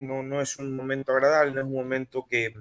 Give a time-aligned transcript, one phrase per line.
[0.00, 2.54] no, no es un momento agradable, no es un momento que,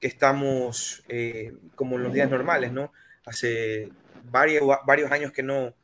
[0.00, 2.92] que estamos eh, como en los días normales, ¿no?
[3.26, 3.90] Hace
[4.24, 5.74] varios, varios años que no,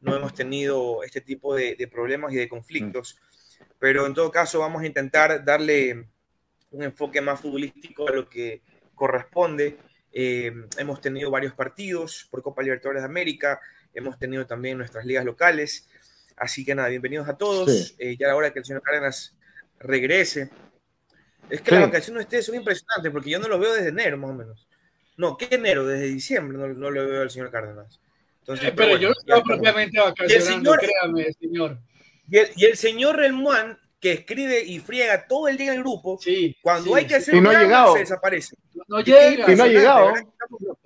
[0.00, 3.20] no hemos tenido este tipo de, de problemas y de conflictos,
[3.78, 6.08] pero en todo caso vamos a intentar darle
[6.70, 8.62] un enfoque más futbolístico a lo que
[8.94, 9.78] corresponde.
[10.12, 13.60] Eh, hemos tenido varios partidos por Copa Libertadores de América,
[13.92, 15.88] hemos tenido también nuestras ligas locales,
[16.36, 17.94] así que nada, bienvenidos a todos.
[17.98, 19.37] Eh, ya ahora que el señor Cárdenas
[19.80, 20.50] regrese.
[21.50, 24.18] Es que las vacaciones de ustedes son impresionantes porque yo no lo veo desde enero,
[24.18, 24.68] más o menos.
[25.16, 25.86] No, ¿qué enero?
[25.86, 28.00] Desde diciembre no, no lo veo al señor Cárdenas.
[28.40, 31.78] Entonces, eh, pero, yo no estaba propiamente vacacionando, créame, señor.
[32.30, 35.82] Y el, y el señor Relmuán, que escribe y friega todo el día en el
[35.82, 36.98] grupo, sí, cuando sí.
[36.98, 37.94] hay que hacer y no ha llegado.
[37.94, 38.56] se desaparece.
[38.86, 39.52] No llega.
[39.52, 40.14] Y no ha llegado.
[40.14, 40.78] Estamos locos.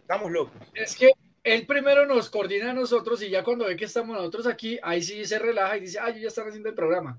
[0.00, 0.62] Estamos locos.
[0.74, 1.12] Es que
[1.44, 5.02] él primero nos coordina a nosotros y ya cuando ve que estamos nosotros aquí, ahí
[5.02, 7.18] sí se relaja y dice, ah, yo ya están haciendo el programa.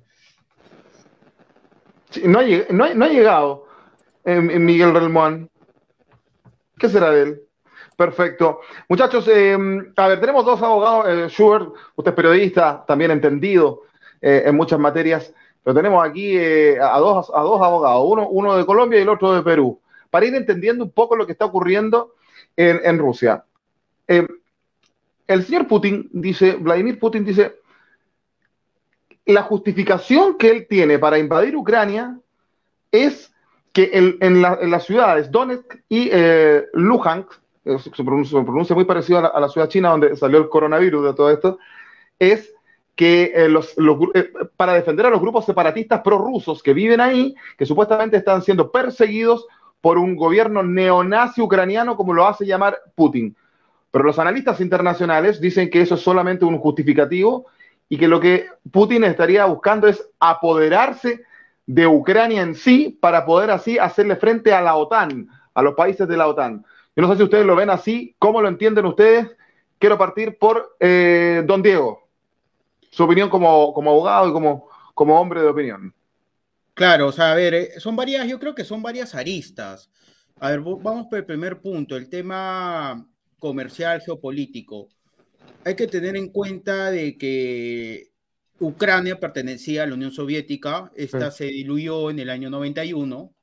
[2.23, 3.66] No, ha, no no ha llegado
[4.26, 5.49] Miguel Relmuán.
[6.77, 7.41] ¿Qué será de él?
[7.96, 8.62] Perfecto.
[8.88, 9.57] Muchachos, eh,
[9.96, 11.05] a ver, tenemos dos abogados.
[11.10, 13.82] Eh, Schubert, usted es periodista, también entendido
[14.21, 18.57] eh, en muchas materias, pero tenemos aquí eh, a, dos, a dos abogados, uno, uno
[18.57, 19.79] de Colombia y el otro de Perú,
[20.10, 22.16] para ir entendiendo un poco lo que está ocurriendo
[22.55, 23.44] en, en Rusia.
[24.07, 24.26] Eh,
[25.27, 27.60] el señor Putin dice, Vladimir Putin dice,
[29.34, 32.18] la justificación que él tiene para invadir Ucrania
[32.91, 33.32] es
[33.74, 37.34] que en, en la- en las ciudades Donetsk y eh, Luhansk,
[37.66, 41.13] eh, se, pronuncia, se muy parecido a la, ciudad china donde salió el coronavirus de
[41.13, 41.60] todo esto,
[42.18, 42.54] es
[42.96, 48.41] que eh, para defender a los grupos separatistas prorrusos que viven ahí, que supuestamente están
[48.41, 49.46] siendo perseguidos
[49.80, 53.35] por un gobierno neonazi ucraniano, como lo hace llamar Putin.
[53.91, 57.46] Pero los analistas internacionales dicen que eso es solamente un justificativo
[57.90, 61.23] y que lo que Putin estaría buscando es apoderarse
[61.65, 66.07] de Ucrania en sí para poder así hacerle frente a la OTAN, a los países
[66.07, 66.63] de la OTAN.
[66.95, 69.28] Yo no sé si ustedes lo ven así, ¿cómo lo entienden ustedes?
[69.79, 72.07] Quiero partir por eh, don Diego,
[72.91, 75.94] su opinión como, como abogado y como, como hombre de opinión.
[76.73, 79.89] Claro, o sea, a ver, eh, son varias, yo creo que son varias aristas.
[80.39, 83.06] A ver, vamos por el primer punto, el tema
[83.39, 84.88] comercial geopolítico.
[85.65, 88.09] Hay que tener en cuenta de que
[88.59, 93.33] Ucrania pertenecía a la Unión Soviética, esta se diluyó en el año 91,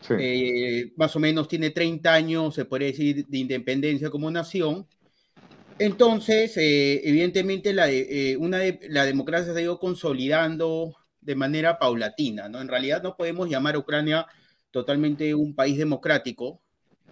[0.00, 0.14] Sí.
[0.18, 4.86] eh, más o menos tiene 30 años, se puede decir, de independencia como nación.
[5.78, 11.34] Entonces, eh, evidentemente, la, de- eh, una de- la democracia se ha ido consolidando de
[11.34, 12.60] manera paulatina, ¿no?
[12.60, 14.26] En realidad no podemos llamar a Ucrania
[14.70, 16.62] totalmente un país democrático,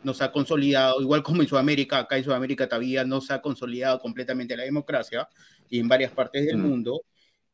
[0.02, 3.42] no se ha consolidado, igual como en Sudamérica, acá en Sudamérica todavía no se ha
[3.42, 5.28] consolidado completamente la democracia
[5.68, 6.62] y en varias partes del Mm.
[6.62, 7.02] mundo.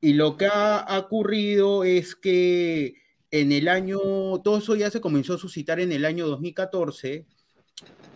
[0.00, 2.94] Y lo que ha, ha ocurrido es que
[3.30, 3.98] en el año,
[4.44, 7.26] todo eso ya se comenzó a suscitar en el año 2014,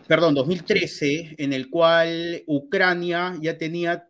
[0.07, 4.09] perdón, 2013, en el cual Ucrania ya tenía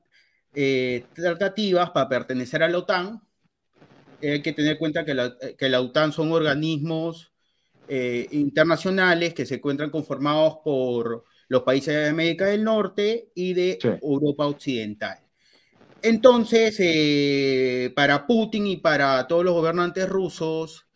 [0.55, 3.23] eh, tratativas para pertenecer a la OTAN.
[4.21, 7.28] Hay que tener en cuenta que la, que la OTAN son organismos
[7.89, 13.79] eh, internacionales que se encuentran conformados por los países de América del Norte y de
[13.81, 13.89] Sí.
[14.03, 15.19] Europa Occidental.
[16.03, 20.87] Entonces, eh, para Putin y para todos los gobernantes rusos,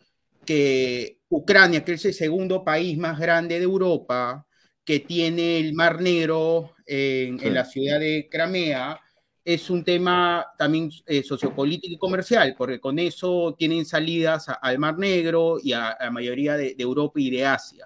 [0.45, 4.45] que Ucrania, que es el segundo país más grande de Europa,
[4.85, 7.47] que tiene el Mar Negro en, Sí.
[7.47, 8.99] en la ciudad de Crimea,
[9.45, 14.97] es un tema también eh, sociopolítico y comercial, porque con eso tienen salidas al Mar
[14.97, 17.85] Negro y a, la mayoría de, Europa y de Asia.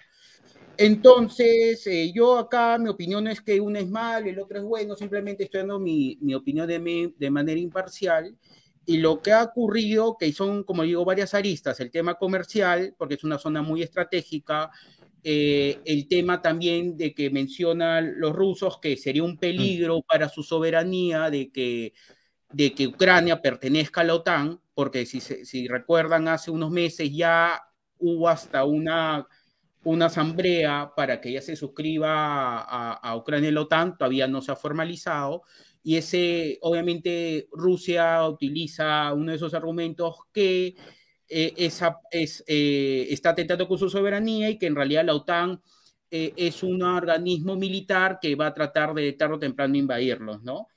[0.78, 4.96] Entonces, eh, yo acá mi opinión es que uno es malo el otro es bueno,
[4.96, 8.36] simplemente estoy dando mi, mi opinión de, de manera imparcial.
[8.86, 13.16] Y lo que ha ocurrido, que son, como digo, varias aristas, el tema comercial, porque
[13.16, 14.72] es una zona muy estratégica,
[15.24, 20.44] eh, el tema también de que mencionan los rusos que sería un peligro para su
[20.44, 21.94] soberanía de que,
[22.52, 27.62] de que Ucrania pertenezca a la OTAN, porque si, si recuerdan, hace unos meses ya
[27.98, 29.28] hubo hasta una,
[29.84, 34.42] una asamblea para que ya se suscriba a, a Ucrania y la OTAN, todavía no
[34.42, 35.44] se ha formalizado,
[35.88, 40.76] y ese, obviamente, Rusia utiliza uno de esos argumentos que
[41.30, 45.62] eh, esa, es, eh, está atentando con su soberanía y que en realidad la OTAN
[46.12, 50.68] eh, es un organismo militar que va a tratar de tarde o temprano invadirlos, ¿no?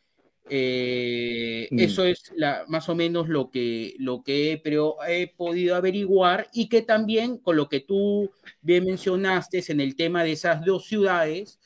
[0.48, 1.78] Eh, Mm.
[1.78, 6.48] Eso es la, más o menos lo que, lo que he, pero he podido averiguar
[6.52, 8.30] y que también con lo que tú
[8.60, 11.60] bien mencionaste en el tema de esas dos ciudades,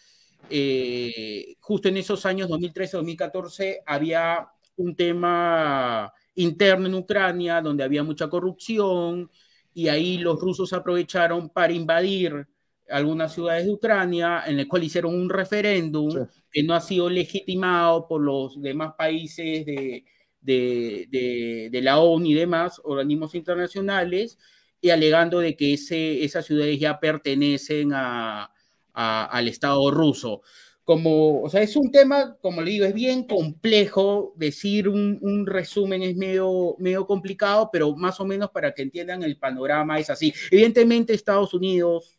[0.51, 8.29] eh, justo en esos años 2013-2014 había un tema interno en Ucrania donde había mucha
[8.29, 9.31] corrupción
[9.73, 12.47] y ahí los rusos aprovecharon para invadir
[12.89, 18.07] algunas ciudades de Ucrania, en el cual hicieron un referéndum que no ha sido legitimado
[18.07, 20.05] por los demás países de,
[20.41, 24.39] de, la ONU y demás organismos internacionales,
[24.81, 28.51] y alegando de que ese, esas ciudades ya pertenecen a,
[28.93, 30.43] al Estado ruso.
[30.85, 36.03] Como, o sea, es un tema, como le digo, es bien complejo, decir un, resumen
[36.03, 40.33] es medio, medio complicado, pero más o menos para que entiendan el panorama es así.
[40.51, 42.19] Evidentemente Estados Unidos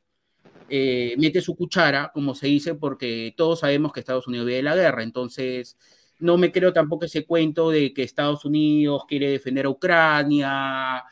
[0.67, 4.75] eh, mete su cuchara, como se dice, porque todos sabemos que Estados Unidos vive la
[4.75, 5.77] guerra, entonces
[6.19, 11.03] no me creo tampoco ese cuento de que Estados Unidos quiere defender a Ucrania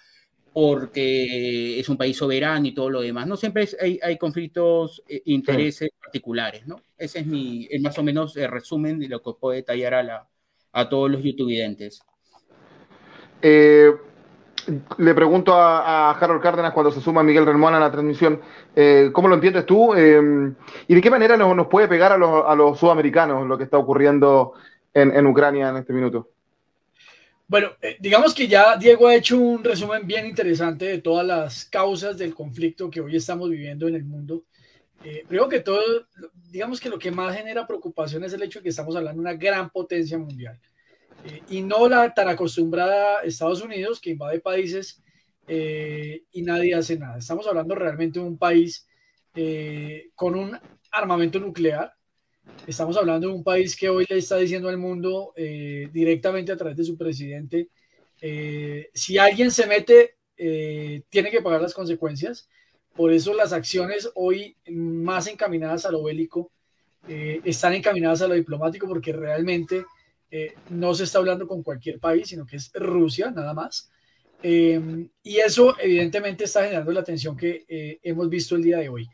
[0.53, 3.27] porque es un país soberano y todo lo demás.
[3.27, 3.67] No siempre
[4.01, 6.79] hay, conflictos, eh, intereses particulares, ¿no?
[6.97, 10.27] Ese es mi, más o menos el resumen de lo que puedo detallar a, la,
[10.71, 12.03] a todos los youtubidentes.
[13.41, 13.91] Eh,
[14.97, 18.39] le pregunto a, Harold Cárdenas cuando se suma Miguel Remón a la transmisión,
[18.75, 19.95] eh, ¿cómo lo entiendes tú?
[19.95, 23.77] ¿Y de qué manera nos, puede pegar a los, a los, sudamericanos lo que está
[23.77, 24.53] ocurriendo
[24.93, 26.29] en, Ucrania en este minuto?
[27.47, 31.65] Bueno, eh, digamos que ya Diego ha hecho un resumen bien interesante de todas las
[31.65, 34.45] causas del conflicto que hoy estamos viviendo en el mundo.
[35.03, 36.07] Eh, creo que todo,
[36.49, 39.29] digamos que lo que más genera preocupación es el hecho de que estamos hablando de
[39.29, 40.57] una gran potencia mundial
[41.25, 45.01] eh, y no la tan acostumbrada Estados Unidos que invade países
[45.45, 47.17] y nadie hace nada.
[47.17, 48.87] Estamos hablando realmente de un país
[50.15, 50.57] con un
[50.89, 51.93] armamento nuclear
[52.65, 56.55] Estamos hablando de un país que hoy le está diciendo al mundo eh, directamente a
[56.57, 57.67] través de su presidente,
[58.21, 62.47] eh, si alguien se mete, eh, tiene que pagar las consecuencias.
[62.95, 66.51] Por eso las acciones hoy más encaminadas a lo bélico
[67.05, 69.83] están encaminadas a lo diplomático porque realmente
[70.69, 73.89] no se está hablando con cualquier país, sino que es Rusia nada más.
[74.41, 77.65] y eso evidentemente está generando la tensión que
[78.03, 79.09] hemos visto el día de hoy.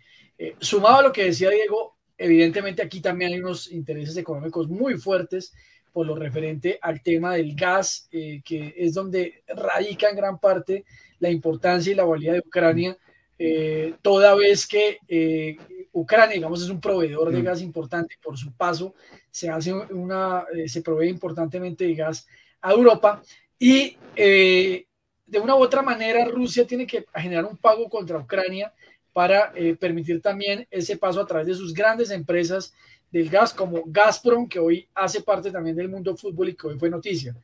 [0.59, 5.53] sumado a lo que decía Diego, Evidentemente aquí también hay unos intereses económicos muy fuertes
[5.93, 10.83] por lo referente al tema del gas, eh, que es donde radica en gran parte
[11.19, 12.97] la importancia y la valía de Ucrania,
[13.37, 15.57] eh, toda vez que eh,
[15.93, 17.45] Ucrania, digamos, es un proveedor de mm.
[17.45, 18.93] gas importante por su paso,
[19.31, 22.27] se hace una, se provee importantemente de gas
[22.61, 23.23] a Europa
[23.57, 28.73] y de una u otra manera Rusia tiene que generar un pago contra Ucrania
[29.13, 32.73] para eh, permitir también ese paso a través de sus grandes empresas
[33.11, 36.79] del gas como Gazprom, que hoy hace parte también del mundo fútbol y que hoy
[36.79, 37.35] fue noticia.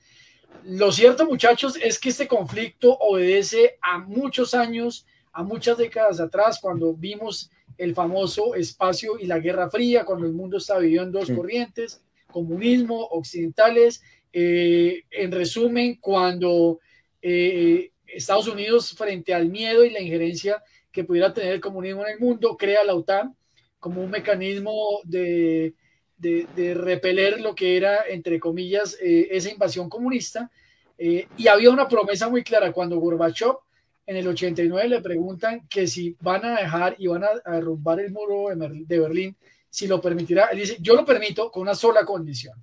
[0.64, 6.60] Lo cierto, muchachos, es que este conflicto obedece a muchos años, a muchas décadas atrás,
[6.62, 11.26] cuando vimos el famoso espacio y la Guerra Fría, cuando el mundo estaba viviendo en
[11.26, 12.02] dos corrientes,
[12.32, 14.02] comunismo, occidentales.
[14.32, 16.80] Eh, en resumen, cuando
[17.22, 20.64] eh, Estados Unidos, frente al miedo y la injerencia
[20.96, 23.36] que pudiera tener el comunismo en el mundo, crea la OTAN
[23.80, 25.76] como un mecanismo de,
[26.18, 30.50] de, repeler lo que era, entre comillas, eh, esa invasión comunista.
[30.98, 33.58] Eh, y había una promesa muy clara cuando Gorbachev
[34.06, 38.14] en el 89 le preguntan que si van a dejar y van a, derrumbar el
[38.14, 39.36] muro de Berlín,
[39.70, 40.46] si lo permitirá.
[40.46, 42.58] Él dice, yo lo permito con una sola condición.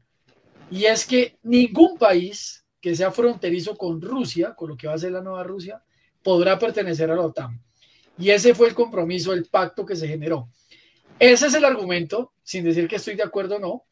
[0.71, 4.99] Y es que ningún país que sea fronterizo con Rusia, con lo que va a
[4.99, 5.83] ser la nueva Rusia,
[6.23, 7.61] podrá pertenecer a la OTAN.
[8.19, 10.49] Y ese fue el compromiso, el pacto que se generó.
[11.19, 13.85] Ese es el argumento, sin decir que estoy de acuerdo o no,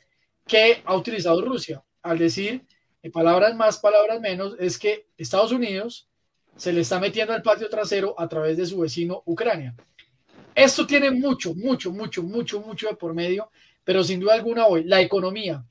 [0.47, 1.83] que ha utilizado Rusia.
[2.03, 2.67] Al decir,
[3.03, 6.09] en palabras más, palabras menos, es que Estados Unidos
[6.57, 9.75] se le está metiendo al patio trasero a través de su vecino Ucrania.
[10.55, 13.50] Esto tiene mucho, mucho, mucho, mucho, mucho de por medio,
[13.85, 15.65] pero sin duda alguna hoy la economía,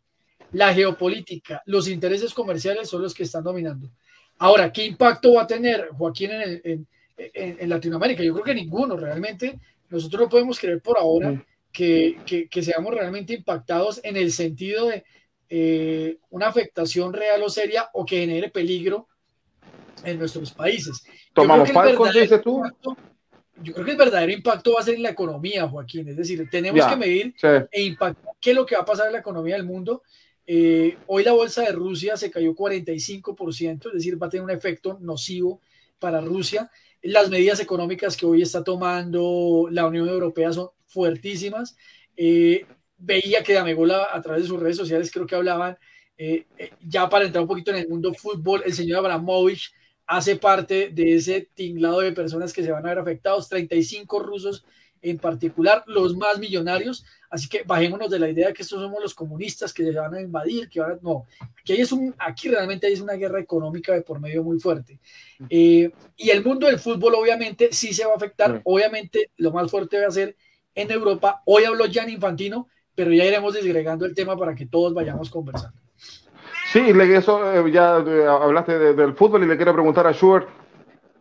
[0.53, 3.91] la geopolítica, los intereses comerciales son los que están dominando.
[4.39, 6.88] Ahora, ¿qué impacto va a tener Joaquín en, el,
[7.68, 8.24] Latinoamérica.
[8.24, 9.60] Yo creo que ninguno realmente.
[9.90, 15.04] Nosotros no podemos creer por ahora que, que, seamos realmente impactados en el sentido de
[15.50, 19.08] eh, una afectación real o seria o que genere peligro
[20.04, 21.04] en nuestros países.
[21.34, 22.62] Tomamos ¿qué dices tú?
[23.62, 26.08] yo creo que el verdadero impacto va a ser en la economía, Joaquín.
[26.08, 27.36] Es decir, tenemos que medir
[27.72, 30.04] e impactar qué es lo que va a pasar en la economía del mundo.
[30.46, 34.50] Eh, hoy la bolsa de Rusia se cayó 45%, es decir, va a tener un
[34.50, 35.62] efecto nocivo
[36.00, 36.72] para Rusia.
[37.01, 41.77] Las medidas económicas que hoy está tomando la Unión Europea son fuertísimas.
[42.18, 42.65] Eh,
[42.98, 45.77] veía que Damegola a través de sus redes sociales creo que hablaban,
[46.18, 49.72] eh, eh, ya para entrar un poquito en el mundo fútbol, el señor Abramovich
[50.06, 53.48] hace parte de ese tinglado de personas que se van a ver afectados.
[53.48, 54.65] 35 rusos
[55.01, 57.06] en particular los más millonarios.
[57.29, 60.15] Así que bajémonos de la idea de que estos somos los comunistas que se van
[60.15, 61.25] a invadir, que ahora no.
[61.60, 65.00] Aquí, hay es un, aquí realmente hay una guerra económica de por medio muy fuerte.
[65.50, 68.62] Eh, y el mundo del fútbol obviamente sí se va a afectar.
[68.63, 70.36] Obviamente lo más fuerte va a ser
[70.74, 71.41] en Europa.
[71.46, 75.79] Hoy habló Jan Infantino, pero ya iremos desgregando el tema para que todos vayamos conversando.
[76.72, 80.48] Sí, eso eh, ya eh, hablaste del fútbol y le quiero preguntar a Schubert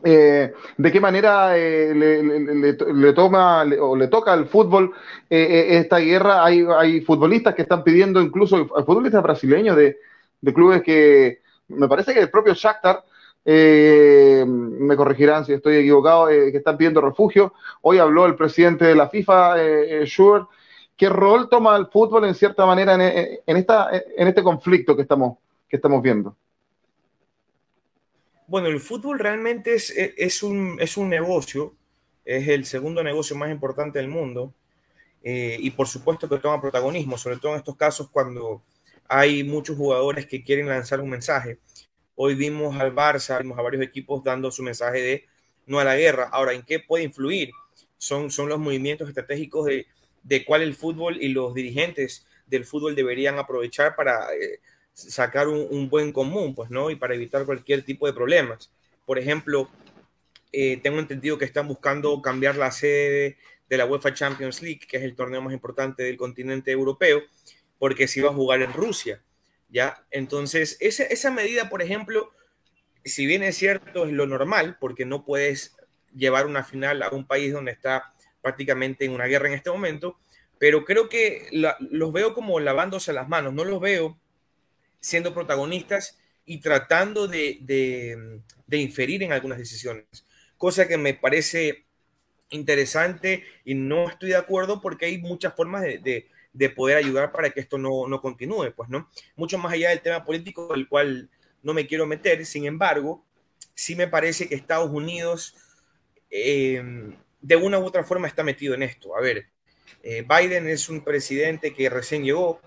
[0.05, 4.93] eh, de qué manera le, toma o le toca al fútbol
[5.28, 6.45] esta guerra.
[6.45, 9.97] Hay, hay, futbolistas que están pidiendo, incluso futbolistas brasileños de,
[10.55, 13.05] clubes que me parece que el propio Shakhtar,
[13.45, 17.55] me corregirán si estoy equivocado, que están pidiendo refugio.
[17.83, 19.57] Hoy habló el presidente de la FIFA,
[20.05, 20.47] Schubert,
[20.99, 25.38] ¿Qué rol toma el fútbol en cierta manera en, esta, en este conflicto que estamos,
[25.69, 26.37] que estamos viendo?
[28.49, 31.75] Bueno, el fútbol realmente es, es, un, es un negocio,
[32.25, 34.55] es el segundo negocio más importante del mundo
[35.23, 38.62] eh, y por supuesto que toma protagonismo, sobre todo en estos casos cuando
[39.07, 41.59] hay muchos jugadores que quieren lanzar un mensaje.
[42.14, 45.25] Hoy vimos al Barça, vimos a varios equipos dando su mensaje de
[45.67, 46.31] no a la guerra.
[46.33, 47.50] Ahora, ¿en qué puede influir?
[47.99, 49.87] Son, son los movimientos estratégicos de,
[50.23, 54.61] de cuál el fútbol y los dirigentes del fútbol deberían aprovechar para eh,
[54.99, 56.90] sacar un, buen común, pues, ¿no?
[56.90, 58.71] Y para evitar cualquier tipo de problemas.
[59.07, 59.71] Por ejemplo,
[60.52, 63.37] eh, tengo entendido que están buscando cambiar la sede
[63.69, 67.23] de la UEFA Champions League, que es el torneo más importante del continente europeo,
[67.78, 69.23] porque se iba a jugar en Rusia,
[69.69, 70.05] ¿ya?
[70.11, 72.33] Entonces, esa, esa medida, por ejemplo,
[73.05, 75.76] si bien es cierto, es lo normal, porque no puedes
[76.12, 80.19] llevar una final a un país donde está prácticamente en una guerra en este momento,
[80.59, 84.19] pero creo que los veo como lavándose las manos, no los veo
[85.00, 87.59] siendo protagonistas y tratando de,
[88.67, 90.07] de, inferir en algunas decisiones,
[90.57, 91.85] cosa que me parece
[92.50, 97.50] interesante y no estoy de acuerdo porque hay muchas formas de, de poder ayudar para
[97.50, 99.09] que esto no, no, continúe, pues, ¿no?
[99.37, 101.28] Mucho más allá del tema político, del cual
[101.62, 103.25] no me quiero meter, sin embargo,
[103.75, 105.55] sí me parece que Estados Unidos
[106.31, 106.83] eh,
[107.40, 109.17] de una u otra forma está metido en esto.
[109.17, 109.47] A ver,
[110.02, 112.61] eh, Biden es un presidente que recién llegó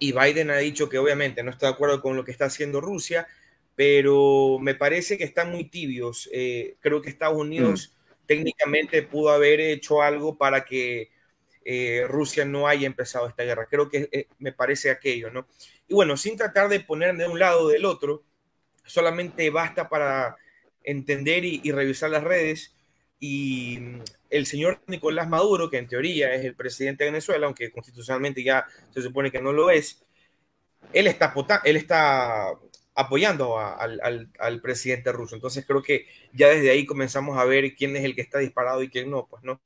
[0.00, 2.80] y Biden ha dicho que obviamente no está de acuerdo con lo que está haciendo
[2.80, 3.28] Rusia,
[3.76, 6.28] pero me parece que están muy tibios.
[6.32, 8.26] Eh, creo que Estados Unidos mm.
[8.26, 11.10] técnicamente pudo haber hecho algo para que
[11.64, 13.68] eh, Rusia no haya empezado esta guerra.
[13.70, 15.46] Creo que me parece aquello, ¿no?
[15.86, 18.24] Y bueno, sin tratar de poner de un lado o del otro,
[18.84, 20.36] solamente basta para
[20.82, 22.74] entender y revisar las redes
[23.20, 27.70] y mm, el señor Nicolás Maduro, que en teoría es el presidente de Venezuela, aunque
[27.70, 30.02] constitucionalmente ya se supone que no lo es,
[30.92, 31.34] él está,
[31.64, 32.52] él está
[32.94, 35.34] apoyando al, presidente ruso.
[35.34, 38.82] Entonces creo que ya desde ahí comenzamos a ver quién es el que está disparado
[38.82, 39.60] y quién no, pues no.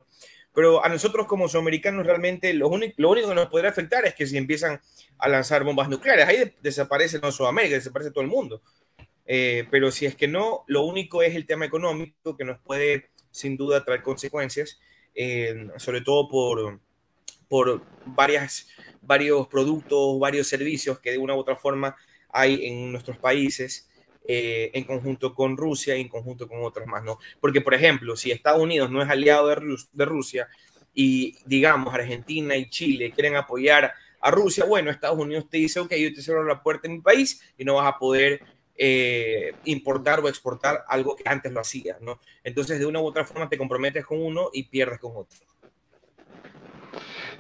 [0.55, 4.27] Pero a nosotros como sudamericanos realmente lo lo único que nos podría afectar es que
[4.27, 4.81] si empiezan
[5.19, 8.63] a lanzar bombas nucleares, ahí desaparece no Sudamérica, desaparece todo el mundo.
[9.27, 13.11] Eh, pero si es que no, lo único es el tema económico que nos puede
[13.35, 14.79] sin duda traer consecuencias,
[15.77, 16.79] sobre todo por,
[17.49, 18.69] por varios
[19.51, 21.97] productos, varios servicios que de una u otra forma
[22.31, 23.91] hay en nuestros países.
[24.27, 27.19] Eh, en conjunto con Rusia y en conjunto con otros más, ¿no?
[27.43, 30.49] Porque, por ejemplo, si Estados Unidos no es aliado de, de Rusia
[30.95, 35.93] y, digamos, Argentina y Chile quieren apoyar a Rusia, bueno, Estados Unidos te dice, ok,
[35.97, 38.41] yo te cierro la puerta en mi país y no vas a poder
[38.77, 42.19] eh, importar o exportar algo que antes lo hacías, ¿no?
[42.43, 45.39] Entonces, de una u otra forma te comprometes con uno y pierdes con otro.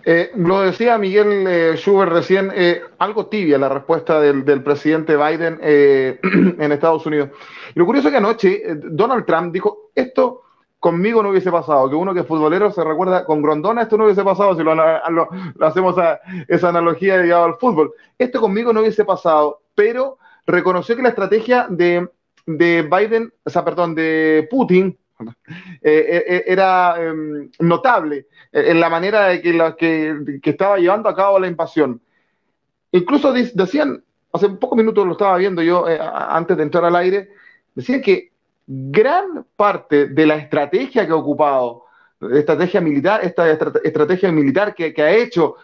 [0.06, 2.52] Eh, lo decía Miguel eh, Schubert recién,
[2.98, 7.30] algo tibia la respuesta del, presidente Biden en Estados Unidos.
[7.74, 10.44] Y lo curioso es que anoche Donald Trump dijo, esto
[10.84, 14.04] conmigo no hubiese pasado, que uno que es futbolero se recuerda, con Grondona esto no
[14.04, 15.28] hubiese pasado si lo,
[15.60, 17.94] hacemos a, esa analogía llegado al fútbol.
[18.18, 22.08] Esto conmigo no hubiese pasado, pero reconoció que la estrategia de,
[22.46, 24.96] Biden, o sea, perdón, de Putin,
[25.82, 31.38] eh, eh, era em, notable en la manera de que, que, estaba llevando a cabo
[31.38, 32.00] la invasión.
[32.92, 37.30] Incluso decían, hace pocos minutos lo estaba viendo yo eh, antes de entrar al aire,
[37.74, 38.32] decían que
[38.66, 41.84] gran parte de la estrategia que ha ocupado,
[42.32, 45.56] estrategia militar, esta estrategia militar que, que ha hecho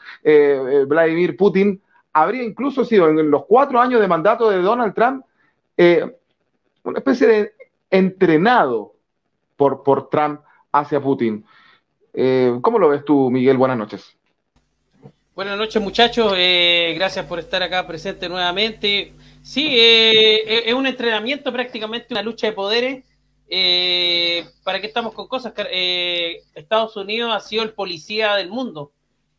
[0.87, 1.80] Vladimir Putin,
[2.12, 5.24] habría incluso sido en los cuatro años de mandato de Donald Trump
[5.76, 6.04] eh,
[6.82, 7.52] una especie de
[7.90, 8.94] entrenado
[9.56, 10.40] por, por Trump
[10.72, 11.44] hacia Putin.
[12.12, 13.56] Eh, ¿Cómo lo ves tú, Miguel?
[13.56, 14.16] Buenas noches.
[15.34, 16.34] Buenas noches, muchachos.
[16.36, 19.14] Eh, gracias por estar acá presente nuevamente.
[19.42, 23.04] Sí, es un entrenamiento prácticamente, una lucha de poderes.
[23.48, 25.52] eh, ¿para qué estamos con cosas?
[25.72, 28.92] Eh, Estados Unidos ha sido el policía del mundo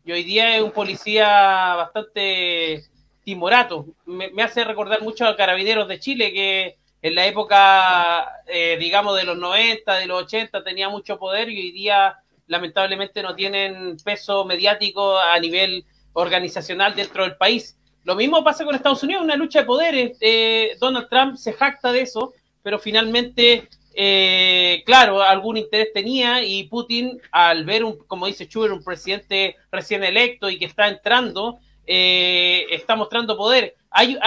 [0.03, 1.27] y hoy día es un policía
[1.75, 2.83] bastante
[3.23, 3.85] timorato.
[4.05, 9.23] Me, hace recordar mucho a Carabineros de Chile, que en la época, eh, digamos, de
[9.23, 12.17] los 90, de los 80, tenía mucho poder y hoy día
[12.47, 17.77] lamentablemente no tienen peso mediático a nivel organizacional dentro del país.
[18.03, 20.17] Lo mismo pasa con Estados Unidos, una lucha de poderes.
[20.19, 26.63] Eh, Donald Trump se jacta de eso, pero finalmente, eh, claro, algún interés tenía y
[26.65, 31.59] Putin, al ver, un, como dice Schubert, un presidente recién electo y que está entrando,
[31.85, 33.75] eh, está mostrando poder.
[33.89, 34.17] Hay,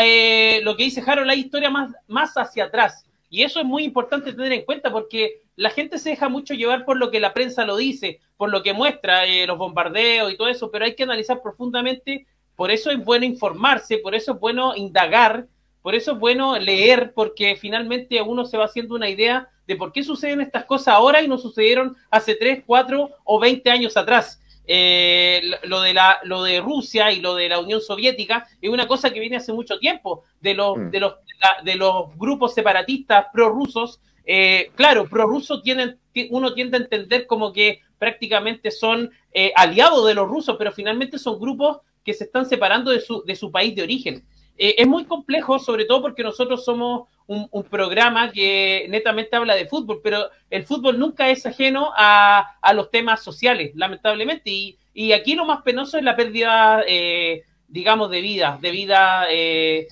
[0.63, 3.07] lo que dice Harold, hay historia más, más hacia atrás.
[3.31, 6.85] Y eso es muy importante tener en cuenta porque la gente se deja mucho llevar
[6.85, 10.49] por lo que la prensa lo dice, por lo que muestra los bombardeos y todo
[10.49, 14.77] eso, pero hay que analizar profundamente por eso es bueno informarse, por eso es bueno
[14.77, 15.47] indagar,
[15.83, 19.93] por eso es bueno leer, porque finalmente uno se va haciendo una idea de por
[19.93, 24.41] qué suceden estas cosas ahora y no sucedieron hace 3, 4 o 20 años atrás.
[24.67, 28.89] Eh, lo, de la, lo de Rusia y lo de la Unión Soviética es una
[28.89, 30.91] cosa que viene hace mucho tiempo, de los, mm.
[30.91, 31.15] de los,
[31.65, 34.01] de los grupos separatistas prorrusos.
[34.25, 35.99] Eh, claro, prorrusos tienen,
[36.31, 41.19] uno tiende a entender como que prácticamente son eh, aliados de los rusos, pero finalmente
[41.19, 44.25] son grupos que se están separando de su, de su país de origen.
[44.57, 49.67] Eh, es muy complejo, sobre todo porque nosotros somos un, programa que netamente habla de
[49.67, 54.51] fútbol, pero el fútbol nunca es ajeno a, a los temas sociales, lamentablemente.
[54.51, 59.27] Y, y, aquí lo más penoso es la pérdida, eh, digamos, de vidas, de vidas
[59.31, 59.89] eh,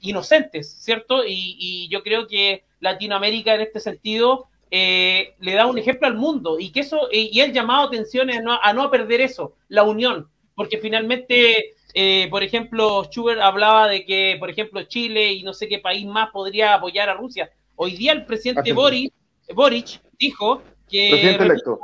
[0.00, 1.24] inocentes, ¿cierto?
[1.24, 6.58] Y, y, yo creo que Latinoamérica en este sentido le da un ejemplo al mundo
[6.58, 10.78] y que eso, y el llamado atención es a no perder eso, la unión porque
[10.78, 15.78] finalmente, eh, por ejemplo, Schubert hablaba de que, por ejemplo, Chile y no sé qué
[15.78, 17.50] país más podría apoyar a Rusia.
[17.76, 19.12] Hoy día el presidente Boric,
[19.54, 20.60] Boric dijo
[20.90, 21.08] que...
[21.10, 21.80] Presidente electo.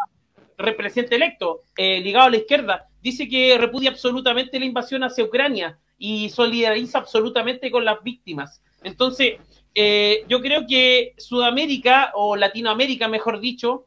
[0.57, 5.79] Presidente electo, eh, ligado a la izquierda, dice que repudia absolutamente la invasión hacia Ucrania
[5.97, 8.61] y solidariza absolutamente con las víctimas.
[8.83, 9.39] Entonces,
[9.75, 13.87] eh, yo creo que Sudamérica, o Latinoamérica, mejor dicho,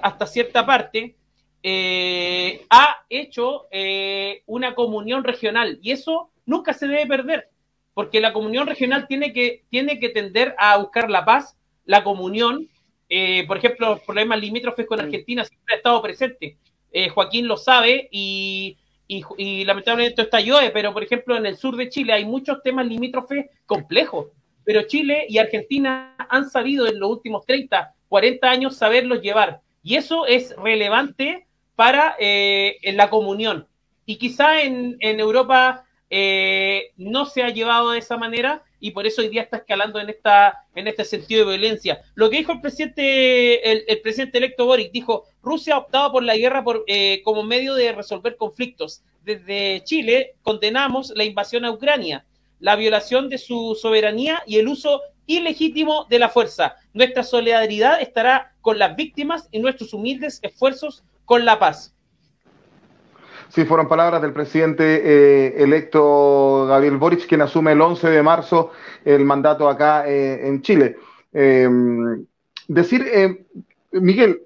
[0.00, 1.16] hasta cierta parte,
[1.62, 7.50] eh, ha hecho eh, una comunión regional y eso nunca se debe perder,
[7.92, 12.68] porque la comunión regional tiene que, tiene que tender a buscar la paz, la comunión.
[13.08, 16.56] Eh, por ejemplo, los problemas limítrofes con Argentina siempre ha estado presente.
[17.14, 21.76] Joaquín lo sabe y, y, lamentablemente esto está yo, pero por ejemplo en el sur
[21.76, 24.26] de Chile hay muchos temas limítrofes complejos,
[24.64, 29.60] pero Chile y Argentina han sabido en los últimos 30, 40 años saberlos llevar.
[29.84, 31.46] Y eso es relevante
[31.80, 33.66] para eh, en la comunión.
[34.04, 39.22] Y quizá en, Europa eh, no se ha llevado de esa manera y por eso
[39.22, 42.02] hoy día está escalando en, esta, en este sentido de violencia.
[42.14, 46.36] Lo que dijo el presidente, el, presidente electo Boric, dijo, Rusia ha optado por la
[46.36, 49.02] guerra por, eh, como medio de resolver conflictos.
[49.24, 52.26] Desde Chile condenamos la invasión a Ucrania,
[52.58, 56.76] la violación de su soberanía y el uso ilegítimo de la fuerza.
[56.92, 61.94] Nuestra solidaridad estará con las víctimas y nuestros humildes esfuerzos con la paz.
[63.50, 68.72] Sí, fueron palabras del presidente eh, electo Gabriel Boric, quien asume el 11 de marzo
[69.04, 70.96] el mandato acá eh, en Chile.
[71.32, 72.26] Em,
[72.66, 73.46] decir, eh,
[73.92, 74.42] Miguel,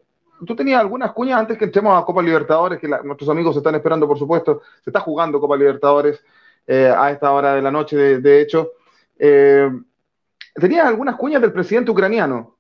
[0.47, 4.07] tú tenías algunas cuñas antes que entremos a Copa Libertadores, que nuestros amigos están esperando,
[4.07, 4.61] por supuesto.
[4.83, 6.23] Se está jugando Copa Libertadores
[6.69, 8.73] a esta hora de la noche, de, de hecho.
[9.17, 12.59] tenías algunas cuñas del presidente ucraniano.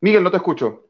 [0.00, 0.87] Miguel, no te escucho.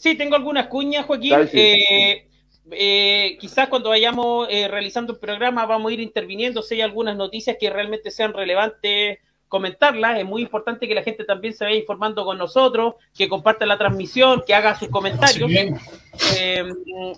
[0.00, 1.34] Sí, tengo algunas cuñas, Joaquín.
[1.52, 2.26] Eh,
[2.70, 7.16] eh, quizás cuando vayamos eh, realizando el programa vamos a ir interviniendo si hay algunas
[7.16, 10.18] noticias que realmente sean relevantes comentarlas.
[10.18, 13.76] Es muy importante que la gente también se vaya informando con nosotros, que comparta la
[13.76, 15.50] transmisión, que haga sus comentarios.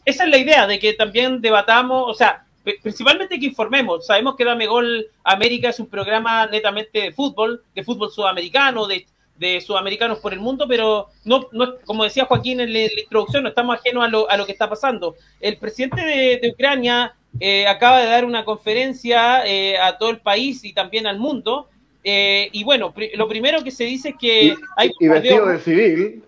[0.04, 2.46] esa es la idea, de que también debatamos, o sea,
[2.82, 4.06] principalmente que informemos.
[4.06, 9.06] Sabemos que Dame Gol América es un programa netamente de fútbol, de fútbol sudamericano, de
[9.42, 13.48] de sudamericanos por el mundo, pero no, no como decía Joaquín en la, introducción, no
[13.48, 15.16] estamos ajenos a lo, a lo que está pasando.
[15.40, 20.64] El presidente de, Ucrania eh, acaba de dar una conferencia eh, a todo el país
[20.64, 21.68] y también al mundo.
[22.04, 24.92] Eh, y bueno, lo primero que se dice es que hay...
[25.00, 26.24] Y, vestido de civil.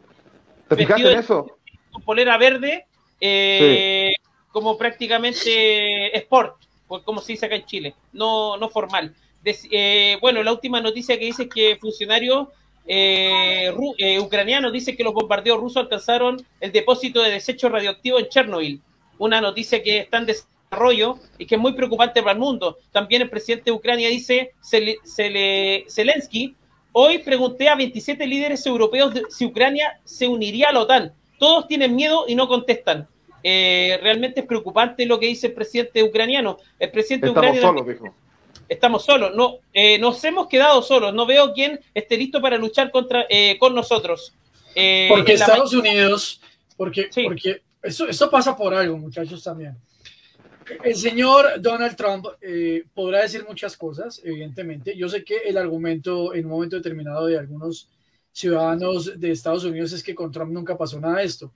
[0.68, 1.56] ¿Te fijaste en eso?
[1.92, 2.86] Con polera verde,
[4.50, 6.56] como prácticamente sport,
[7.04, 9.14] como se dice acá en Chile, no, no formal.
[10.20, 12.48] bueno, la última noticia que dice es que funcionarios
[12.86, 18.28] eh, eh, ucraniano dice que los bombardeos rusos alcanzaron el depósito de desechos radioactivos en
[18.28, 18.80] Chernobyl.
[19.18, 22.78] Una noticia que está en desarrollo y que es muy preocupante para el mundo.
[22.92, 24.52] También el presidente de Ucrania dice,
[25.88, 26.56] Zelensky,
[26.96, 31.12] Hoy pregunté a 27 líderes europeos si Ucrania se uniría a la OTAN.
[31.40, 33.08] Todos tienen miedo y no contestan.
[33.42, 36.56] Eh, realmente es preocupante lo que dice el presidente ucraniano.
[36.78, 38.14] El presidente Estamos solos, dijo.
[38.68, 39.32] Estamos solos.
[39.34, 41.14] No, eh, nos hemos quedado solos.
[41.14, 44.34] No veo quién esté listo para luchar contra, eh, con nosotros.
[45.08, 46.40] porque Estados Unidos,
[46.76, 49.76] porque, porque eso, eso pasa por algo, muchachos, también.
[50.82, 52.26] El señor Donald Trump
[52.94, 54.96] podrá decir muchas cosas, evidentemente.
[54.96, 57.90] Yo sé que el argumento en un momento determinado de algunos
[58.32, 61.52] ciudadanos de Estados Unidos es que con Trump nunca pasó nada de esto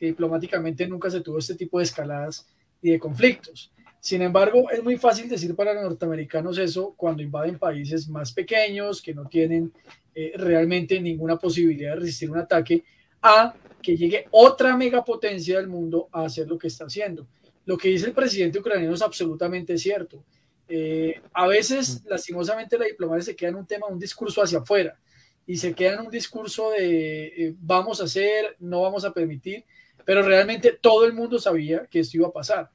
[0.00, 2.48] que diplomáticamente nunca se tuvo este tipo de escaladas
[2.80, 3.70] y de conflictos.
[4.00, 9.02] Sin embargo, es muy fácil decir para los norteamericanos eso cuando invaden países más pequeños,
[9.02, 9.72] que no tienen
[10.14, 12.82] eh, realmente ninguna posibilidad de resistir un ataque,
[13.20, 17.26] a que llegue otra megapotencia del mundo a hacer lo que está haciendo.
[17.66, 20.24] Lo que dice el presidente ucraniano es absolutamente cierto.
[20.66, 24.98] Eh, a veces, lastimosamente, la diplomacia se queda en un tema, un discurso hacia afuera,
[25.46, 29.64] y se queda en un discurso de eh, vamos a hacer, no vamos a permitir,
[30.06, 32.70] pero realmente todo el mundo sabía que esto iba a pasar.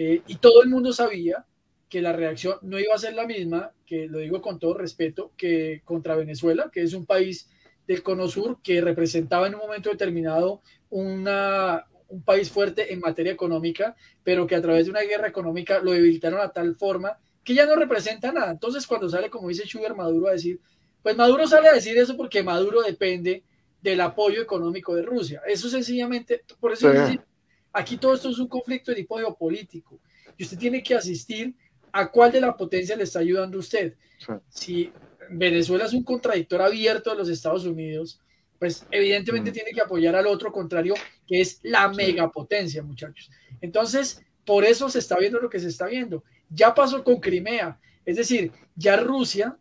[0.00, 1.44] Eh, y todo el mundo sabía
[1.88, 5.32] que la reacción no iba a ser la misma, que lo digo con todo respeto,
[5.36, 7.48] que contra Venezuela, que es un país
[7.84, 13.32] del Cono Sur que representaba en un momento determinado una, un país fuerte en materia
[13.32, 17.54] económica, pero que a través de una guerra económica lo debilitaron a tal forma que
[17.54, 18.52] ya no representa nada.
[18.52, 20.60] Entonces, cuando sale, como dice Sugar Maduro, a decir,
[21.02, 23.42] pues Maduro sale a decir eso porque Maduro depende
[23.82, 25.42] del apoyo económico de Rusia.
[25.44, 26.88] Eso sencillamente, por eso
[27.78, 30.00] aquí todo esto es un conflicto de tipo geopolítico
[30.36, 31.54] y usted tiene que asistir
[31.92, 33.94] a cuál de la potencia le está ayudando usted.
[34.48, 34.92] Si
[35.30, 38.20] Venezuela es un contradictor abierto de los Estados Unidos,
[38.58, 39.54] pues evidentemente mm.
[39.54, 40.94] tiene que apoyar al otro contrario,
[41.26, 43.30] que es la megapotencia, muchachos.
[43.60, 46.24] Entonces, por eso se está viendo lo que se está viendo.
[46.50, 49.56] Ya pasó con Crimea, es decir, ya Rusia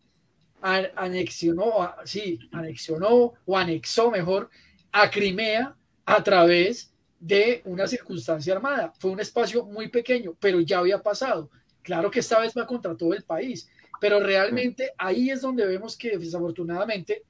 [0.61, 4.49] anexionó, sí, anexionó o anexó mejor
[4.91, 5.75] a Crimea
[6.05, 8.93] a través de una circunstancia armada.
[8.99, 11.49] Fue un espacio muy pequeño, pero ya había pasado.
[11.81, 15.97] Claro que esta vez va contra todo el país, pero realmente ahí es donde vemos
[15.97, 17.23] que desafortunadamente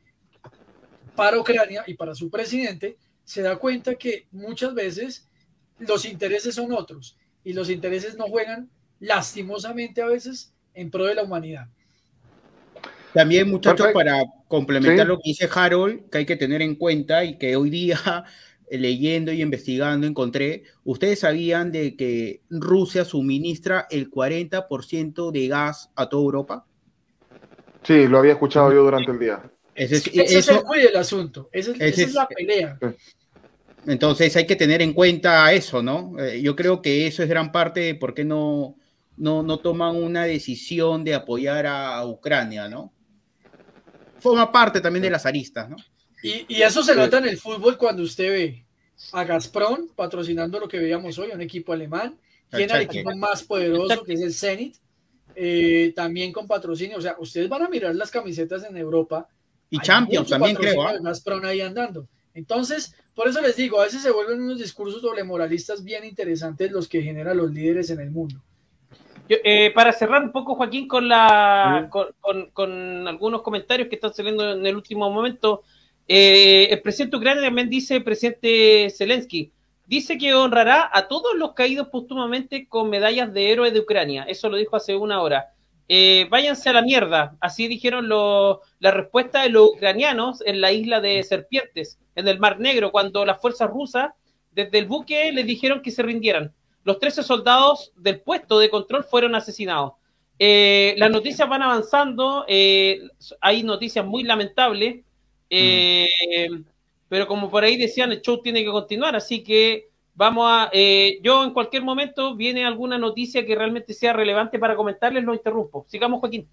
[1.15, 5.27] para Ucrania y para su presidente se da cuenta que muchas veces
[5.79, 8.69] los intereses son otros y los intereses no juegan
[8.99, 11.67] lastimosamente a veces en pro de la humanidad.
[13.13, 17.37] También, muchachos, para complementar lo que dice Harold, que hay que tener en cuenta y
[17.37, 17.97] que hoy día,
[18.69, 26.09] leyendo y investigando, encontré, ustedes sabían de que Rusia suministra el 40% de gas a
[26.09, 26.65] toda Europa.
[27.83, 29.41] Sí, lo había escuchado yo durante el día.
[29.73, 32.79] Ese es, eso, el asunto, esa es, la pelea.
[33.85, 36.15] Entonces hay que tener en cuenta eso, ¿no?
[36.19, 38.75] Eh, yo creo que eso es gran parte de por qué no,
[39.15, 42.91] no, no toman una decisión de apoyar a Ucrania, ¿no?
[44.19, 45.77] forma parte también de las aristas, ¿no?
[46.21, 48.65] Y, eso se nota en el fútbol cuando usted ve
[49.11, 52.17] a Gazprom patrocinando lo que veíamos hoy, un equipo alemán,
[52.49, 54.75] tiene el equipo más poderoso que es el Zenit,
[55.35, 59.27] eh, también con patrocinio, o sea, ustedes van a mirar las camisetas en Europa.
[59.69, 60.81] Y Champions también creo.
[60.81, 60.97] ¿ah?
[60.99, 62.07] Gazprom ahí andando.
[62.33, 66.71] Entonces, por eso les digo, a veces se vuelven unos discursos doble moralistas bien interesantes
[66.71, 68.41] los que generan los líderes en el mundo.
[69.29, 74.65] Eh, para cerrar un poco, Joaquín, con, la, con, algunos comentarios que están saliendo en
[74.65, 75.63] el último momento,
[76.07, 79.51] eh, el presidente Ucrania también dice, presidente Zelensky,
[79.85, 84.23] dice que honrará a todos los caídos póstumamente con medallas de héroe de Ucrania.
[84.23, 85.53] Eso lo dijo hace una hora.
[85.89, 87.35] Eh, váyanse a la mierda.
[87.39, 92.59] Así dijeron la respuesta de los ucranianos en la isla de Serpientes, en el Mar
[92.59, 94.11] Negro, cuando las fuerzas rusas
[94.51, 99.03] desde el buque les dijeron que se rindieran los 13 soldados del puesto de control
[99.03, 99.93] fueron asesinados.
[100.39, 105.03] Eh, las noticias van avanzando, hay noticias muy lamentables,
[105.49, 106.07] eh,
[107.09, 110.71] pero como por ahí decían, el show tiene que continuar, así que vamos a,
[111.21, 115.85] yo en cualquier momento viene alguna noticia que realmente sea relevante para comentarles, lo interrumpo.
[115.87, 116.47] Sigamos, Joaquín.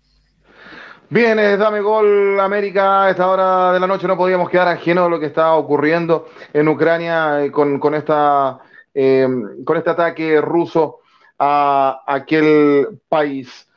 [1.11, 3.05] Bien, dame gol América.
[3.05, 6.29] A esta hora de la noche no podíamos quedar ajenos de lo que está ocurriendo
[6.53, 8.61] en Ucrania con, con esta
[8.95, 9.27] eh,
[9.65, 11.01] con este ataque ruso
[11.39, 13.69] a aquel país.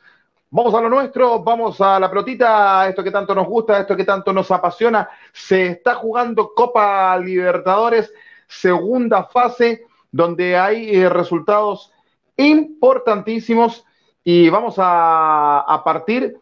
[0.50, 4.04] Vamos a lo nuestro, vamos a la pelotita, esto que tanto nos gusta, esto que
[4.04, 5.06] tanto nos apasiona.
[5.30, 8.10] Se está jugando Copa Libertadores,
[8.46, 11.92] segunda fase, donde hay eh, resultados
[12.38, 13.84] importantísimos.
[14.24, 16.38] Y vamos a, a partir,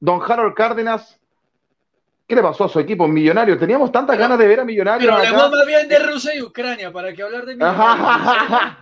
[0.00, 1.20] don Harold Cárdenas,
[2.26, 3.58] ¿Qué le pasó a su equipo millonario?
[3.58, 5.14] Teníamos tantas ganas de ver a Millonarios.
[5.14, 8.78] Pero hablemos más bien de Rusia y Ucrania, ¿para qué hablar de Millonarios?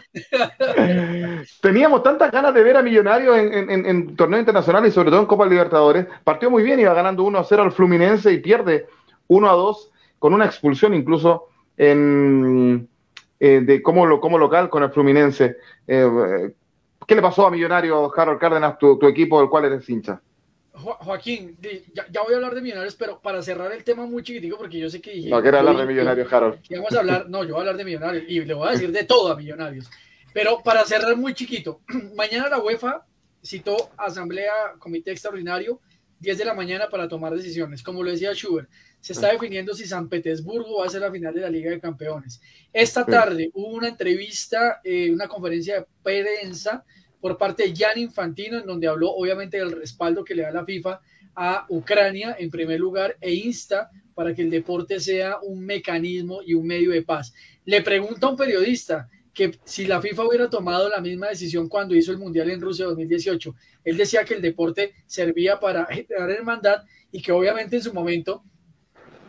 [1.61, 5.21] Teníamos tantas ganas de ver a Millonarios en, en, en, torneos internacionales y sobre todo
[5.21, 6.07] en Copa Libertadores.
[6.23, 8.87] Partió muy bien, iba ganando 1 a 0 al Fluminense y pierde
[9.27, 12.89] 1 a 2 con una expulsión incluso en,
[13.41, 15.57] eh, de como, como local con el Fluminense.
[15.89, 16.53] Eh,
[17.09, 20.21] ¿Qué le pasó a Millonarios, Harold Cárdenas, tu, tu equipo del cual eres hincha?
[20.75, 21.59] Joaquín,
[21.93, 24.89] ya, voy a hablar de Millonarios, pero para cerrar el tema muy chiquitico, porque yo
[24.89, 25.29] sé que dije.
[25.29, 26.61] No, quiero hablar de Millonarios, Harold.
[26.71, 28.91] Vamos a hablar, no, yo voy a hablar de Millonarios y le voy a decir
[28.91, 29.91] de todo a Millonarios.
[30.33, 31.83] Pero para cerrar muy chiquito,
[32.17, 33.05] mañana la UEFA
[33.45, 35.81] citó Asamblea Comité Extraordinario,
[36.21, 37.83] 10 de la mañana para tomar decisiones.
[37.83, 41.35] Como lo decía Schubert, se está definiendo si San Petersburgo va a ser la final
[41.35, 42.41] de la Liga de Campeones.
[42.73, 46.85] Esta tarde hubo una entrevista, eh, una conferencia de prensa
[47.23, 50.65] por parte de Jan Infantino, en donde habló obviamente del respaldo que le da la
[50.65, 51.01] FIFA
[51.37, 56.55] a Ucrania en primer lugar e insta para que el deporte sea un mecanismo y
[56.55, 57.33] un medio de paz.
[57.65, 61.95] Le pregunta a un periodista que si la FIFA hubiera tomado la misma decisión cuando
[61.95, 63.55] hizo el Mundial en Rusia 2018,
[63.85, 66.83] él decía que el deporte servía para generar hermandad
[67.13, 68.43] y que obviamente en su momento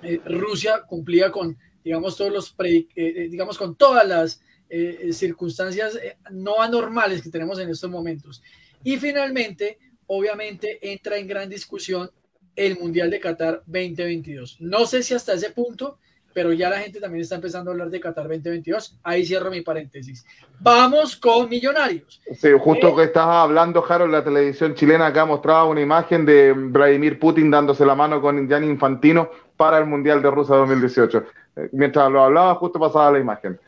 [0.02, 4.42] eh, Rusia cumplía con, digamos, todos los, eh, eh, digamos, con todas las
[4.76, 8.42] eh, circunstancias eh, no anormales que tenemos en estos momentos.
[8.84, 12.10] Y finalmente, obviamente, entra en gran discusión
[12.56, 14.58] el Mundial de Qatar 2022.
[14.62, 16.00] No sé si hasta ese punto,
[16.34, 18.98] pero ya la gente también está empezando a hablar de Qatar 2022.
[19.04, 20.26] Ahí cierro mi paréntesis.
[20.60, 22.20] Vamos con Millonarios.
[22.36, 26.52] Sí, justo eh, que estaba hablando, Harold, la televisión chilena acá mostraba una imagen de
[26.52, 31.26] Vladimir Putin dándose la mano con Gianni Infantino para el Mundial de Rusia 2018.
[31.74, 33.60] Mientras lo hablaba, justo pasaba la imagen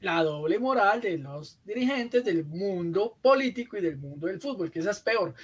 [0.00, 4.78] la doble moral de los dirigentes del mundo político y del mundo del fútbol, que
[4.78, 5.34] esa es peor.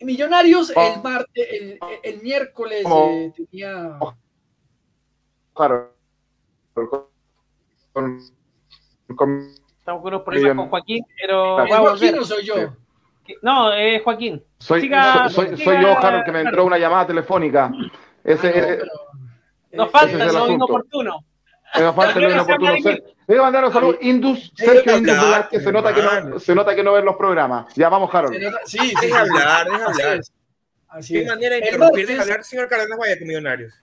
[0.00, 1.02] Millonarios el oh.
[1.02, 1.48] martes,
[2.02, 3.08] el, miércoles oh.
[3.10, 3.98] eh, tenía.
[5.54, 5.92] Claro.
[9.08, 11.64] Estamos con unos problemas con Joaquín, pero.
[11.64, 12.54] ¿Es Joaquín o soy yo?
[13.42, 14.42] No, es Joaquín.
[14.58, 14.88] Soy,
[15.30, 17.70] soy, soy, yo, Harold, que me entró una llamada telefónica.
[18.24, 18.84] Ese, ah,
[19.72, 21.24] no, Nos falta, es lo inoportuno.
[21.74, 23.17] Me falta lo inoportuno.
[23.28, 23.98] Voy a mandar un saludo.
[24.00, 25.14] Indus, Sergio Indus,
[25.50, 27.74] que se nota que, no, se nota que no ven los programas.
[27.74, 28.34] Ya vamos, Harold.
[28.64, 30.20] Sí, sí, deja hablar, deja hablar.
[30.88, 32.06] Así ¿Qué manera de interrumpir?
[32.06, 33.74] Deja hablar, señor Cárdenas, vaya Millonarios.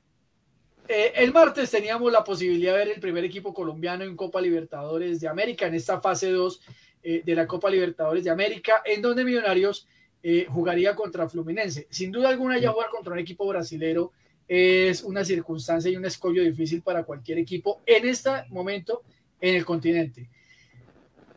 [0.88, 5.22] Eh, el martes teníamos la posibilidad de ver el primer equipo colombiano en Copa Libertadores
[5.22, 6.62] de América, en esta fase 2
[7.04, 9.88] eh, de la Copa Libertadores de América, en donde Millonarios
[10.24, 11.86] eh, jugaría contra Fluminense.
[11.92, 14.12] Sin duda alguna, ya jugar contra un equipo brasilero
[14.48, 19.04] es una circunstancia y un escollo difícil para cualquier equipo en este momento
[19.40, 20.30] en el continente.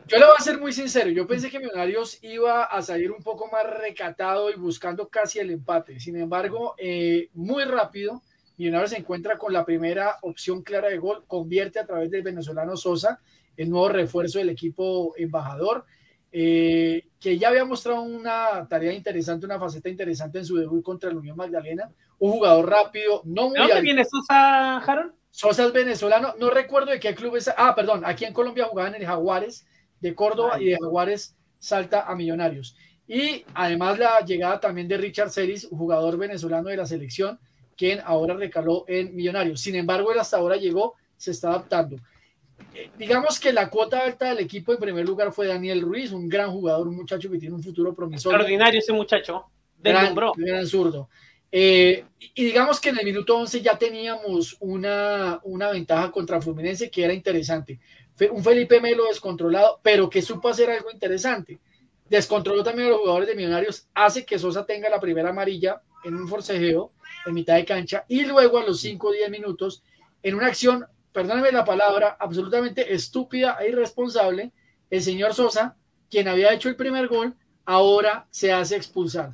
[0.07, 3.21] Yo le voy a ser muy sincero, yo pensé que Millonarios iba a salir un
[3.21, 5.99] poco más recatado y buscando casi el empate.
[5.99, 8.23] Sin embargo, eh, muy rápido,
[8.57, 12.75] Millonarios se encuentra con la primera opción clara de gol, convierte a través del venezolano
[12.75, 13.19] Sosa,
[13.55, 15.85] el nuevo refuerzo del equipo embajador,
[16.31, 21.11] eh, que ya había mostrado una tarea interesante, una faceta interesante en su debut contra
[21.11, 23.59] la Unión Magdalena, un jugador rápido, no muy...
[23.59, 25.18] ¿De dónde viene Sosa, Harold?
[25.31, 27.49] Sosa es venezolano, no recuerdo de qué club es.
[27.55, 29.65] Ah, perdón, aquí en Colombia jugaban en el Jaguares
[29.99, 32.75] de Córdoba y de Jaguares salta a Millonarios.
[33.07, 37.39] Y además la llegada también de Richard Celis, jugador venezolano de la selección,
[37.75, 39.61] quien ahora recaló en Millonarios.
[39.61, 41.97] Sin embargo, él hasta ahora llegó, se está adaptando.
[42.75, 46.29] Eh, digamos que la cuota alta del equipo en primer lugar fue Daniel Ruiz, un
[46.29, 48.37] gran jugador, un muchacho que tiene un futuro promisorio.
[48.37, 49.45] Extraordinario ese muchacho.
[49.81, 51.09] Gran, gran zurdo.
[51.51, 56.89] Eh, y digamos que en el minuto 11 ya teníamos una, una ventaja contra Fluminense
[56.91, 57.79] que era interesante.
[58.31, 61.59] Un Felipe Melo descontrolado, pero que supo hacer algo interesante.
[62.09, 66.15] Descontroló también a los jugadores de Millonarios, hace que Sosa tenga la primera amarilla en
[66.15, 66.91] un forcejeo
[67.25, 69.83] en mitad de cancha y luego a los 5 o 10 minutos
[70.23, 74.51] en una acción, perdónenme la palabra, absolutamente estúpida e irresponsable,
[74.89, 75.77] el señor Sosa,
[76.09, 77.35] quien había hecho el primer gol,
[77.65, 79.33] ahora se hace expulsar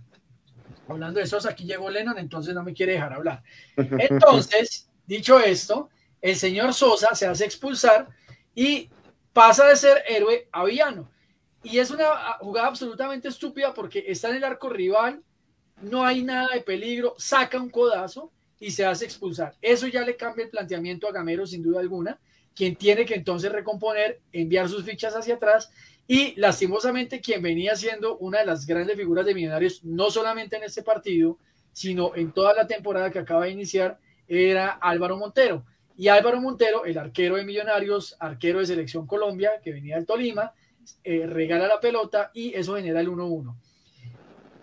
[0.88, 3.44] hablando de esos, aquí llegó Lennon, entonces no me quiere dejar hablar.
[3.78, 5.90] Entonces, dicho esto,
[6.22, 8.08] el señor Sosa se hace expulsar
[8.54, 8.90] y
[9.34, 11.10] pasa de ser héroe a villano.
[11.64, 15.24] Y es una jugada absolutamente estúpida porque está en el arco rival,
[15.82, 19.56] no hay nada de peligro, saca un codazo y se hace expulsar.
[19.62, 22.20] Eso ya le cambia el planteamiento a Gamero sin duda alguna,
[22.56, 25.70] quien tiene que entonces recomponer, enviar sus fichas hacia atrás
[26.08, 30.64] y lastimosamente quien venía siendo una de las grandes figuras de Millonarios, no solamente en
[30.64, 31.40] este partido,
[31.74, 35.66] sino en toda la temporada que acaba de iniciar, era Álvaro Montero.
[35.98, 40.54] Y Álvaro Montero, el arquero de Millonarios, arquero de Selección Colombia, que venía del Tolima,
[41.04, 43.56] eh, regala la pelota y eso genera el 1-1.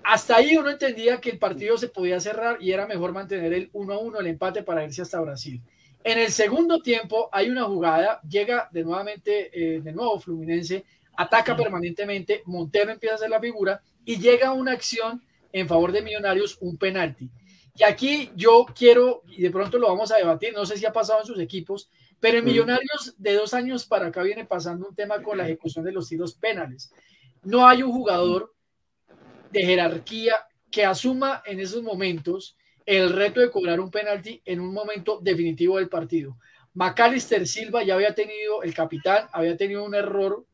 [0.05, 3.71] hasta ahí uno entendía que el partido se podía cerrar y era mejor mantener el
[3.73, 5.61] 1 a 1, el empate para irse hasta Brasil.
[6.05, 10.85] En el segundo tiempo hay una jugada, llega de nuevamente, eh, de nuevo Fluminense,
[11.17, 15.23] ataca permanentemente, Montero empieza a hacer la figura y llega una acción
[15.53, 17.31] en favor de Millonarios, un penalti.
[17.75, 20.93] Y aquí yo quiero, y de pronto lo vamos a debatir, no sé si ha
[20.93, 24.95] pasado en sus equipos, pero en Millonarios de dos años para acá viene pasando un
[24.95, 26.93] tema con la ejecución de los tiros penales.
[27.43, 28.55] No hay un jugador
[29.51, 30.35] de jerarquía
[30.71, 35.77] que asuma en esos momentos el reto de cobrar un penalti en un momento definitivo
[35.77, 36.39] del partido.
[36.75, 40.47] Macalister Silva ya había tenido, el capitán había tenido un error,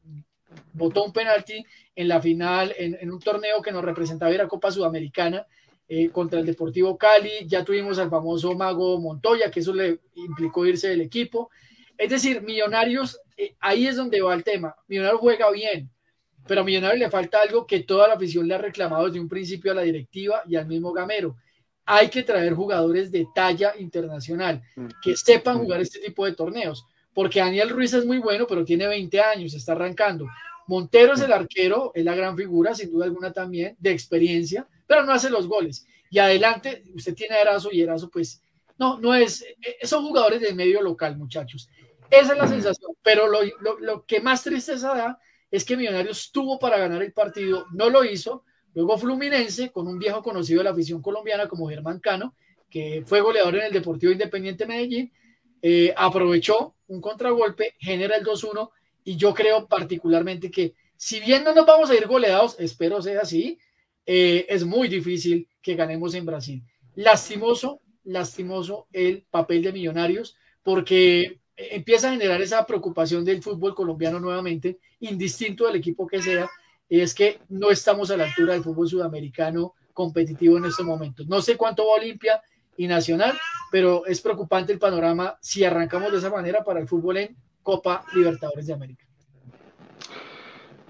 [0.73, 5.47] votó un penalti en la final, en, un torneo que nos representaba, era Copa Sudamericana,
[5.89, 10.67] eh, contra el Deportivo Cali, ya tuvimos al famoso Mago Montoya, que eso le implicó
[10.67, 11.51] irse del equipo.
[11.97, 14.77] Es decir, Millonarios, eh, ahí es donde va el tema.
[14.87, 15.91] Millonarios juega bien,
[16.47, 19.29] pero a Millonarios le falta algo que toda la afición le ha reclamado desde un
[19.29, 21.37] principio a la directiva y al mismo Gamero.
[21.87, 24.63] Hay que traer jugadores de talla internacional
[25.03, 28.87] que sepan jugar este tipo de torneos, porque Daniel Ruiz es muy bueno, pero tiene
[28.87, 30.27] 20 años, está arrancando.
[30.69, 35.03] Montero es el arquero, es la gran figura, sin duda alguna también, de experiencia, pero
[35.03, 35.87] no hace los goles.
[36.11, 38.43] Y adelante, usted tiene a Erazo y Erazo, pues,
[38.79, 41.71] no, no es, eh, son jugadores del medio local, muchachos.
[42.11, 43.41] Esa es la sensación, pero lo,
[43.81, 45.19] lo, que más tristeza da
[45.51, 48.45] es que Millonarios tuvo para ganar el partido, no lo hizo.
[48.75, 52.35] Luego Fluminense, con un viejo conocido de la afición colombiana como Germán Cano,
[52.69, 55.13] que fue goleador en el Deportivo Independiente Medellín,
[55.63, 58.71] eh, aprovechó un contragolpe, genera el 2-1
[59.09, 63.23] y yo creo particularmente que si bien no nos vamos a ir goleados, espero sea
[63.23, 63.59] así,
[64.05, 66.63] eh, es muy difícil que ganemos en Brasil.
[66.95, 74.21] Lastimoso, lastimoso el papel de Millonarios, porque empieza a generar esa preocupación del fútbol colombiano
[74.21, 76.47] nuevamente, indistinto del equipo que sea,
[76.87, 81.27] y es que no estamos a la altura del fútbol sudamericano competitivo en estos momentos.
[81.29, 82.43] No sé cuánto va Olimpia
[82.77, 83.33] y Nacional,
[83.73, 87.37] pero es preocupante el panorama si arrancamos de esa manera para el fútbol en
[87.69, 89.05] Copa Libertadores de América.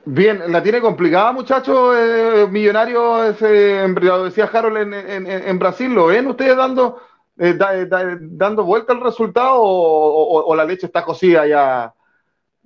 [0.05, 1.97] Bien, la tiene complicada, muchachos.
[1.99, 5.93] Eh, millonario, ese, lo decía Harold en, Brasil.
[5.93, 7.01] ¿Lo ven ustedes dando,
[7.37, 11.93] eh, dando vuelta al resultado o, la leche está cocida ya?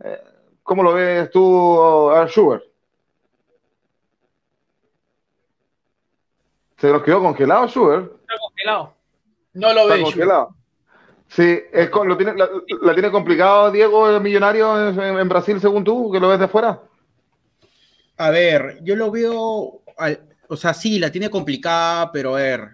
[0.05, 0.22] Eh,
[0.62, 2.64] ¿Cómo lo ves tú, Schubert?
[6.77, 8.12] ¿Se nos quedó congelado, Schubert?
[8.12, 8.94] Está congelado.
[9.55, 10.03] No lo veo.
[10.03, 10.62] congelado.
[11.35, 16.29] Sí, es lo tiene, la, tiene complicado Diego Millonario en, Brasil, según tú, que lo
[16.29, 16.83] ves de afuera.
[18.18, 19.83] A ver, yo lo veo,
[20.49, 22.68] o sea, sí, la tiene complicada, pero a ver,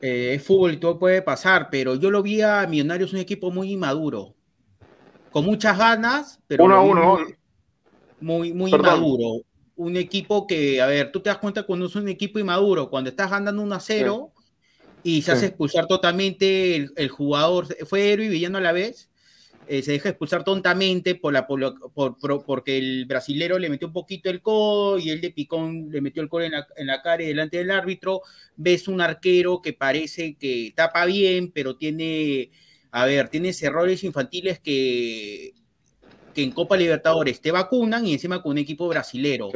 [0.00, 3.50] eh, es fútbol y todo puede pasar, pero yo lo vi a Millonarios un equipo
[3.50, 4.34] muy inmaduro,
[5.30, 7.18] con muchas ganas, pero uno a uno,
[8.20, 9.42] muy, muy inmaduro.
[9.76, 13.10] Un equipo que, a ver, tú te das cuenta cuando es un equipo inmaduro, cuando
[13.10, 14.32] estás ganando 1 a 0
[15.02, 19.10] y se hace expulsar totalmente el, jugador, fue Héroe y Villano a la vez,
[19.66, 24.28] eh, se deja expulsar tontamente por la, por, porque el brasilero le metió un poquito
[24.28, 27.22] el codo y el de Picón le metió el codo en la, en la cara
[27.22, 28.22] y delante del árbitro.
[28.56, 32.50] Ves un arquero que parece que tapa bien, pero tiene,
[32.90, 35.54] a ver, tienes errores infantiles que,
[36.34, 39.50] que en Copa Libertadores te vacunan y encima con un equipo brasilero.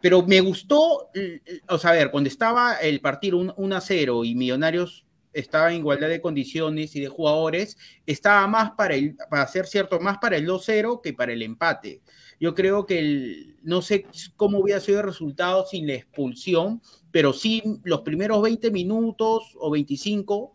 [0.00, 1.10] Pero me gustó,
[1.68, 5.06] o sea, ver, cuando estaba el partido 1 a 0 y Millonarios
[5.36, 10.00] estaba en igualdad de condiciones y de jugadores, estaba más para el, para ser cierto,
[10.00, 12.00] más para el 2-0 que para el empate.
[12.40, 14.06] Yo creo que el, no sé
[14.36, 16.80] cómo hubiera sido el resultado sin la expulsión,
[17.10, 20.52] pero sí los primeros 20 minutos o 25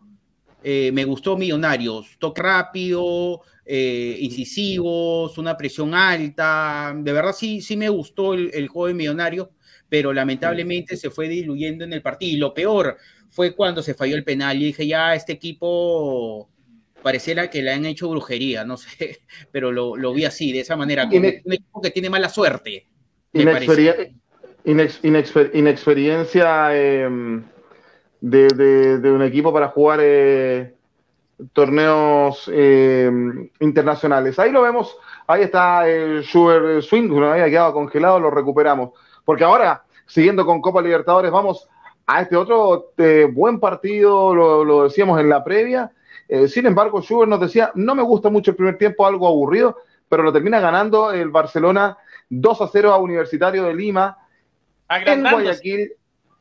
[0.62, 7.76] eh, me gustó Millonarios, toque rápido, eh, incisivos, una presión alta, de verdad sí, sí
[7.76, 9.48] me gustó el, el juego de Millonarios,
[9.88, 12.32] pero lamentablemente se fue diluyendo en el partido.
[12.32, 12.96] Y lo peor,
[13.32, 14.56] fue cuando se falló el penal.
[14.58, 16.48] Y dije, ya, este equipo
[17.02, 20.76] pareciera que le han hecho brujería, no sé, pero lo, lo vi así, de esa
[20.76, 22.86] manera, como un equipo que tiene mala suerte.
[25.54, 27.42] inexperiencia em,
[28.22, 30.74] de, de, un equipo para jugar eh,
[31.52, 34.38] torneos em, internacionales.
[34.38, 38.90] Ahí lo vemos, ahí está el Sugar Swing, no había quedado congelado, lo recuperamos.
[39.24, 41.68] Porque ahora, siguiendo con Copa Libertadores, vamos
[42.06, 45.90] a este otro eh, buen partido, lo, decíamos en la previa.
[46.28, 49.78] Eh, sin embargo, Schubert nos decía, no me gusta mucho el primer tiempo, algo aburrido,
[50.08, 54.16] pero lo termina ganando el Barcelona 2 a 0 a Universitario de Lima.
[54.88, 55.92] En Guayaquil.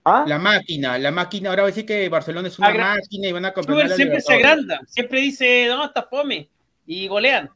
[0.03, 0.25] ¿Ah?
[0.27, 3.45] La máquina, la máquina, ahora va a decir que Barcelona es una máquina y van
[3.45, 3.89] a comprar.
[3.91, 6.49] siempre se agranda, siempre dice, no, está fome,
[6.87, 7.49] y golean.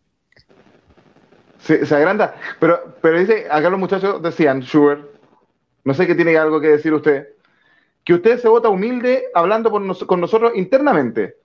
[1.60, 2.06] Se, se,
[2.60, 5.02] pero, pero dice, acá los muchachos decían, Schubert,
[5.84, 7.30] no sé qué tiene algo que decir usted,
[8.04, 11.38] que usted se vota humilde hablando con, nosotros internamente,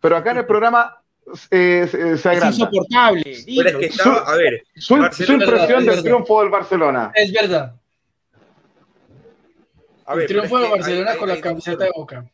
[0.00, 1.00] pero acá en el programa
[1.52, 3.36] eh, se, se Es insoportable.
[3.46, 6.02] Pero es que estaba, a ver, Su, su impresión es del verdad.
[6.02, 7.12] triunfo del Barcelona.
[7.14, 7.74] Es verdad.
[10.08, 11.90] A el ver, triunfo de que hay- Barcelona hay- con la camiseta de.
[11.94, 12.30] Boca.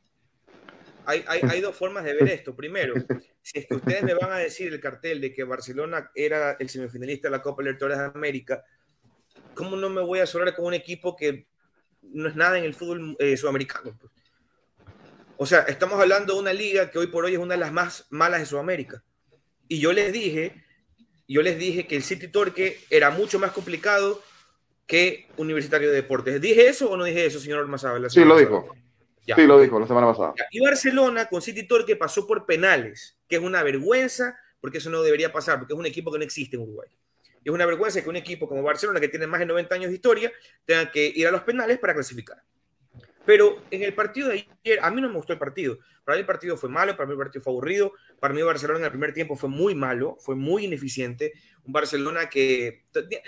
[1.07, 2.57] Hay, hay, dos formas de ver esto.
[2.57, 2.95] Primero,
[3.43, 6.71] si es que ustedes me van a decir el cartel de que Barcelona era el
[6.71, 8.65] semifinalista de la Copa Libertadores de América,
[9.55, 11.47] ¿cómo no me voy a sonar con un equipo que
[12.01, 13.99] no es nada en el fútbol eh, sudamericano?
[15.37, 17.73] O sea, estamos hablando de una liga que hoy por hoy es una de las
[17.73, 19.03] más malas de Sudamérica.
[19.69, 20.65] Y yo les dije,
[21.29, 24.23] yo les dije que el City Torque era mucho más complicado
[24.87, 26.41] que Universitario de Deportes.
[26.41, 28.11] ¿Dije eso o no dije eso, señor Ormazábal?
[28.11, 28.41] Sí, lo pasada?
[28.41, 28.77] dijo.
[29.27, 29.37] Ya.
[29.37, 30.35] Sí, lo dijo la semana pasada.
[30.51, 35.03] Y Barcelona con City Torque pasó por penales, que es una vergüenza, porque eso no
[35.03, 36.89] debería pasar, porque es un equipo que no existe en Uruguay.
[37.43, 39.89] Y es una vergüenza que un equipo como Barcelona, que tiene más de 90 años
[39.89, 40.33] de historia,
[40.65, 42.43] tenga que ir a los penales para clasificar.
[43.27, 45.79] Pero en el partido de ayer, a mí no me gustó el partido.
[46.05, 47.93] Para mí el partido fue malo, para mí el partido fue aburrido.
[48.21, 51.33] Para mí Barcelona en el primer tiempo fue muy malo, fue muy ineficiente.
[51.65, 53.21] Un Barcelona que tenía,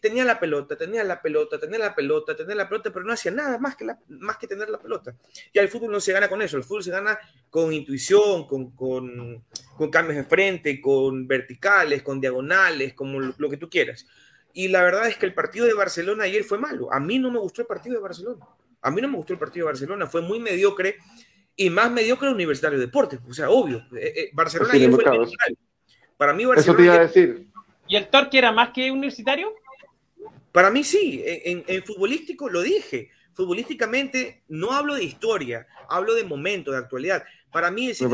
[0.00, 3.30] tenía la pelota, tenía la pelota, tenía la pelota, tenía la pelota, pero no hacía
[3.32, 5.14] nada más que, la- más que tener la pelota.
[5.52, 7.18] Y el fútbol no se gana con eso, el fútbol se gana
[7.50, 9.44] con intuición, con, con,
[9.76, 14.06] con cambios de frente, con verticales, con diagonales, como lo, lo que tú quieras.
[14.52, 16.92] Y la verdad es que el partido de Barcelona ayer fue malo.
[16.92, 18.44] A mí no me gustó el partido de Barcelona.
[18.82, 20.06] A mí no me gustó el partido de Barcelona.
[20.06, 20.98] Fue muy mediocre
[21.56, 23.20] y más mediocre el Universitario de Deportes.
[23.28, 23.78] O sea, obvio.
[23.96, 25.04] Eh, eh, Barcelona ayer fue.
[26.16, 27.46] Para mí Eso te Barcelona iba a decir.
[27.88, 29.52] ¿Y el Torque era más que universitario?
[30.52, 33.10] Para mí sí, en, en- en futbolístico lo dije.
[33.34, 37.24] Futbolísticamente no hablo de historia, hablo de momento, de actualidad.
[37.52, 38.08] Para mí el City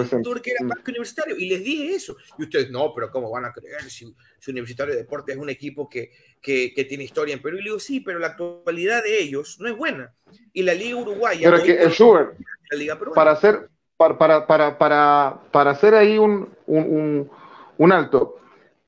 [0.44, 0.66] era Mm.
[0.66, 2.16] más que universitario y les dije eso.
[2.38, 5.48] Y ustedes, no, pero ¿cómo van a creer si, si Universitario de Deportes es un
[5.48, 6.10] equipo que,
[6.42, 7.56] que, que tiene historia en Perú?
[7.56, 10.12] Y le digo, sí, pero la actualidad de ellos no es buena.
[10.52, 12.34] Y la Liga Uruguaya, Pero que el Schubert,
[12.70, 17.30] la Liga para hacer, para, para, para, para, para hacer ahí un, un, un-
[17.78, 18.36] un alto.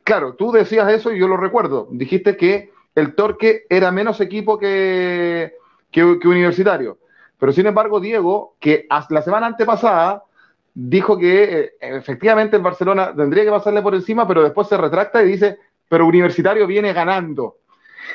[0.02, 1.86] Claro, tú decías eso y yo lo recuerdo.
[1.92, 5.54] Dijiste que el Torque era menos equipo que,
[5.92, 6.98] que, que universitario.
[7.38, 10.24] Pero sin embargo, Diego, que hasta la semana antepasada
[10.74, 15.22] dijo que eh, efectivamente el Barcelona tendría que pasarle por encima, pero después se retracta
[15.22, 15.58] y dice,
[15.88, 17.58] pero Universitario viene ganando.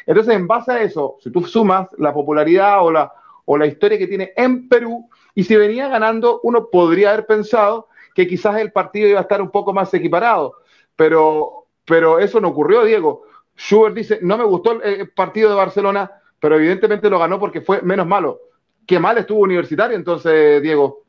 [0.06, 3.12] Entonces, en base a eso, si tú sumas la popularidad o la,
[3.46, 7.90] o la historia que tiene en Perú, y si venía ganando, uno podría haber pensado
[8.16, 10.56] que quizás el partido iba a estar un poco más equiparado,
[10.96, 13.24] pero, pero eso no ocurrió, Diego.
[13.58, 17.82] Schubert dice, no me gustó el, partido de Barcelona, pero evidentemente lo ganó porque fue
[17.82, 18.40] menos malo.
[18.88, 21.05] Qué mal estuvo Universitario entonces, Diego.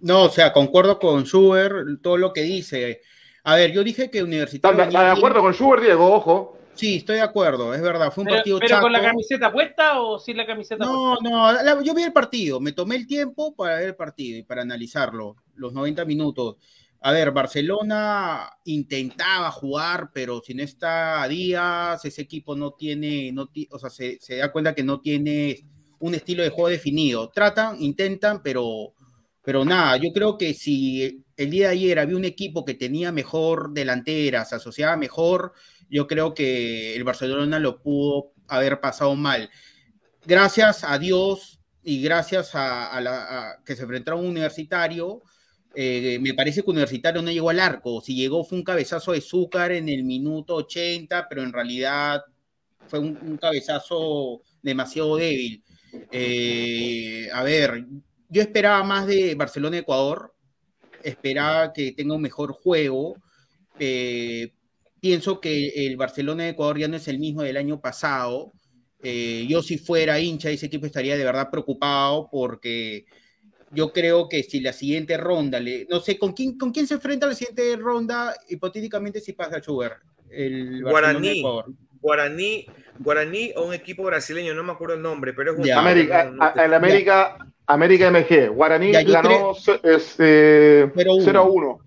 [0.00, 3.00] No, o sea, concuerdo con Schubert, todo lo que dice.
[3.44, 4.78] A ver, yo dije que ¿Estás Universitario.
[4.78, 6.12] de, venía de acuerdo con Schubert, Diego?
[6.12, 6.58] Ojo.
[6.74, 8.12] Sí, estoy de acuerdo, es verdad.
[8.12, 11.28] Fue un ¿Pero, partido pero con la camiseta puesta o sin la camiseta No, puesta?
[11.28, 14.44] no, la- yo vi el partido, me tomé el tiempo para ver el partido y
[14.44, 16.56] para analizarlo, los 90 minutos.
[17.00, 23.46] A ver, Barcelona intentaba jugar, pero si no está Díaz, ese equipo no tiene, no
[23.48, 25.64] ti- o sea, se, se da cuenta que no tiene
[26.00, 27.28] un estilo de juego definido.
[27.30, 28.94] Tratan, intentan, pero,
[29.48, 33.12] pero nada, yo creo que si el día de ayer había un equipo que tenía
[33.12, 35.54] mejor delantera, se asociaba mejor,
[35.88, 39.48] yo creo que el Barcelona lo pudo haber pasado mal
[40.26, 45.22] gracias a Dios y gracias a, que se enfrentaron a un universitario,
[45.74, 48.02] eh, me parece que Universitario no llegó al arco.
[48.02, 52.22] Si llegó fue un cabezazo de Zúcar en el minuto 80, pero en realidad
[52.86, 55.64] fue un, un cabezazo demasiado débil.
[56.12, 57.86] Eh, a ver,
[58.28, 60.34] yo esperaba más de Barcelona-Ecuador,
[61.02, 63.16] esperaba que tenga un mejor juego.
[63.78, 64.52] Eh,
[65.00, 68.52] pienso que el Barcelona-Ecuador ya no es el mismo del año pasado.
[69.02, 73.04] Eh, yo si fuera hincha de ese equipo estaría de verdad preocupado porque
[73.70, 76.94] yo creo que si la siguiente ronda, le, no sé, ¿con quién, ¿con quién se
[76.94, 78.34] enfrenta la siguiente ronda?
[78.48, 80.02] Hipotéticamente si pasa Schubert.
[80.30, 81.42] El Guaraní.
[82.00, 82.66] Guaraní,
[82.98, 85.80] Guaraní o un equipo brasileño, no me acuerdo el nombre, pero es un Ya.
[85.80, 87.36] América, el América,
[87.68, 88.48] América MG.
[88.48, 91.22] Guaraní ganó creo- ce- es, eh, 0-1.
[91.24, 91.78] 0-1.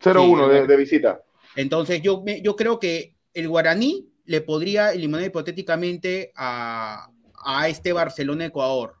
[0.00, 1.20] 0-1 Sí, de, de visita.
[1.56, 7.08] Entonces yo, yo creo que el Guaraní le podría eliminar hipotéticamente a,
[7.44, 8.94] a este Barcelona-Ecuador.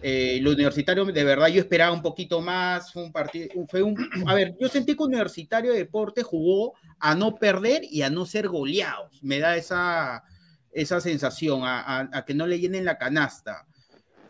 [0.00, 2.92] Eh, lo universitario, de verdad, yo esperaba un poquito más.
[2.92, 3.48] Fue un partido.
[3.68, 8.02] Fue un, a ver, yo sentí que Universitario de Deporte jugó a no perder y
[8.02, 9.18] a no ser goleados.
[9.22, 10.22] Me da esa,
[10.70, 13.66] esa sensación, a, a- a que no le llenen la canasta.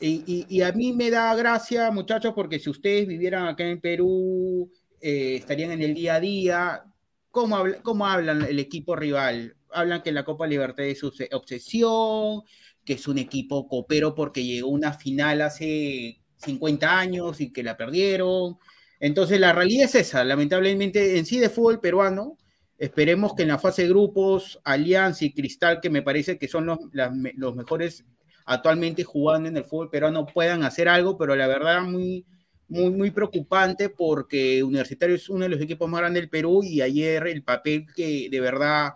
[0.01, 4.71] Y, a mí me da gracia, muchachos, porque si ustedes vivieran acá en Perú,
[5.01, 6.85] eh, estarían en el día a día.
[7.31, 9.57] ¿Cómo, ¿Cómo hablan el equipo rival?
[9.71, 12.43] Hablan que la Copa Libertad es obsesión,
[12.85, 17.63] que es un equipo copero porque llegó a una final hace 50 años y que
[17.63, 18.59] la perdieron.
[19.01, 22.37] Entonces la realidad es esa, lamentablemente en sí de fútbol peruano,
[22.79, 26.67] esperemos que en la fase de grupos, Alianza y Cristal, que me parece que son
[26.67, 28.05] los, los mejores
[28.49, 32.25] actualmente jugando en el fútbol peruano, puedan hacer algo, pero la verdad muy,
[32.67, 36.81] muy, muy preocupante porque Universitario es uno de los equipos más grandes del Perú y
[36.81, 38.95] ayer el papel que de verdad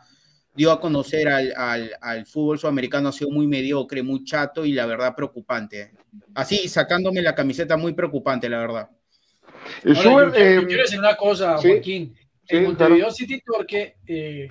[0.54, 1.52] dio a conocer al,
[2.00, 5.92] al, fútbol sudamericano ha sido muy mediocre, muy chato y la verdad preocupante.
[6.34, 8.88] Así, sacándome la camiseta, muy preocupante, la verdad.
[9.84, 12.14] yo, eh, quiero decir una cosa, Joaquín.
[12.48, 14.48] el Montevideo City Torque, eh,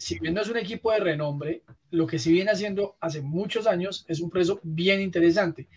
[0.00, 3.66] si bien no es un equipo de renombre, lo que sí viene haciendo hace muchos
[3.66, 5.68] años es un preso bien interesante.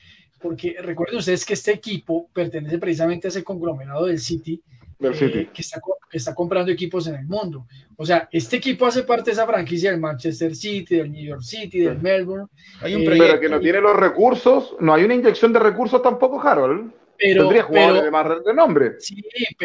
[0.41, 4.61] Porque recuerden ustedes que este equipo pertenece precisamente a ese conglomerado del City,
[5.01, 7.67] eh, que, está, está, comprando equipos en el mundo.
[7.97, 11.41] O sea, este equipo hace parte de esa franquicia del Manchester City, del New York
[11.41, 12.47] City, del Melbourne.
[12.80, 16.01] Hay un eh, pero que no tiene los recursos, no hay una inyección de recursos
[16.01, 16.93] tampoco, Harold.
[17.18, 18.95] Pero, Tendría jugadores de más renombre.
[18.99, 19.24] Sí,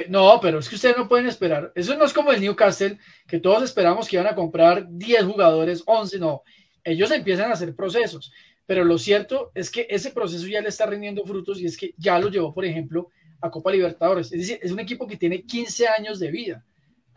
[0.09, 1.72] no, pero es que ustedes no pueden esperar.
[1.74, 5.82] Eso no es como el Newcastle, que todos esperamos que iban a comprar 10 jugadores,
[5.86, 6.42] 11, no.
[6.84, 8.32] Ellos empiezan a hacer procesos.
[8.66, 11.94] Pero lo cierto es que ese proceso ya le está rindiendo frutos y es que
[11.96, 13.09] ya lo llevó, por ejemplo,
[13.40, 14.30] a Copa Libertadores.
[14.32, 16.64] Es decir, es un equipo que tiene 15 años de vida,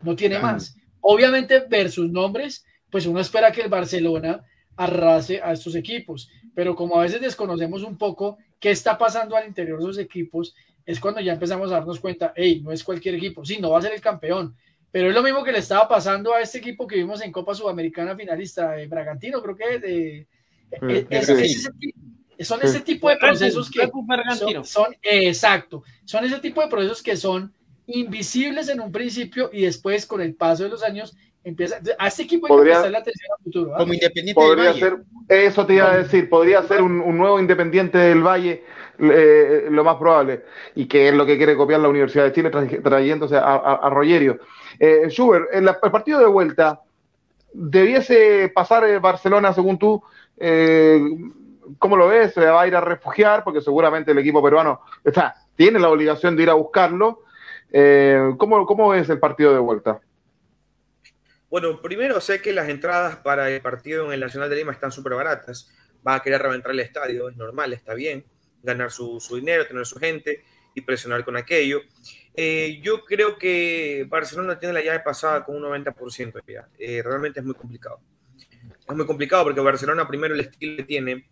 [0.02, 0.76] no tiene más.
[1.00, 4.42] Obviamente, versus nombres, pues uno espera que el Barcelona
[4.76, 9.48] arrase a estos equipos, pero como a veces desconocemos un poco qué está pasando al
[9.48, 10.54] interior de los equipos,
[10.86, 13.80] es cuando ya empezamos a darnos cuenta, hey, no es cualquier equipo, sí, no va
[13.80, 14.54] a ser el campeón,
[14.92, 17.56] pero es lo mismo que le estaba pasando a este equipo que vimos en Copa
[17.56, 20.26] Sudamericana finalista, de Bragantino, creo que de,
[22.44, 23.90] son ese tipo de procesos que
[24.62, 27.52] son, exacto, son ese tipo de procesos que son
[27.86, 32.22] invisibles en un principio y después con el paso de los años empieza a este
[32.22, 33.74] equipo hay podría, que la atención a futuro.
[33.74, 33.78] ¿ah?
[33.78, 38.22] Como independiente podría ser, eso te iba a decir, podría ser un, nuevo independiente del
[38.22, 38.64] Valle,
[38.98, 42.50] eh, lo más probable, y que es lo que quiere copiar la Universidad de Chile
[42.50, 44.38] trayéndose a, a, Rogerio.
[44.78, 46.80] Eh, Schubert, el, el, partido de vuelta,
[47.52, 50.02] ¿debiese pasar eh, Barcelona según tú?
[50.36, 51.00] Eh,
[51.78, 52.34] ¿Cómo lo ves?
[52.34, 53.44] ¿Se va a ir a refugiar?
[53.44, 57.20] Porque seguramente el equipo peruano está, tiene la obligación de ir a buscarlo.
[57.72, 60.00] Eh, ¿cómo, ¿Cómo ves el partido de vuelta?
[61.52, 64.90] Bueno, primero sé que las entradas para el partido en el Nacional de Lima están
[64.90, 65.70] súper baratas.
[66.04, 68.24] Va a querer reventar el estadio, es normal, está bien.
[68.62, 70.42] Ganar su, dinero, tener su gente
[70.74, 71.82] y presionar con aquello.
[72.34, 76.70] Eh, yo creo que Barcelona tiene la llave pasada con un 90% ya.
[76.78, 78.00] Eh, realmente es muy complicado.
[78.88, 81.28] Es muy complicado porque Barcelona primero el estilo que tiene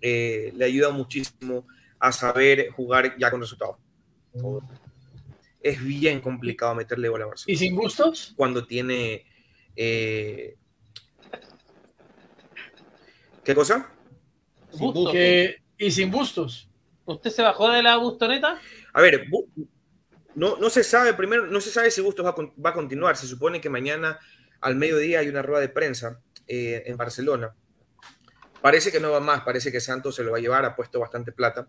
[0.00, 1.66] eh, le ayuda muchísimo
[1.98, 3.76] a saber jugar ya con resultados.
[5.60, 7.52] Es bien complicado meterle bola a Barcelona.
[7.52, 8.32] ¿Y sin gustos?
[8.34, 9.26] Cuando tiene...
[9.80, 10.56] Eh,
[13.44, 13.88] ¿Qué cosa?
[15.78, 16.68] ¿Y sin bustos?
[17.04, 18.60] ¿Usted se bajó de la bustoneta?
[18.92, 19.28] A ver,
[20.34, 23.16] no, no se sabe, primero, no se sabe si Bustos va va a continuar.
[23.16, 24.18] Se supone que mañana
[24.60, 27.54] al mediodía hay una rueda de prensa eh, en Barcelona.
[28.60, 30.98] Parece que no va más, parece que Santos se lo va a llevar, ha puesto
[30.98, 31.68] bastante plata.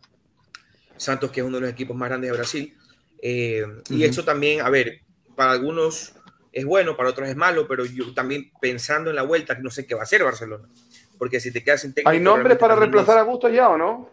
[0.97, 2.77] Santos, que es uno de los equipos más grandes de Brasil.
[3.21, 5.03] Eh, y eso también, a ver,
[5.35, 6.15] para algunos
[6.51, 9.85] es bueno, para otros es malo, pero yo también pensando en la vuelta, no sé
[9.85, 10.67] qué va a hacer Barcelona.
[11.17, 12.09] Porque si te quedas sin técnico.
[12.09, 14.09] ¿Hay nombres para reemplazar a Gusto ya o no?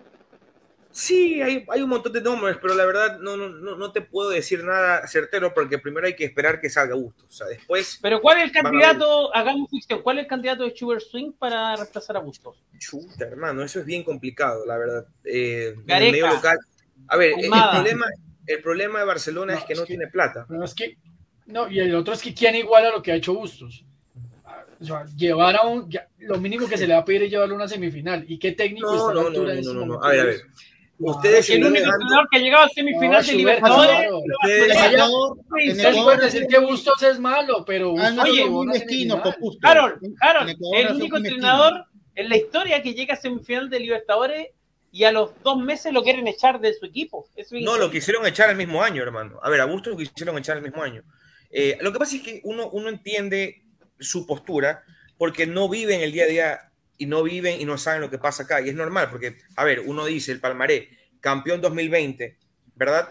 [0.97, 4.30] Sí, hay, hay, un montón de nombres, pero la verdad no, no, no, te puedo
[4.30, 7.26] decir nada certero porque primero hay que esperar que salga Bustos.
[7.28, 7.99] O sea, después.
[8.01, 9.34] Pero ¿cuál es el candidato?
[9.37, 10.01] Hagamos ficción.
[10.01, 12.64] ¿Cuál es el candidato de Sugar Swing para reemplazar a Bustos?
[12.78, 15.07] Chuta, hermano, eso es bien complicado, la verdad.
[15.22, 16.59] Eh, en el medio local.
[17.09, 18.07] A ver, el problema,
[18.47, 20.47] el problema de Barcelona es que no tiene plata.
[20.49, 20.97] No, es que,
[21.47, 23.84] no, y el otro es que quién iguala lo que ha hecho Bustos.
[24.80, 25.88] O sea, llevar a un.
[26.18, 28.24] lo mínimo que se le va a pedir es llevarlo a una semifinal.
[28.28, 29.72] ¿Y qué técnico está a la altura de eso?
[29.72, 30.40] No, no, a ver, a ver.
[30.99, 34.11] Ustedes el único entrenador que ha llegado a semifinal de Libertadores.
[35.70, 39.22] Ustedes pueden decir que Bustos es malo, pero oye, un destino
[39.62, 41.84] Harold, Harold, el único entrenador
[42.14, 44.49] en la historia que llega a semifinal de Libertadores
[44.90, 47.28] y a los dos meses lo quieren echar de su equipo.
[47.51, 49.38] no, lo quisieron echar el mismo año, hermano.
[49.42, 51.03] A ver, a Bustos lo quisieron echar el mismo año.
[51.59, 53.62] Eh, lo que pasa es que uno, uno entiende
[53.98, 54.84] su postura
[55.16, 58.11] porque no vive en el día a día y no viven y no saben lo
[58.11, 58.61] que pasa acá.
[58.61, 62.36] Y es normal, porque, a ver, uno dice el Palmaré, campeón 2020,
[62.74, 63.09] ¿verdad?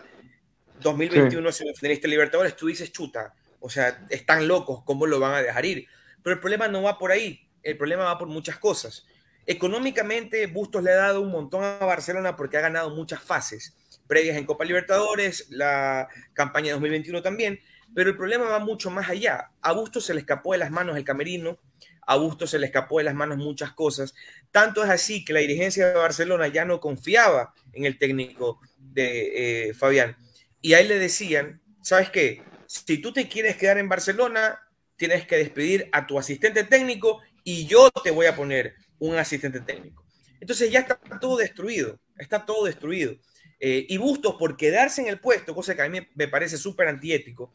[0.79, 1.57] 2021 sí.
[1.57, 5.87] semifinalista Libertadores, tú dices chuta, o sea, están locos, ¿cómo lo van a dejar ir?
[6.21, 9.07] Pero el problema no va por ahí, el problema va por muchas cosas.
[9.47, 13.75] Económicamente, Bustos le ha dado un montón a Barcelona porque ha ganado muchas fases
[14.05, 17.59] previas en Copa Libertadores, la campaña de 2021 también,
[17.95, 19.51] pero el problema va mucho más allá.
[19.61, 21.57] A Bustos se le escapó de las manos el camerino,
[22.05, 24.13] a Bustos se le escapó de las manos muchas cosas.
[24.51, 29.69] Tanto es así que la dirigencia de Barcelona ya no confiaba en el técnico de
[29.69, 30.17] eh, Fabián.
[30.61, 32.43] Y ahí le decían, ¿sabes qué?
[32.67, 34.59] Si tú te quieres quedar en Barcelona,
[34.97, 39.61] tienes que despedir a tu asistente técnico y yo te voy a poner un asistente
[39.61, 40.05] técnico.
[40.41, 43.15] Entonces ya está todo destruido, está todo destruido.
[43.57, 46.89] Eh, y Bustos, por quedarse en el puesto, cosa que a mí me parece súper
[46.89, 47.53] antiético,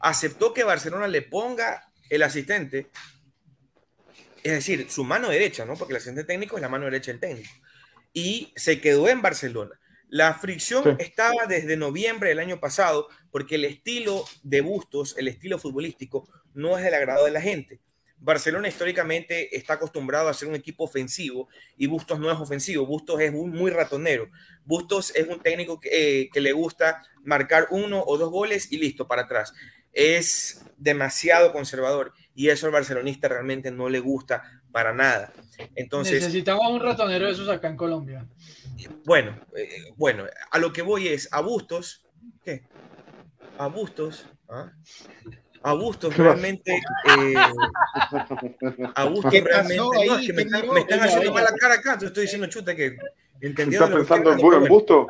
[0.00, 2.88] aceptó que Barcelona le ponga el asistente,
[4.42, 5.76] es decir, su mano derecha, ¿no?
[5.76, 7.50] Porque el asistente técnico es la mano derecha del técnico.
[8.12, 9.78] Y se quedó en Barcelona.
[10.08, 15.58] La fricción estaba desde noviembre del año pasado porque el estilo de Bustos, el estilo
[15.58, 17.80] futbolístico, no es del agrado de la gente.
[18.18, 23.20] Barcelona históricamente está acostumbrado a ser un equipo ofensivo y Bustos no es ofensivo, Bustos
[23.20, 24.28] es muy, ratonero.
[24.64, 28.78] Bustos es un técnico que, eh, que, le gusta marcar uno o dos goles y
[28.78, 29.54] listo, para atrás.
[29.92, 35.32] Es demasiado conservador y eso al barcelonista realmente no le gusta para nada.
[35.74, 38.26] Entonces, Necesitamos un ratonero de esos acá en Colombia.
[39.04, 42.06] Bueno, eh, bueno, a lo que voy es a Bustos,
[42.42, 42.62] ¿qué?
[43.58, 44.72] A Bustos, ¿ah?
[45.62, 47.34] a Bustos realmente, eh,
[48.94, 52.46] a Bustos realmente, no, es que me, están, haciendo mala cara acá, te estoy diciendo
[52.46, 52.96] chuta que
[53.40, 55.06] ¿Estás pensando en en Busto?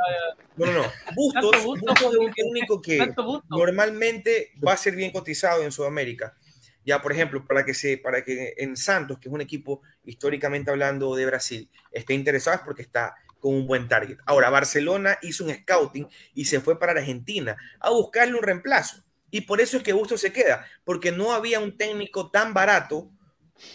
[0.56, 0.82] No, no, no.
[1.14, 3.14] Bustos, Bustos es un técnico que
[3.48, 6.36] normalmente va a ser bien cotizado en Sudamérica.
[6.84, 10.70] Ya, por ejemplo, para que, se, para que en Santos, que es un equipo históricamente
[10.70, 14.18] hablando de Brasil, esté interesado es porque está con un buen target.
[14.26, 19.02] Ahora, Barcelona hizo un scouting y se fue para Argentina a buscarle un reemplazo.
[19.30, 23.10] Y por eso es que Bustos se queda, porque no había un técnico tan barato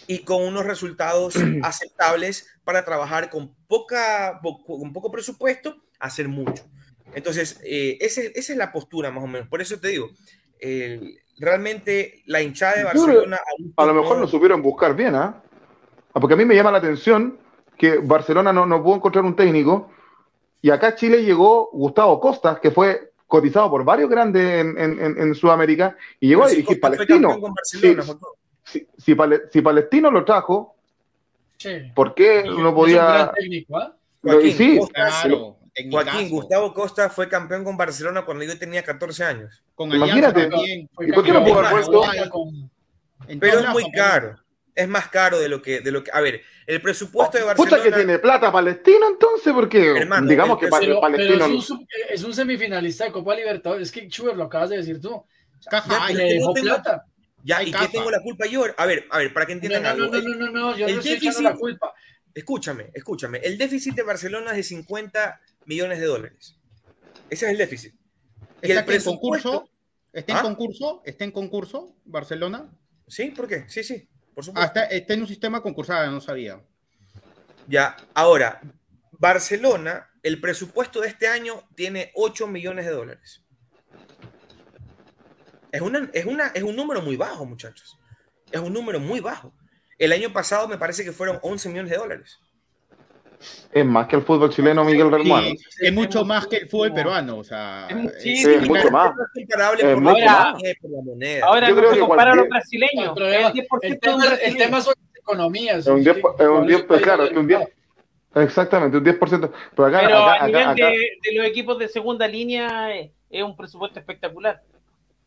[0.06, 6.64] y con unos resultados aceptables para trabajar con, poca, con poco presupuesto, hacer mucho.
[7.14, 9.48] Entonces, eh, esa es la postura más o menos.
[9.48, 10.10] Por eso te digo,
[11.38, 13.38] realmente la hinchada de Barcelona...
[13.76, 15.42] A lo mejor lo supieron buscar bien, ¿ah?
[16.12, 17.38] Porque a mí me llama la atención
[17.76, 19.90] que Barcelona no, no pudo encontrar un técnico
[20.62, 25.34] y acá Chile llegó Gustavo Costas, que fue cotizado por varios grandes en, en, en
[25.34, 27.38] Sudamérica y llegó a dirigir Palestino.
[28.64, 30.75] Si, si, Palestino lo trajo,
[31.94, 33.32] ¿por qué no podía...?
[34.22, 34.80] Joaquín,
[35.90, 39.62] Joaquín Gustavo Costa fue campeón con Barcelona cuando yo tenía 14 años.
[39.78, 40.48] Imagínate,
[41.00, 42.02] ¿y por qué no pudo haber puesto?
[43.38, 44.36] Pero es muy caro
[44.76, 46.10] es más caro de lo que, de lo que.
[46.12, 47.76] A ver, el presupuesto de Barcelona.
[47.76, 51.46] Pucha que tiene plata Palestino entonces, porque digamos que pero, Palestino.
[52.10, 53.88] es, un, semifinalista de Copa Libertadores.
[53.88, 55.24] Es que Chuber lo acabas de decir tú.
[55.70, 57.06] Caja, ya, le dejó plata.
[57.46, 58.64] Ya, ¿y qué tengo la culpa yo?
[58.76, 60.06] A ver, a ver, para que entiendan no, algo.
[60.06, 61.94] No, no, no, no, yo no estoy déficit, la culpa.
[62.34, 63.38] Escúchame, escúchame.
[63.38, 66.58] El déficit de Barcelona es de 50 millones de dólares.
[67.30, 67.94] Ese es el déficit.
[68.62, 69.70] ¿Y el en concurso?
[70.12, 70.42] ¿Está en ¿Ah?
[70.42, 71.02] concurso?
[71.04, 72.68] ¿Está en concurso Barcelona?
[73.06, 73.64] Sí, ¿por qué?
[73.68, 74.08] Sí, sí.
[74.54, 76.60] Ah, está, en un sistema concursado, no sabía.
[77.68, 78.60] Ya, ahora,
[79.12, 83.45] Barcelona, el presupuesto de este año tiene 8 millones de dólares.
[85.76, 87.98] Es, una, es, una, es un número muy bajo, muchachos.
[88.50, 89.52] Es un número muy bajo.
[89.98, 92.40] El año pasado me parece que fueron 11 millones de dólares.
[93.70, 95.48] Es más que el fútbol chileno, Miguel Relmuano.
[95.80, 97.36] es mucho más que el fútbol peruano.
[97.36, 99.12] O sea, sí, es mucho más.
[99.76, 100.54] Es mucho más.
[101.04, 101.46] Moneda.
[101.46, 103.14] Ahora Yo creo que compara a los brasileños.
[103.82, 105.78] El, tema, el tema son las economías.
[105.80, 107.68] Es un 10, es un 10 claro, es un 10.
[108.36, 109.18] Exactamente, un 10%.
[109.18, 113.12] Pero, acá, Pero acá, a nivel acá, de, de, los equipos de segunda línea eh,
[113.30, 114.62] es un presupuesto espectacular.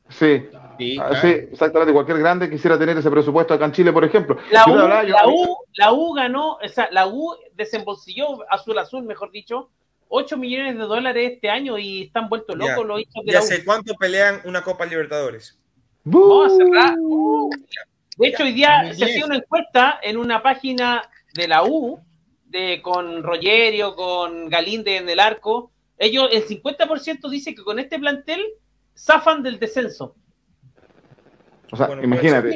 [0.10, 0.48] Sí,
[0.78, 1.94] sí, ah, sí, exactamente.
[1.94, 4.38] Cualquier grande quisiera tener ese presupuesto acá en Chile, por ejemplo.
[4.52, 9.32] La, U, la, U, la U, ganó, o sea, la U desembolsilló, azul azul, mejor
[9.32, 9.70] dicho,
[10.10, 13.64] 8 millones de dólares este año y están vueltos locos los hinchas de ya sé
[13.64, 15.60] cuánto pelean una Copa Libertadores.
[16.04, 16.96] Vamos a cerrar.
[17.00, 17.50] Uh.
[18.18, 22.00] De hecho, hoy día se hacía una encuesta en una página de la U,
[22.46, 25.72] de, con Rogerio, con Galinde en el arco.
[25.98, 28.44] Ellos, el 50% dice que con este plantel
[29.00, 30.16] zafan del descenso.
[31.72, 32.56] O sea, imagínate.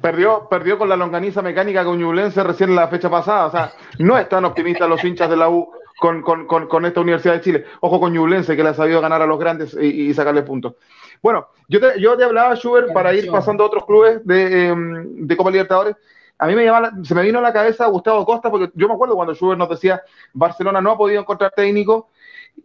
[0.00, 3.46] Perdió, perdió con la longaniza mecánica con Ñublense recién la fecha pasada.
[3.46, 7.34] O sea, no están optimistas los hinchas de la U con, con, con, esta Universidad
[7.34, 7.64] de Chile.
[7.80, 10.74] Ojo con Ñublense, que le ha sabido ganar a los grandes y, sacarle puntos.
[11.22, 15.26] Bueno, yo te, yo te hablaba, Schubert, para ir pasando a otros clubes de, em,
[15.26, 15.94] de Copa Libertadores.
[16.38, 18.94] A mí me llama, se me vino a la cabeza Gustavo Costa, porque yo me
[18.94, 20.02] acuerdo cuando Schubert nos decía
[20.32, 22.08] Barcelona no ha podido encontrar técnico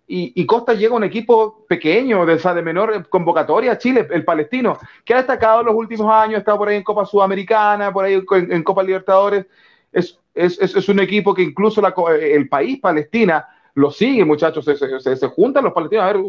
[0.09, 5.13] y, Costa llega a un equipo pequeño, de, de menor convocatoria, Chile, el palestino, que
[5.13, 8.63] ha destacado en los últimos años, está por ahí en Copa Sudamericana, por ahí en,
[8.63, 9.45] Copa Libertadores.
[9.91, 11.81] Es, es, es, un equipo que incluso
[12.19, 16.23] el país, Palestina, lo sigue, muchachos, se, se, juntan los palestinos a ver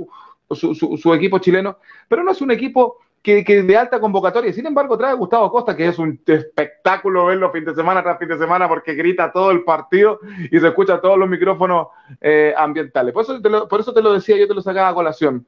[0.51, 1.79] su, su, equipo chileno,
[2.09, 4.53] pero no es un equipo que, que, de alta convocatoria.
[4.53, 8.19] Sin embargo, trae a Gustavo Costa, que es un espectáculo verlo fin de semana tras
[8.19, 11.89] fin de semana porque grita todo el partido y se escucha todos los micrófonos
[12.21, 13.13] eh, ambientales.
[13.13, 15.45] Por eso, te lo, por eso te lo decía, yo te lo sacaba a colación.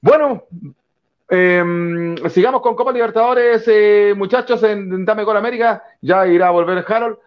[0.00, 0.44] Bueno,
[1.28, 5.82] eh, sigamos con Copa Libertadores, eh, muchachos, en Dame Gol América.
[6.00, 7.18] Ya irá a volver Harold.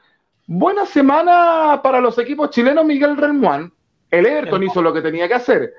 [0.46, 3.72] Buena semana para los equipos chilenos, Miguel Relmuán.
[4.12, 5.74] El Everton hizo lo que tenía que hacer.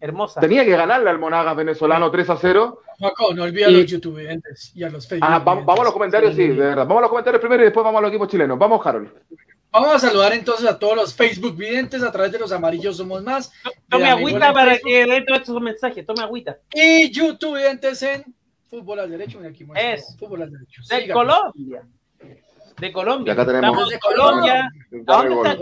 [0.00, 0.40] Hermosa.
[0.40, 2.82] Tenía que ganarle al Monagas venezolano 3 a 0.
[2.98, 5.28] Paco, no olvides a los youtubers y a los Facebook.
[5.30, 6.86] Ah, vamos, vamos, a los comentarios, sí, de verdad.
[6.86, 8.58] Vamos a los comentarios primero y después vamos a los equipos chilenos.
[8.58, 9.10] Vamos, Harold.
[9.72, 13.22] Vamos a saludar entonces a todos los Facebook videntes a través de los amarillos somos
[13.22, 13.52] más.
[13.88, 16.58] Tome agüita para que dé todos estos mensajes, tome agüita.
[16.72, 18.24] Y YouTube videntes en
[18.68, 19.38] Fútbol al Derecho.
[19.46, 20.16] Aquí es.
[20.18, 20.82] Fútbol al Derecho.
[20.88, 21.14] De Síganos.
[21.14, 21.82] Colombia.
[22.78, 23.32] De Colombia.
[23.32, 23.70] Acá tenemos.
[23.70, 24.70] Estamos de Colombia.
[24.90, 25.54] ¿Dónde está?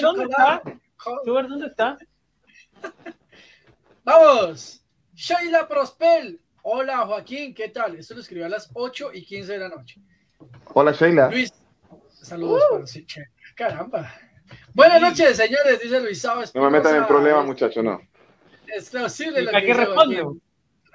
[0.00, 0.62] ¿Dónde está?
[1.24, 1.98] ¿dónde está?
[4.08, 4.82] Vamos.
[5.14, 6.40] Sheila Prospel.
[6.62, 7.94] Hola Joaquín, ¿qué tal?
[7.94, 10.00] Esto lo escribió a las 8 y 15 de la noche.
[10.72, 11.28] Hola Sheila.
[11.28, 11.52] Luis,
[12.10, 12.74] saludos uh.
[12.76, 13.06] para sí,
[13.54, 14.14] Caramba.
[14.72, 16.54] Buenas noches, señores, dice Luis Sabes.
[16.54, 18.00] No me metan en problemas, muchachos, no.
[18.66, 20.26] Es posible lo ¿A qué responde?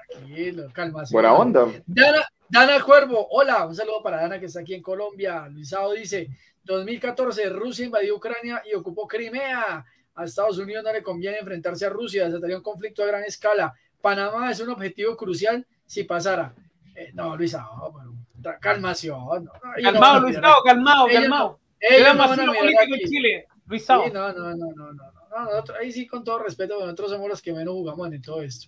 [0.09, 1.03] Tranquilo, calma.
[1.11, 1.68] Buena onda.
[1.86, 5.47] Dana, Dana Cuervo, hola, un saludo para Dana que está aquí en Colombia.
[5.49, 6.30] Luisao dice,
[6.64, 9.86] 2014, Rusia invadió Ucrania y ocupó Crimea.
[10.16, 13.74] A Estados Unidos no le conviene enfrentarse a Rusia, desataría un conflicto a gran escala.
[14.01, 16.53] Panamá es un objetivo crucial si pasara.
[16.95, 18.14] Eh, no, Luisao, bueno,
[18.59, 19.45] calmación.
[19.45, 19.51] No,
[19.82, 21.59] calmado, no Luisao, calmado, calmado.
[21.80, 24.05] Ellos no van a político en Chile, Luisao.
[24.05, 25.24] Sí, no, no, no, no, no.
[25.34, 28.43] No, nosotros, ahí sí, con todo respeto, nosotros somos los que menos jugamos en todo
[28.43, 28.68] esto.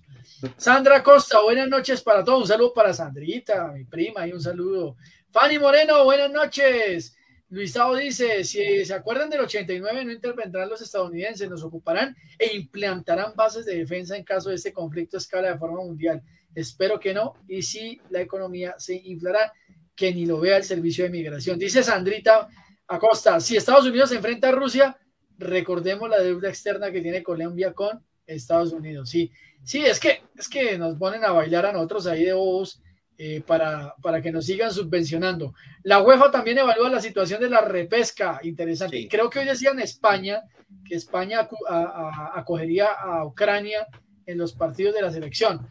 [0.57, 2.41] Sandra Costa, buenas noches para todos.
[2.41, 4.95] Un saludo para Sandrita, mi prima, y un saludo.
[5.29, 7.15] Fanny Moreno, buenas noches.
[7.55, 13.33] Luisao dice: Si se acuerdan del 89, no intervendrán los estadounidenses, nos ocuparán e implantarán
[13.33, 16.21] bases de defensa en caso de este conflicto a escala de forma mundial.
[16.53, 17.35] Espero que no.
[17.47, 19.53] Y si la economía se inflará,
[19.95, 21.57] que ni lo vea el servicio de migración.
[21.57, 22.49] Dice Sandrita
[22.87, 24.97] Acosta: Si Estados Unidos se enfrenta a Rusia,
[25.37, 29.09] recordemos la deuda externa que tiene Colombia con Estados Unidos.
[29.09, 29.31] Sí,
[29.63, 32.81] sí, es que, es que nos ponen a bailar a nosotros ahí de bobos
[33.17, 35.53] eh, para, para que nos sigan subvencionando.
[35.83, 38.97] La UEFA también evalúa la situación de la repesca, interesante.
[38.97, 39.07] Sí.
[39.07, 40.43] Creo que hoy decían España
[40.83, 43.87] que España acu a, a, acogería a Ucrania
[44.25, 45.67] en los partidos de la selección.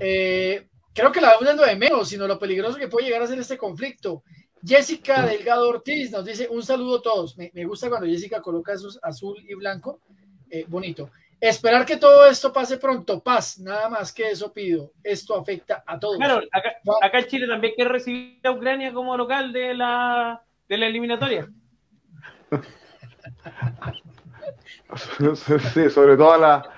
[0.00, 3.22] Eh, creo que la deuda es lo de menos, sino lo peligroso que puede llegar
[3.22, 4.22] a ser este conflicto.
[4.64, 7.36] Jessica Delgado Ortiz nos dice un saludo a todos.
[7.36, 10.00] Me, me gusta cuando Jessica coloca esos azul y blanco.
[10.50, 11.10] Eh, bonito.
[11.40, 13.22] Esperar que todo esto pase pronto.
[13.22, 14.92] Paz, nada más que eso pido.
[15.04, 16.16] Esto afecta a todos.
[16.16, 20.86] Claro, acá, acá Chile también quiere recibir a Ucrania como local de la, de la
[20.86, 21.48] eliminatoria.
[25.74, 26.68] sí, sobre todo la.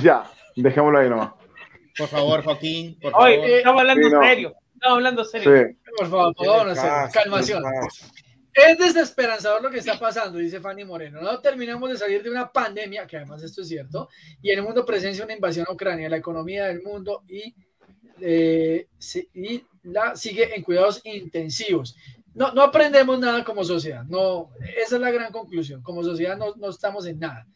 [0.00, 0.24] Ya,
[0.56, 1.32] dejémoslo ahí nomás.
[1.96, 2.98] Por favor, Joaquín.
[3.00, 3.50] Por Oye, favor.
[3.50, 4.22] estamos hablando Sí, no.
[4.22, 4.54] serio.
[4.74, 5.50] Estamos hablando serio.
[5.68, 5.76] Sí.
[5.96, 7.62] Por favor, vámonos, Paz, calmación.
[8.56, 11.20] Es desesperanzador lo que está pasando, dice Fanny Moreno.
[11.20, 14.08] No terminamos de salir de una pandemia, que además esto es cierto,
[14.40, 17.54] y en el mundo presencia una invasión a Ucrania, la economía del mundo y,
[18.18, 18.88] eh,
[19.34, 21.96] y la sigue en cuidados intensivos.
[22.32, 24.48] No, no aprendemos nada como sociedad, no,
[24.82, 25.82] esa es la gran conclusión.
[25.82, 27.46] Como sociedad no, no estamos en nada.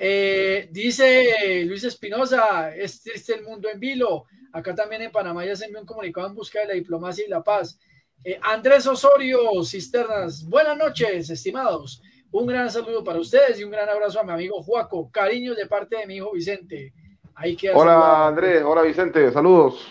[0.00, 4.24] Eh, dice Luis Espinosa, es triste el mundo en vilo.
[4.54, 7.28] Acá también en Panamá ya se envió un comunicado en busca de la diplomacia y
[7.28, 7.78] la paz.
[8.24, 12.02] Eh, Andrés Osorio, Cisternas, buenas noches, estimados.
[12.30, 15.10] Un gran saludo para ustedes y un gran abrazo a mi amigo Juaco.
[15.10, 16.92] Cariños de parte de mi hijo Vicente.
[17.34, 18.24] Ahí queda Hola saludado.
[18.24, 19.86] Andrés, hola Vicente, saludos.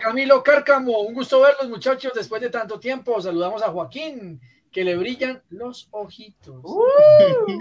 [0.00, 3.20] Camilo Cárcamo, un gusto verlos, muchachos, después de tanto tiempo.
[3.20, 6.62] Saludamos a Joaquín, que le brillan los ojitos.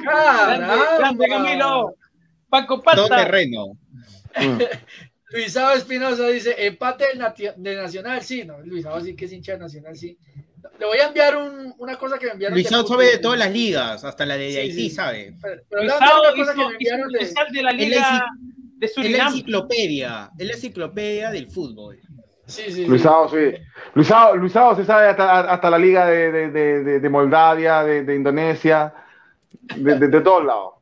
[0.04, 1.96] Grande, grande, Camilo.
[2.50, 3.18] Paco Todo Pata.
[3.26, 3.78] terreno.
[5.34, 9.54] Luisado Espinosa dice, empate del nati- de Nacional, sí, no, Luisado sí que es hincha
[9.54, 10.18] de Nacional, sí.
[10.80, 12.56] Le voy a enviar un- una cosa que me enviaron.
[12.58, 14.90] Luisao de sabe de todas las ligas, hasta la de Sí, Haití, sí.
[14.90, 15.34] sabe.
[15.42, 15.84] Pero, pero
[16.36, 17.20] cosa hizo, que me enviaron de...
[17.52, 18.26] de la Liga
[18.78, 19.28] de Es la Surinam.
[19.28, 22.00] enciclopedia, es la enciclopedia del fútbol.
[22.46, 22.86] Sí, sí, sí.
[22.86, 23.54] Luisao, sí.
[23.96, 28.04] Luisao, Luisao se sabe hasta, hasta la liga de, de, de, de- de Moldavia, de,
[28.04, 28.94] de Indonesia,
[29.78, 30.74] de, de- de todos lados.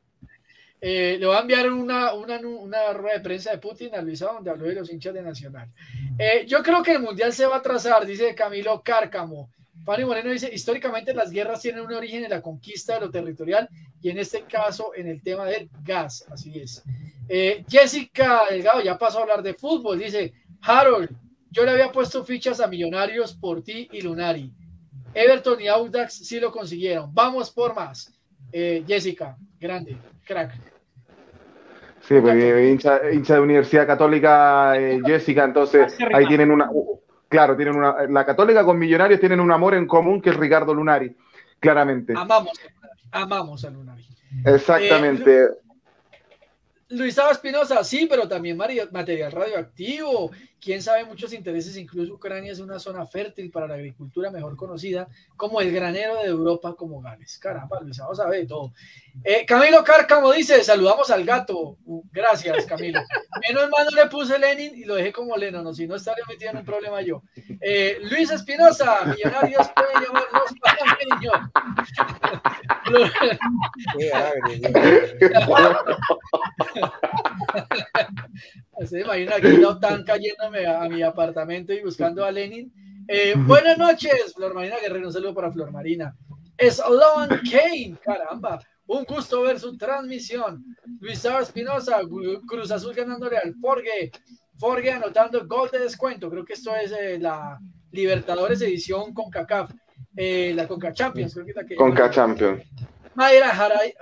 [0.84, 4.34] Eh, le voy a enviar una, una, una rueda de prensa de Putin a Luisao
[4.34, 5.70] donde habló de los hinchas de Nacional.
[6.18, 9.52] Eh, yo creo que el Mundial se va a trazar, dice Camilo Cárcamo.
[9.86, 13.70] Fanny Moreno dice, históricamente las guerras tienen un origen en la conquista de lo territorial
[14.02, 16.84] y en este caso en el tema del gas, así es.
[17.30, 21.10] Eh, Jessica Delgado ya pasó a hablar de fútbol, dice, Harold,
[21.52, 24.52] yo le había puesto fichas a Millonarios por ti y Lunari.
[25.14, 27.14] Everton y Audax sí lo consiguieron.
[27.14, 28.14] Vamos por más.
[28.52, 30.71] Jessica, grande, crack.
[32.12, 36.70] Sí, pues hincha, hincha, de Universidad Católica eh, Jessica, entonces ahí tienen una,
[37.30, 40.74] claro, tienen una, la Católica con Millonarios tienen un amor en común que es Ricardo
[40.74, 41.16] Lunari,
[41.58, 42.14] claramente.
[42.14, 42.52] Amamos,
[43.14, 44.06] amamos a Lunari.
[44.46, 45.44] Exactamente.
[45.44, 45.48] Eh,
[46.90, 50.32] Luisaba Espinosa, sí, pero también material radioactivo.
[50.62, 51.76] Quién sabe, muchos intereses.
[51.76, 56.28] Incluso Ucrania es una zona fértil para la agricultura mejor conocida como el granero de
[56.28, 57.40] Europa, como Gales.
[57.40, 58.72] Caramba, Luisaba sabe de todo.
[59.24, 61.78] Eh, Camilo Cárcamo dice: Saludamos al gato.
[61.84, 63.02] Uh, gracias, Camilo.
[63.50, 66.52] Menos mal no le puse Lenin y lo dejé como Lennon, si no estaría metido
[66.52, 67.24] en un problema yo.
[67.60, 70.22] Eh, Luis Espinosa, millonarios pueden llamar
[78.86, 82.72] Se imagina que no están cayéndome a, mi apartamento y buscando a Lenin.
[83.08, 85.08] Eh, buenas noches, Flor Marina Guerrero.
[85.08, 86.16] Un saludo para Flor Marina.
[86.58, 88.60] Es Loan Kane, caramba.
[88.88, 90.64] Un gusto ver su transmisión.
[91.00, 92.02] Luis Espinosa,
[92.48, 94.12] Cruz Azul ganándole al Forge.
[94.58, 96.30] Forge anotando gol de descuento.
[96.30, 97.60] Creo que esto es eh, la
[97.92, 99.72] Libertadores edición con CACAF.
[100.16, 101.34] Eh, la Conca Champions.
[101.34, 102.64] Creo Conca Champions.
[103.16, 103.54] Mayra,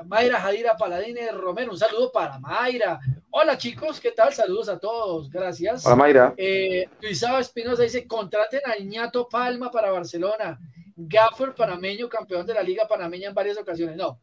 [0.05, 2.99] Mayra Jadira Paladines Romero, un saludo para Mayra.
[3.31, 4.33] Hola chicos, ¿qué tal?
[4.33, 5.85] Saludos a todos, gracias.
[5.85, 6.33] Hola Mayra.
[6.37, 10.59] Eh, Luisado Espinosa dice, contraten a Ñato Palma para Barcelona.
[10.95, 13.95] Gaffer panameño, campeón de la Liga Panameña en varias ocasiones.
[13.95, 14.19] No,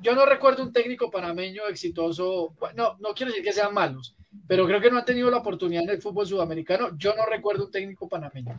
[0.00, 2.54] yo no recuerdo un técnico panameño exitoso.
[2.74, 5.82] No, no quiero decir que sean malos, pero creo que no han tenido la oportunidad
[5.82, 6.96] en el fútbol sudamericano.
[6.96, 8.56] Yo no recuerdo un técnico panameño.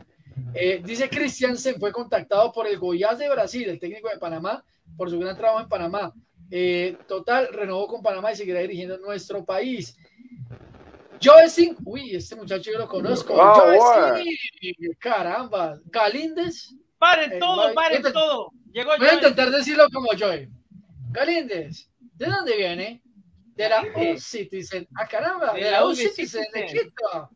[0.54, 4.64] Eh, dice Christiansen fue contactado por el Goiás de Brasil, el técnico de Panamá,
[5.00, 6.12] por su gran trabajo en Panamá.
[6.50, 9.96] Eh, total, renovó con Panamá y seguirá dirigiendo nuestro país.
[11.22, 11.46] Joe
[11.86, 13.32] uy, este muchacho yo lo conozco.
[13.34, 13.72] Oh,
[14.98, 15.80] caramba.
[15.86, 16.74] Galíndez.
[16.98, 18.50] Paren eh, todo, paren todo.
[18.72, 20.50] Llegó voy a intentar decirlo como Joe.
[21.12, 23.02] Galíndez, ¿de dónde viene?
[23.54, 24.86] De la U Citizen.
[24.98, 27.30] Ah, caramba, de, la U Citizen, de Quito.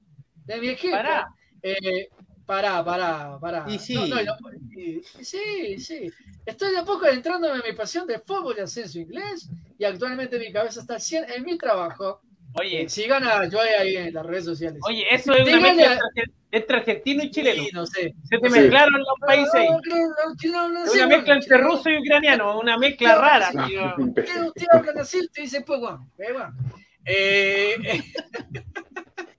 [0.45, 0.97] De mi equipo.
[0.97, 1.27] Para.
[1.63, 2.11] Eh,
[2.47, 3.65] para, para, para.
[3.69, 3.97] Y sí.
[5.23, 6.13] sí, sí.
[6.45, 10.39] Estoy de a poco entrándome en mi pasión de fútbol y ascenso inglés y actualmente
[10.39, 12.21] mi cabeza está 100 en mi trabajo.
[12.57, 12.83] Oye.
[12.83, 14.81] Eh, sigan a Joey ahí en las redes sociales.
[14.87, 15.99] Oye, eso es una mezcla
[16.53, 17.63] entre argentino y chileno.
[17.65, 18.15] Sí, no sé.
[18.29, 19.67] Se te mezclaron los países.
[20.45, 23.51] No, no, una mezcla entre ruso y ucraniano, una mezcla rara.
[23.67, 25.19] ¿Qué usted habla así?
[25.19, 26.07] Usted dice, pues, bueno,
[27.05, 27.77] eh,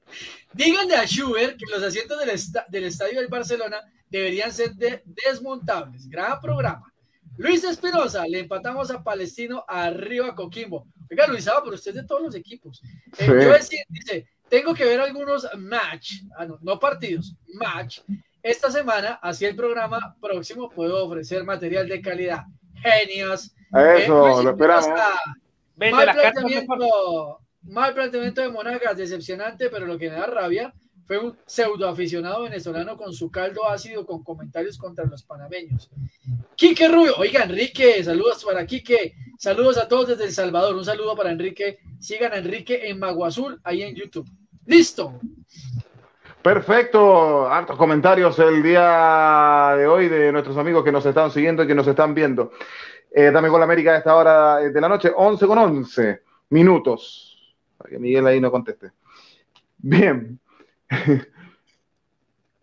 [0.56, 2.32] díganle a Schubert que los asientos del,
[2.70, 4.72] del estadio del Barcelona deberían ser
[5.06, 6.08] desmontables.
[6.10, 6.92] Gran programa.
[7.38, 10.88] Luis Espinosa, le empatamos a Palestino arriba a Coquimbo.
[11.12, 12.82] Oiga, Luis, ah, pero usted es de todos los equipos.
[13.18, 18.00] Eh, yo decía, dice, tengo que ver algunos match, ah, no, no, partidos, match.
[18.42, 22.44] Esta semana, así el programa próximo puedo ofrecer material de calidad.
[22.76, 23.54] Genios.
[23.70, 24.88] Eso, eh, lo esperamos.
[25.76, 30.74] Mal planteamiento, mal planteamiento de Monagas, decepcionante, pero lo que me da rabia
[31.06, 35.90] fue un pseudo aficionado venezolano con su caldo ácido con comentarios contra los panameños.
[36.56, 41.16] Quique Rubio, oiga Enrique, saludos para Quique, saludos a todos desde El Salvador, un saludo
[41.16, 44.28] para Enrique, sigan a Enrique en Mago Azul, ahí en YouTube.
[44.66, 45.20] Listo.
[46.42, 51.68] Perfecto, hartos comentarios el día de hoy de nuestros amigos que nos están siguiendo y
[51.68, 52.52] que nos están viendo.
[53.12, 57.35] Eh, dame con la América a esta hora de la noche, 11 con 11 minutos.
[57.86, 58.90] Para que Miguel ahí no conteste.
[59.78, 60.40] Bien,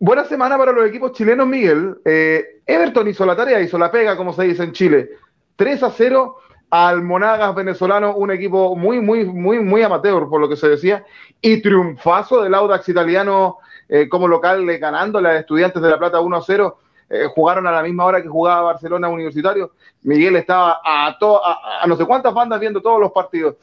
[0.01, 1.97] Buena semana para los equipos chilenos, Miguel.
[2.05, 5.11] Eh, Everton hizo la tarea, hizo la pega, como se dice en Chile.
[5.55, 6.39] 3 a 0
[6.71, 11.05] al Monagas venezolano, un equipo muy, muy, muy, muy amateur, por lo que se decía,
[11.41, 13.59] y triunfazo del Audax italiano
[13.89, 16.79] eh, como local, ganándole a Estudiantes de La Plata 1 a 0.
[17.09, 19.71] Eh, jugaron a la misma hora que jugaba Barcelona Universitario.
[20.03, 23.55] Miguel estaba a, a, a no sé cuántas bandas viendo todos los partidos.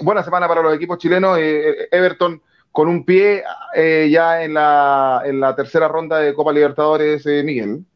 [0.00, 1.38] Buena semana para los equipos chilenos.
[1.38, 2.40] Everton
[2.76, 3.42] con un pie
[3.74, 7.86] eh, ya en la, tercera ronda de Copa Libertadores, eh, Miguel.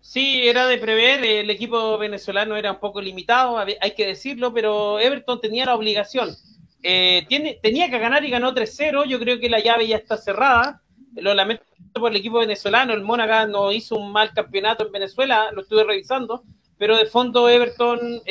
[0.00, 4.98] Sí, era de prever, el equipo venezolano era un poco limitado, hay que decirlo, pero
[4.98, 6.34] Everton tenía la obligación.
[6.82, 7.26] Eh,
[7.60, 10.80] tenía que ganar y ganó 3-0, yo creo que la llave ya está cerrada.
[11.16, 15.50] Lo lamento por el equipo venezolano, el Mónaga no hizo un mal campeonato en Venezuela,
[15.52, 16.44] lo estuve revisando,
[16.78, 18.22] pero de fondo Everton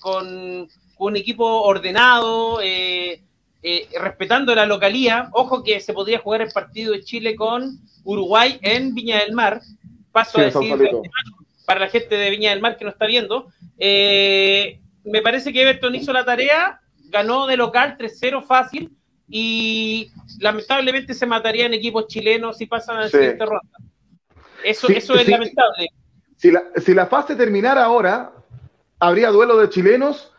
[0.00, 0.68] con
[0.98, 3.22] un equipo ordenado, eh,
[3.62, 8.58] eh, respetando la localía, ojo que se podría jugar el partido de Chile con Uruguay
[8.62, 9.60] en Viña del Mar.
[10.12, 10.76] Paso a decir
[11.66, 13.48] para la gente de Viña del Mar que no está viendo.
[13.78, 16.80] Eh, me parece que Everton hizo la tarea,
[17.10, 18.96] ganó de local 3-0 fácil
[19.28, 23.78] y lamentablemente se matarían equipos chilenos si pasan a la siguiente ronda.
[24.64, 25.88] Eso, eso es lamentable.
[26.36, 28.32] Si la, si la fase terminara ahora,
[28.98, 30.32] habría duelo de chilenos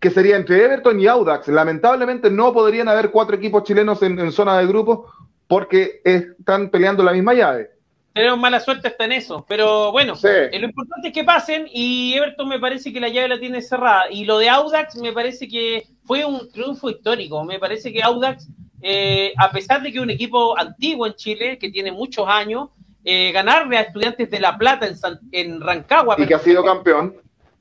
[0.00, 1.48] que sería entre Everton y Audax.
[1.48, 5.12] Lamentablemente no podrían haber cuatro equipos chilenos en, zona de grupo
[5.46, 7.70] porque están peleando la misma llave.
[8.12, 12.14] Tenemos mala suerte hasta en eso, pero bueno, eh, lo importante es que pasen y
[12.14, 15.46] Everton me parece que la llave la tiene cerrada y lo de Audax me parece
[15.46, 18.48] que fue un triunfo histórico, me parece que Audax,
[18.82, 22.70] eh, a pesar de que es un equipo antiguo en Chile, que tiene muchos años,
[23.04, 24.96] eh, ganarle a estudiantes de La Plata en,
[25.30, 26.16] en Rancagua.
[26.18, 27.14] Y que ha sido campeón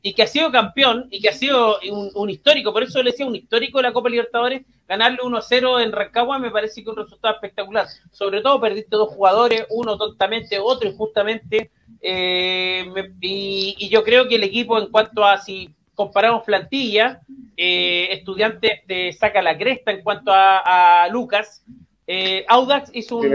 [0.07, 1.79] y que ha sido campeón y que ha sido
[2.15, 5.91] un, histórico, por eso le decía un histórico de la Copa Libertadores, ganarle 1-0 en
[5.91, 7.87] Rancagua me parece que un resultado espectacular.
[8.13, 12.85] Sobre todo perdiste dos jugadores, uno tontamente, otro injustamente, eh,
[13.19, 17.19] y, yo creo que el equipo en cuanto a si comparamos plantilla,
[17.57, 21.65] eh, estudiantes de saca la cresta en cuanto a, Lucas,
[22.09, 23.29] eh, Audax hizo un,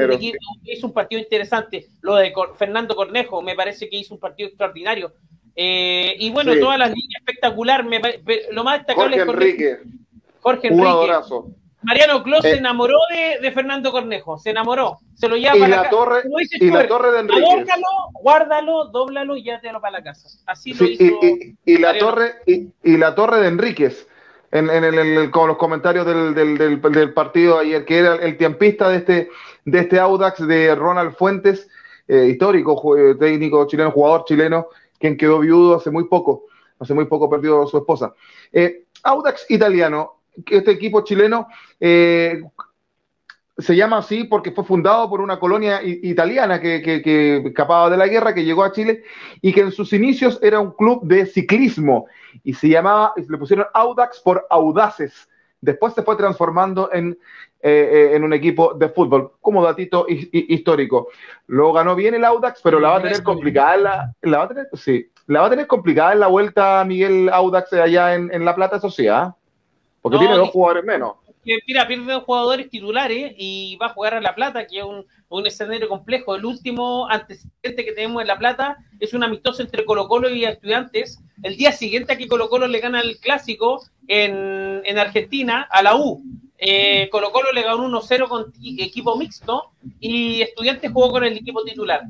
[0.65, 1.89] hizo un partido interesante.
[2.01, 5.13] Lo de Fernando Cornejo me parece que hizo un partido extraordinario.
[5.55, 7.85] Eh, y bueno, todas las líneas espectacular.
[8.51, 9.79] lo más destacable Jorge es Enrique.
[10.41, 11.53] Jorge Enrique.
[11.83, 12.59] Mariano Clos se eh.
[12.59, 12.97] enamoró
[13.41, 16.23] de, Fernando Cornejo, se enamoró, se lo lleva y para la, torre,
[16.61, 17.67] y la torre de Enrique.
[18.23, 20.29] guárdalo, dóblalo y llévatelo para la casa.
[20.47, 21.05] Así lo hizo.
[21.65, 24.07] Y, la torre, y, la torre de Enríquez,
[24.53, 29.31] en, el, con los comentarios del, del, partido ayer, que era el tiempista de este,
[29.65, 31.69] de este Audax de Ronald Fuentes,
[32.07, 32.81] eh, histórico
[33.19, 34.69] técnico chileno, jugador chileno,
[35.03, 36.45] quien quedó viudo hace muy poco,
[36.79, 38.15] hace muy poco perdió a su esposa.
[38.53, 41.49] Eh, Audax Italiano, este equipo chileno
[41.81, 42.41] eh,
[43.59, 48.33] se llama así porque fue fundado por una colonia italiana que, escapaba de la guerra,
[48.33, 49.03] que llegó a Chile
[49.41, 52.07] y que en sus inicios era un club de ciclismo
[52.45, 55.29] y se llamaba, le pusieron Audax por audaces.
[55.61, 57.19] Después se fue transformando en,
[57.65, 61.09] eh, en un equipo de fútbol, como datito histórico.
[61.47, 64.45] Luego ganó bien el Audax, pero la va a tener complicada en la, la va
[64.45, 68.45] a tener, sí, la va a tener complicada en la vuelta Miguel Audax allá en,
[68.45, 69.35] La Plata, eso sí, ¿ah?
[70.01, 71.15] Porque tiene dos jugadores menos.
[71.45, 75.07] Mira, pierde dos jugadores titulares y va a jugar a La Plata, que es un,
[75.29, 76.35] un, escenario complejo.
[76.35, 80.45] El último antecedente que tenemos en La Plata es un amistoso entre Colo Colo y
[80.45, 81.21] Estudiantes.
[81.43, 85.83] El día siguiente a que Colo Colo le gana el clásico en, en Argentina a
[85.83, 86.23] la U.
[86.65, 91.65] Eh, Colo Colo le ganó 1-0 con equipo mixto y Estudiantes jugó con el equipo
[91.65, 92.03] titular.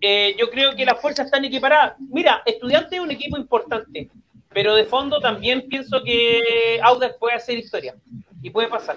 [0.00, 1.94] Eh, yo creo que las fuerzas están equiparadas.
[2.10, 4.10] Mira, Estudiantes es un equipo importante,
[4.52, 7.94] pero de fondo también pienso que Audax puede hacer historia
[8.42, 8.96] y puede pasar.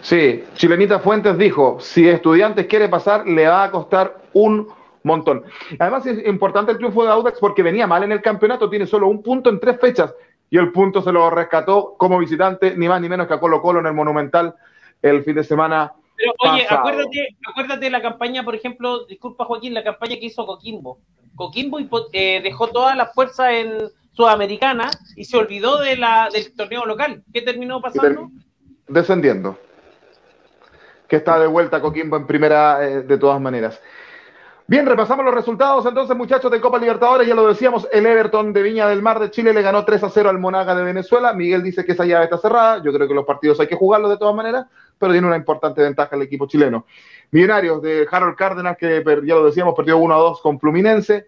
[0.00, 4.66] Sí, Chilenita Fuentes dijo, si Estudiantes quiere pasar, le va a costar un
[5.04, 5.44] montón.
[5.78, 9.06] Además es importante el triunfo de Audax porque venía mal en el campeonato, tiene solo
[9.06, 10.12] un punto en tres fechas
[10.52, 13.62] y el punto se lo rescató como visitante, ni más ni menos que a Colo
[13.62, 14.54] Colo en el Monumental
[15.00, 15.94] el fin de semana.
[16.14, 20.44] Pero oye, acuérdate, acuérdate de la campaña, por ejemplo, disculpa Joaquín, la campaña que hizo
[20.44, 20.98] Coquimbo.
[21.36, 21.78] Coquimbo
[22.12, 23.78] eh, dejó toda la fuerza en
[24.12, 27.24] Sudamericana y se olvidó de la, del torneo local.
[27.32, 28.30] ¿Qué terminó pasando?
[28.88, 29.58] Descendiendo.
[31.08, 33.80] Que está de vuelta Coquimbo en primera eh, de todas maneras.
[34.68, 37.26] Bien, repasamos los resultados entonces, muchachos de Copa Libertadores.
[37.26, 40.08] Ya lo decíamos, el Everton de Viña del Mar de Chile le ganó 3 a
[40.08, 41.32] 0 al Monaga de Venezuela.
[41.32, 42.80] Miguel dice que esa llave está cerrada.
[42.82, 44.66] Yo creo que los partidos hay que jugarlos de todas maneras,
[44.98, 46.86] pero tiene una importante ventaja el equipo chileno.
[47.32, 51.26] Millonarios de Harold Cárdenas, que ya lo decíamos, perdió 1 a 2 con Fluminense.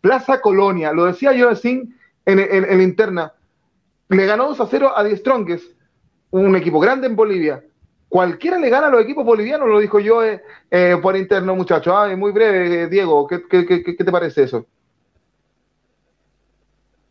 [0.00, 1.94] Plaza Colonia, lo decía yo en,
[2.26, 3.32] en, en, interna,
[4.08, 5.72] le ganó 2 a 0 a Die Strongest,
[6.30, 7.62] un equipo grande en Bolivia
[8.14, 10.40] cualquiera le gana a los equipos bolivianos, lo dijo yo eh,
[10.70, 11.92] eh, por interno, muchachos.
[11.96, 14.66] Ah, muy breve, eh, Diego, ¿qué, te parece eso?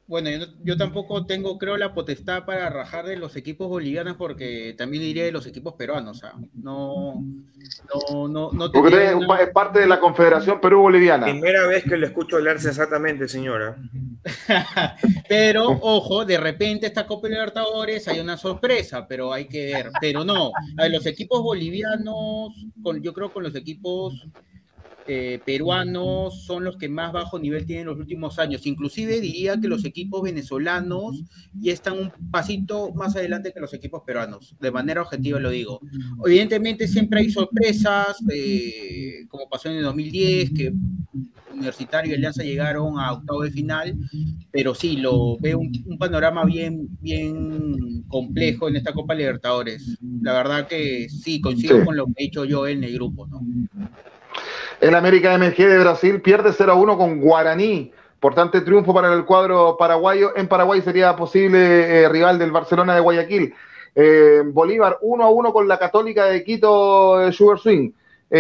[0.06, 0.30] Bueno,
[0.64, 5.24] yo, tampoco tengo, creo, la potestad para rajar de los equipos bolivianos porque también diría
[5.24, 6.18] de los equipos peruanos.
[6.18, 7.24] O sea, no,
[8.28, 11.26] no, no, no es parte de la Confederación Perú-Boliviana.
[11.26, 13.78] Primera vez que le escucho hablarse exactamente, señora.
[15.30, 19.90] pero, ojo, de repente esta Copa Libertadores hay una sorpresa, pero hay que ver.
[20.02, 20.52] Pero no,
[20.90, 22.50] los equipos bolivianos,
[22.84, 24.28] con, yo creo con los equipos
[25.08, 28.66] eh, peruanos son los que más bajo nivel tienen en los últimos años.
[28.66, 31.24] Inclusive diría que los equipos venezolanos
[31.54, 34.56] ya están un pasito más adelante que los equipos peruanos.
[34.60, 35.82] De manera objetiva lo digo.
[36.26, 40.74] Evidentemente siempre hay sorpresas, eh, como pasó en el 2010, que
[41.54, 43.96] Universitario y Alianza llegaron a octavo de final,
[44.52, 49.98] pero sí, lo veo un, panorama bien, bien complejo en esta Copa Libertadores.
[50.22, 53.42] La verdad que sí, coincido con lo que he dicho yo en el grupo, ¿no?
[54.84, 57.94] El América MG de Brasil pierde 0 a 1 con Guaraní.
[58.16, 60.36] Importante triunfo para el cuadro paraguayo.
[60.36, 63.54] En Paraguay sería posible eh, rival del Barcelona de Guayaquil.
[63.96, 67.94] Eh, Bolívar 1 a 1 con la Católica de Quito, eh, Sugar Swing.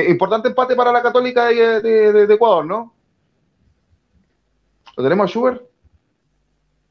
[0.09, 2.93] importante empate para la Católica de, Ecuador, ¿no?
[4.97, 5.61] ¿Lo tenemos a Sugar?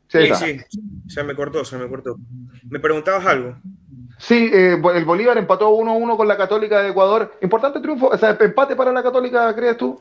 [0.09, 0.61] Sí, sí,
[1.09, 2.17] se me cortó, se me cortó.
[2.71, 3.57] ¿Me preguntabas algo?
[4.23, 7.37] Sí, eh, el Bolívar empató 1-1 con la Católica de Ecuador.
[7.43, 10.01] Importante triunfo, o sea, empate para la Católica, ¿crees tú?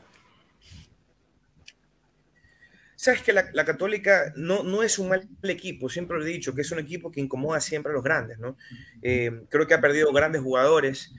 [2.94, 6.60] Sabes que la, Católica no, no es un mal equipo, siempre lo he dicho, que
[6.60, 8.56] es un equipo que incomoda siempre a los grandes, ¿no?
[9.02, 11.12] Eh, creo que ha perdido grandes jugadores,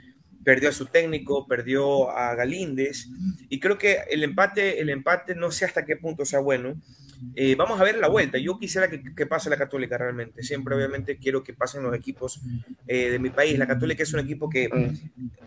[0.46, 3.10] perdió a su técnico, perdió a Galíndez,
[3.50, 6.76] y creo que el empate, el empate no sé hasta qué punto sea bueno,
[7.36, 8.38] eh, vamos a ver la vuelta.
[8.38, 10.44] Yo quisiera que, pase la Católica realmente.
[10.44, 12.42] Siempre, obviamente, quiero que pasen los equipos
[12.88, 13.58] eh, de mi país.
[13.58, 14.70] La Católica es un equipo que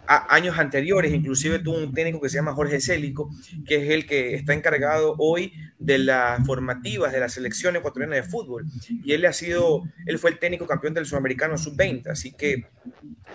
[0.06, 3.30] a, años anteriores, inclusive tuvo un técnico que se llama Jorge Célico,
[3.66, 8.22] que es el que está encargado hoy de las formativas de la selección ecuatoriana de
[8.22, 8.66] fútbol.
[9.04, 12.08] Y él ha sido, él fue el técnico campeón del sudamericano sub-20.
[12.08, 12.66] Así que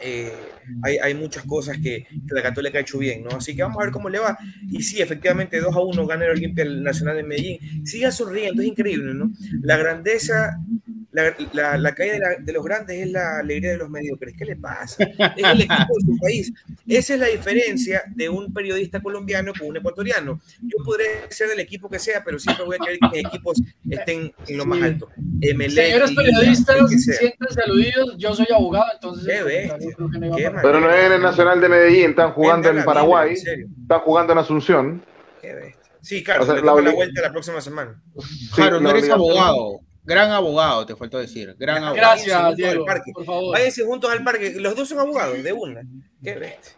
[0.02, 0.32] eh,
[0.84, 3.38] hay, hay, muchas cosas que, que, la Católica ha hecho bien, ¿no?
[3.38, 4.38] Así que vamos a ver cómo le va.
[4.70, 7.86] Y sí, efectivamente, 2 a 1 gana el Olimpia Nacional de Medellín.
[7.86, 9.32] Siga sonriendo, es increíble, ¿no?
[9.62, 10.58] La grandeza,
[11.12, 14.34] la, la, la caída de, la, de, los grandes es la alegría de los mediocres.
[14.38, 15.04] ¿Qué le pasa?
[15.04, 16.54] Es el equipo de su país.
[16.88, 20.40] Esa es la diferencia de un periodista colombiano con un ecuatoriano.
[20.62, 23.62] Yo podré ser del equipo que sea, pero siempre voy a querer que mis equipos
[23.90, 25.10] estén en lo más alto.
[25.18, 28.16] MLX, Señores periodistas, siéntanse aludidos.
[28.18, 29.28] Yo soy abogado, entonces.
[29.28, 29.44] Qué
[30.62, 34.34] pero no es en el Nacional de Medellín, están jugando en Paraguay, en están jugando
[34.34, 35.06] en Asunción.
[35.42, 35.82] Qué bestia.
[36.02, 38.02] Sí, claro, o sea, la, la, vuelta la próxima semana.
[38.20, 39.80] Sí, claro, no eres abogado.
[40.04, 41.56] Gran abogado, te faltó decir.
[41.60, 41.96] Gran abogado.
[41.96, 43.54] Gracias, Diego, por favor.
[43.54, 44.56] Váyanse juntos al parque.
[44.58, 45.82] Los dos son abogados, de una.
[46.24, 46.74] Qué bestia.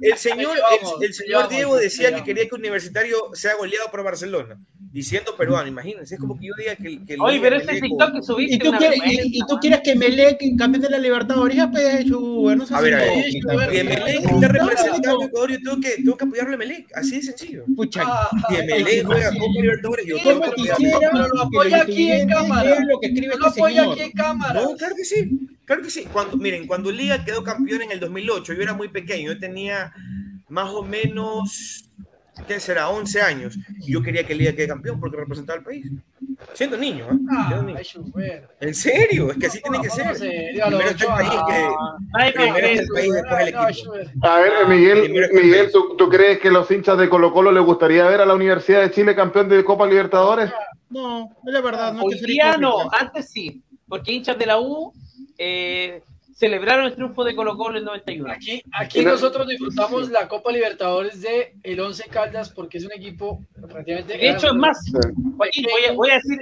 [0.00, 4.02] El, el señor, el, el señor Diego decía que quería que Universitario sea goleado por
[4.02, 4.58] Barcelona
[4.92, 8.22] diciendo peruano, imagínense, es como que yo diga que, que Oye, pero ese TikTok que
[8.22, 12.06] subiste ¿Y tú, quieres, y, y, tú quieres que Melec campeón de la Libertadores, pues,
[12.56, 15.90] no sé a ver, a ver, que Melec está representando a Ecuador, yo tengo que,
[16.02, 17.64] tengo que apoyarle a Melec, así de sencillo.
[17.76, 18.04] Pucha,
[18.48, 21.28] que Melec juega Copa Libertadores, yo tengo que apoyarle.
[21.34, 22.80] lo apoya aquí en cámara.
[22.80, 24.60] Lo que escribe lo apoya aquí en cámara.
[24.60, 26.04] No, claro que sí, claro que sí.
[26.12, 29.92] Cuando, miren, cuando Liga quedó campeón en el 2008, yo era muy pequeño, yo tenía
[30.48, 31.84] más o menos
[32.46, 32.88] ¿qué será?
[32.88, 33.56] 11 años.
[33.78, 35.86] Y yo quería que Liga quede campeón porque representaba al país.
[36.54, 37.18] Siendo niño, ¿eh?
[37.30, 37.62] Ah,
[38.60, 39.30] ¿En serio?
[39.30, 40.16] Es que así tiene que ser.
[40.16, 44.26] Primero está el país, que, primero está el país, después el equipo.
[44.26, 48.08] A ver, Miguel, Miguel ¿tú, ¿tú, crees que los hinchas de Colo Colo les gustaría
[48.08, 50.50] ver a la Universidad de Chile campeón de Copa Libertadores?
[50.88, 51.92] No, es la verdad.
[51.92, 54.92] No Hoy día no, antes sí, porque hinchas de la U
[55.42, 56.02] eh,
[56.34, 58.30] celebraron el triunfo de Colo Colo en 91.
[58.30, 63.42] Aquí, aquí nosotros disfrutamos la Copa Libertadores de el Once Caldas porque es un equipo
[63.56, 64.18] relativamente...
[64.18, 66.38] De hecho, es más, voy, voy, a, voy, a, decir,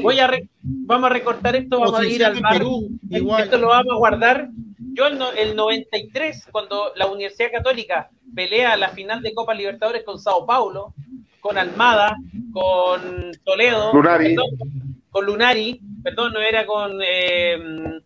[0.00, 3.42] voy a re, vamos a recortar esto, vamos a ir al mar, Perú, igual.
[3.42, 4.48] esto lo vamos a guardar.
[4.78, 10.20] Yo el, el 93, cuando la Universidad Católica pelea la final de Copa Libertadores con
[10.20, 10.94] Sao Paulo,
[11.40, 12.16] con Almada,
[12.52, 14.34] con Toledo, Lunari.
[14.34, 17.00] Perdón, con Lunari, perdón, no era con...
[17.02, 18.02] Eh,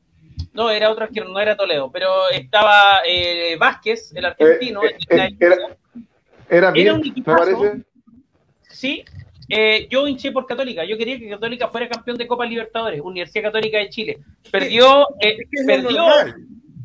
[0.53, 4.83] no, era otro arquero, no era Toledo, pero estaba eh, Vázquez, el argentino.
[4.85, 5.57] Eh, eh, era,
[6.49, 7.85] era, bien, era un me parece.
[8.69, 9.05] Sí,
[9.49, 10.85] eh, yo hinché por Católica.
[10.85, 14.19] Yo quería que Católica fuera campeón de Copa Libertadores, Universidad Católica de Chile.
[14.51, 15.91] Perdió, eh, perdió.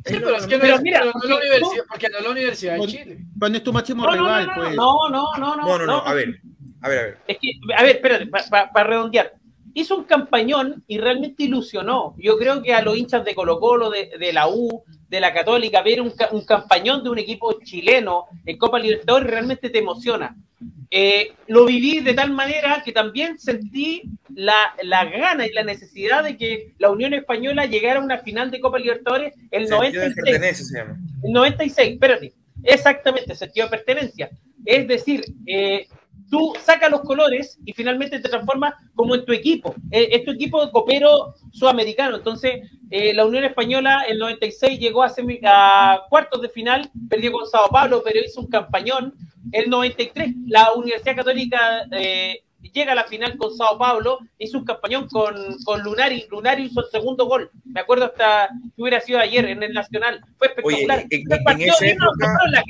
[0.05, 2.24] Sí, pero es que no, pero, es, mira, no, no, la universidad, porque no es
[2.24, 3.18] la Universidad de Chile.
[3.39, 4.76] Cuando es tu máximo no, rival, no, no, pues.
[4.76, 5.63] No, no, no, no.
[5.63, 6.39] No, no, no, a ver.
[6.82, 7.18] A ver, a ver.
[7.28, 9.34] Es que, a ver, espérate, para pa, pa redondear
[9.76, 12.15] hizo un campañón y realmente ilusionó.
[12.17, 15.34] Yo creo que a los hinchas de Colo Colo, de, de la U, de la
[15.34, 20.36] Católica, ver un, un, campañón de un equipo chileno en Copa Libertadores realmente te emociona.
[20.89, 26.23] Eh, lo viví de tal manera que también sentí la, la, gana y la necesidad
[26.23, 30.15] de que la Unión Española llegara a una final de Copa Libertadores el 96.
[31.21, 32.34] El 96, espérate.
[32.63, 34.30] Exactamente, sentido de pertenencia.
[34.63, 35.88] Es decir, eh,
[36.30, 39.76] tú sacas los colores y finalmente te transformas como en tu equipo.
[39.91, 42.18] Eh, es tu equipo copero sudamericano.
[42.18, 46.89] Entonces, eh, la Unión Española en el 96 llegó a, semi, a cuartos de final,
[47.09, 49.13] perdió con Sao Paulo, pero hizo un campañón.
[49.51, 52.43] El 93, la Universidad Católica eh,
[52.74, 56.82] llega a la final con Sao Paulo, hizo un campañón con, con Lunari, Lunari hizo
[56.82, 61.00] el segundo gol, me acuerdo hasta que hubiera sido ayer en el Nacional, fue espectacular.
[61.00, 62.63] Oye, en, en, en, esa época, la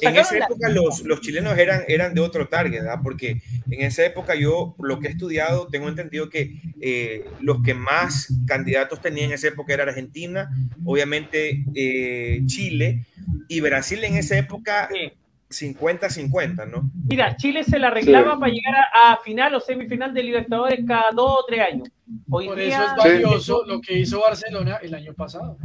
[0.00, 0.74] en esa época la...
[0.74, 3.00] los, los, chilenos eran, eran de otro target, ¿verdad?
[3.02, 7.74] porque en esa época yo, lo que he estudiado, tengo entendido que eh, los que
[7.74, 10.50] más candidatos tenían en esa época era Argentina,
[10.84, 13.06] obviamente eh, Chile,
[13.48, 14.88] y Brasil en esa época...
[14.92, 15.12] Sí
[15.52, 16.90] 50-50, ¿no?
[17.08, 18.40] Mira, Chile se la arreglaba sí.
[18.40, 21.88] para llegar a, a, final o semifinal de Libertadores cada dos o tres años.
[22.30, 22.68] Hoy Por día...
[22.68, 23.70] eso es valioso sí.
[23.70, 25.56] lo que hizo Barcelona el año pasado.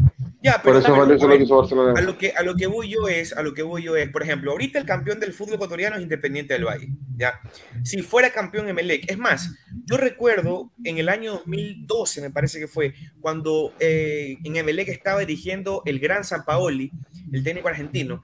[0.41, 1.99] Ya, pero Por eso vale eso lo que hizo Barcelona.
[1.99, 4.09] A lo que, a lo que voy yo es, a lo que voy yo es,
[4.09, 7.39] por ejemplo, ahorita el campeón del fútbol ecuatoriano es Independiente del Valle, ¿ya?
[7.83, 9.55] Si fuera campeón Emelec, es más,
[9.85, 15.21] yo recuerdo en el año 2012, me parece que fue, cuando eh, en Emelec estaba
[15.21, 16.91] dirigiendo el gran San Paoli,
[17.33, 18.23] el técnico argentino,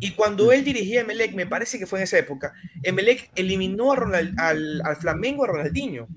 [0.00, 2.52] y cuando él dirigía Emelec, me parece que fue en esa época,
[2.82, 6.08] Emelec eliminó a Ronald, al, al Flamengo a Ronaldinho.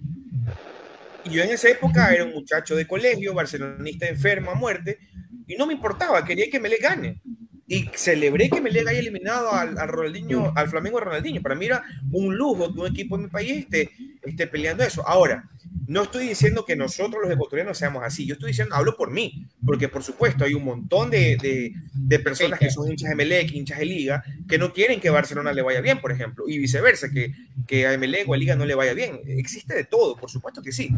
[1.26, 5.00] Y yo en esa época era un muchacho de colegio, barcelonista enfermo a muerte,
[5.48, 7.22] y no me importaba, quería que Emelec gane
[7.68, 11.42] y celebré que Melec haya eliminado al, al, Ronaldinho, al Flamengo Ronaldinho.
[11.42, 13.90] Para mí era un lujo que un equipo de mi país esté,
[14.22, 15.08] esté peleando eso.
[15.08, 15.50] Ahora,
[15.88, 18.26] no estoy diciendo que nosotros los ecuatorianos seamos así.
[18.26, 22.20] Yo estoy diciendo, hablo por mí, porque por supuesto hay un montón de, de, de
[22.20, 25.62] personas que son hinchas de Melec, hinchas de Liga, que no quieren que Barcelona le
[25.62, 27.34] vaya bien, por ejemplo, y viceversa, que,
[27.68, 29.22] que a Melec o a Liga no le vaya bien.
[29.26, 30.90] Existe de todo, por supuesto que sí,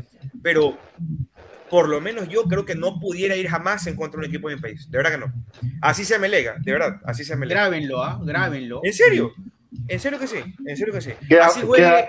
[0.41, 0.77] pero
[1.69, 4.49] por lo menos yo creo que no pudiera ir jamás en contra de un equipo
[4.49, 4.89] de mi país.
[4.89, 5.33] De verdad que no.
[5.81, 7.61] Así se me lega, de verdad, así se me lega.
[7.61, 8.19] Grábenlo, ¿ah?
[8.23, 8.81] Grábenlo.
[8.83, 9.33] ¿En serio?
[9.87, 10.37] ¿En serio que sí?
[10.65, 11.13] ¿En serio que sí?
[11.41, 12.07] Así juegue,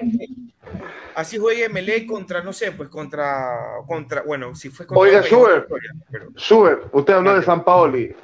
[1.15, 3.51] así juegue Melec contra, no sé, pues contra,
[3.87, 5.03] contra bueno, si fue contra...
[5.03, 5.69] Oiga, Schubert,
[6.11, 6.31] pero...
[6.37, 8.15] Schubert, usted habló de San Paoli.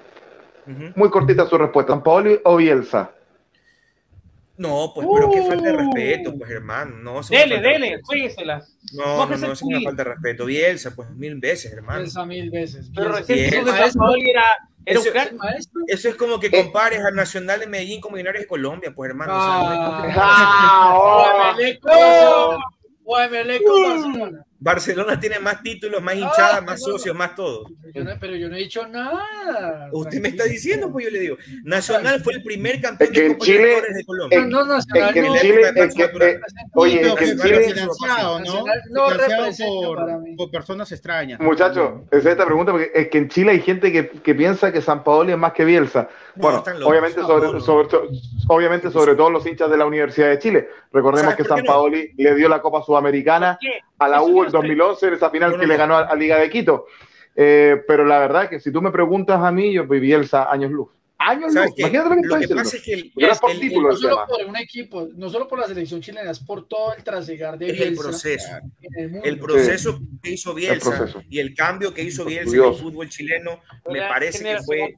[0.66, 0.92] Uh -huh.
[0.94, 1.92] Muy cortita su respuesta.
[1.92, 3.10] ¿San Paoli o Bielsa?
[4.62, 6.96] No, pues, pero qué falta de respeto, pues, hermano.
[6.98, 8.64] No, dele, dele, jueguesela.
[8.92, 10.46] No, no, no, es una falta de respeto.
[10.46, 11.98] Bielsa, pues, mil veces, hermano.
[11.98, 12.88] Bielsa mil veces.
[12.94, 13.60] Pero recién era,
[14.86, 15.80] era eso, un maestro.
[15.88, 19.32] Eso es como que compares al Nacional de Medellín con Millonarios de Colombia, pues, hermano.
[19.34, 22.58] Ah, o sea, ah,
[23.04, 25.18] o Emelec con Barcelona.
[25.18, 27.64] Tiene más títulos, más hinchadas, ah, más socios, más todo.
[27.92, 29.88] Yo no, pero yo no he dicho nada.
[29.92, 31.36] Usted me está diciendo, pues yo le digo.
[31.64, 34.38] Nacional fue el primer campeón es que de Chile, de Colombia.
[34.38, 36.40] Es, no, Nacional es que en Chile, es que, eh,
[36.74, 38.64] oye, es que en Chile financiado, ¿no?
[38.90, 41.40] no financiado por, por, personas extrañas.
[41.40, 44.80] Muchachos, es esta pregunta porque es que en Chile hay gente que, que piensa que
[44.80, 46.08] San Paoli es más que Bielsa.
[46.34, 47.88] Bueno, no, obviamente, sobre, sobre,
[48.48, 50.68] obviamente sobre todo los hinchas de la Universidad de Chile.
[50.92, 53.58] Recordemos que San Paoli le dio la Copa Sudamericana
[54.04, 56.50] a la U en 2011 en esa final que le ganó a, a Liga de
[56.50, 56.86] Quito.
[57.34, 60.70] Eh, pero la verdad que si tú me preguntas a mí, yo viví Bielsa años
[60.70, 60.88] luz.
[61.28, 61.66] Años luz.
[61.76, 64.46] Imagínate lo que, lo que pasa es que el, el, por título, no solo por
[64.46, 67.84] un equipo, no solo por la selección chilena, es por todo el trasegar de Bielsa.
[67.84, 68.48] El proceso.
[68.80, 70.18] El, el, proceso sí.
[70.22, 74.44] que hizo Bielsa y el cambio que hizo Bielsa en el fútbol chileno me parece
[74.44, 74.94] que fue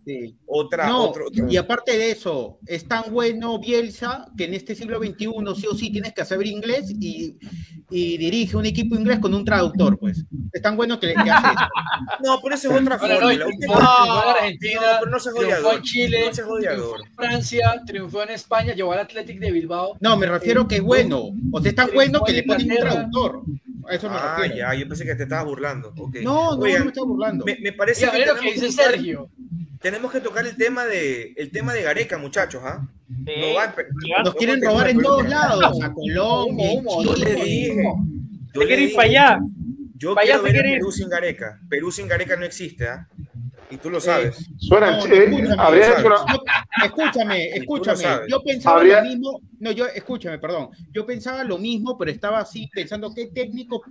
[0.47, 4.75] otra, no, otro, otro, Y aparte de eso, es tan bueno Bielsa que en este
[4.75, 5.27] siglo XXI
[5.57, 7.37] sí o sí tienes que saber inglés y,
[7.91, 10.25] y dirige un equipo inglés con un traductor, pues.
[10.53, 11.69] Es tan bueno que, que hace eso.
[12.25, 15.75] No, pero eso es otra Bueno, no, No, pero no se triunfó jodiador.
[15.75, 16.97] en Chile, No se jodiador.
[17.01, 19.97] triunfó en Francia, triunfó en España, llevó al Athletic de Bilbao.
[20.01, 21.31] No, me refiero que es bueno.
[21.53, 23.43] O sea, es tan bueno que le ponen un traductor.
[23.89, 24.57] A eso me Ah, refiero.
[24.57, 25.93] ya, yo pensé que te estabas burlando.
[25.97, 26.25] Okay.
[26.25, 27.45] No, no, Oigan, no me estoy burlando.
[27.45, 29.31] me, me parece Mira, que lo que tenemos dice que tocar- Sergio.
[29.81, 32.89] tenemos que tocar el tema de el tema de Gareca, muchachos, ¿ah?
[34.25, 36.71] Nos quieren robar en todos lados, a Colombia,
[37.05, 37.45] Yo le Chile.
[37.45, 37.85] dije,
[38.55, 39.39] yo ir para allá.
[39.97, 40.73] Yo Para allá quiero ver.
[40.79, 41.61] Perú sin Gareca.
[41.69, 43.07] Perú sin Gareca no existe, ¿ah?
[43.71, 44.37] Y tú lo sabes.
[44.59, 45.99] Suena, No, eh, escúchame, habría ¿sabes?
[45.99, 48.05] hecho una, Yo- escúchame, escúchame.
[48.29, 49.41] Yo pensaba Habría- lo mismo.
[49.59, 50.69] No, yo, escúchame, perdón.
[50.93, 53.83] Yo pensaba lo mismo, pero estaba así pensando qué técnico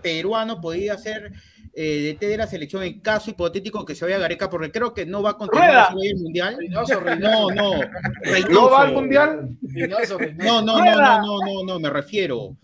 [0.00, 1.32] peruano podía ser
[1.74, 5.04] eh, DT de la selección en caso hipotético que se vaya Gareca, porque creo que
[5.06, 5.88] no va a continuar Rueda.
[5.90, 6.56] si vaya al mundial.
[6.58, 8.50] Reynoso, No, Reynoso, no.
[8.50, 9.48] ¿No va al mundial?
[9.62, 10.44] Reynoso, Reynoso.
[10.46, 12.56] No, no, no, no, no, no, no, me refiero.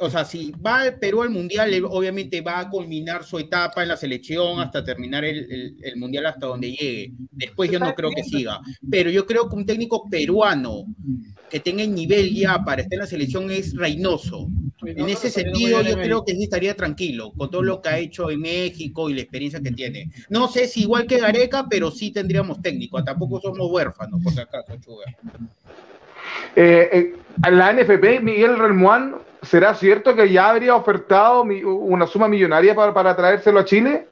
[0.00, 3.88] O sea, si va el Perú al mundial, obviamente va a culminar su etapa en
[3.88, 7.12] la selección hasta terminar el, el- el mundial hasta donde llegue.
[7.32, 8.60] Después yo no creo que siga.
[8.88, 10.84] Pero yo creo que un técnico peruano
[11.50, 14.48] que tenga el nivel ya para estar en la selección es Reynoso.
[14.84, 18.30] En ese sentido, yo creo que sí estaría tranquilo con todo lo que ha hecho
[18.30, 20.10] en México y la experiencia que tiene.
[20.28, 23.02] No sé si igual que Gareca, pero sí tendríamos técnico.
[23.02, 25.06] Tampoco somos huérfanos, por si acaso, Chuga.
[26.54, 27.14] Eh, eh,
[27.50, 32.92] la NFP, Miguel Relmuán, ¿será cierto que ya habría ofertado mi- una suma millonaria para,
[32.94, 34.08] para traérselo a Chile?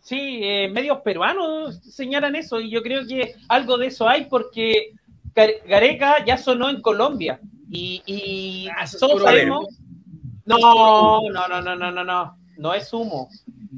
[0.00, 4.92] Sí, eh, medios peruanos señalan eso y yo creo que algo de eso hay porque
[5.34, 7.38] Gare- Gareca ya sonó en Colombia
[7.70, 9.66] y, y Ah, todos sabemos.
[10.44, 10.58] No,
[11.30, 13.28] no, no, no, no, no, no, no es humo.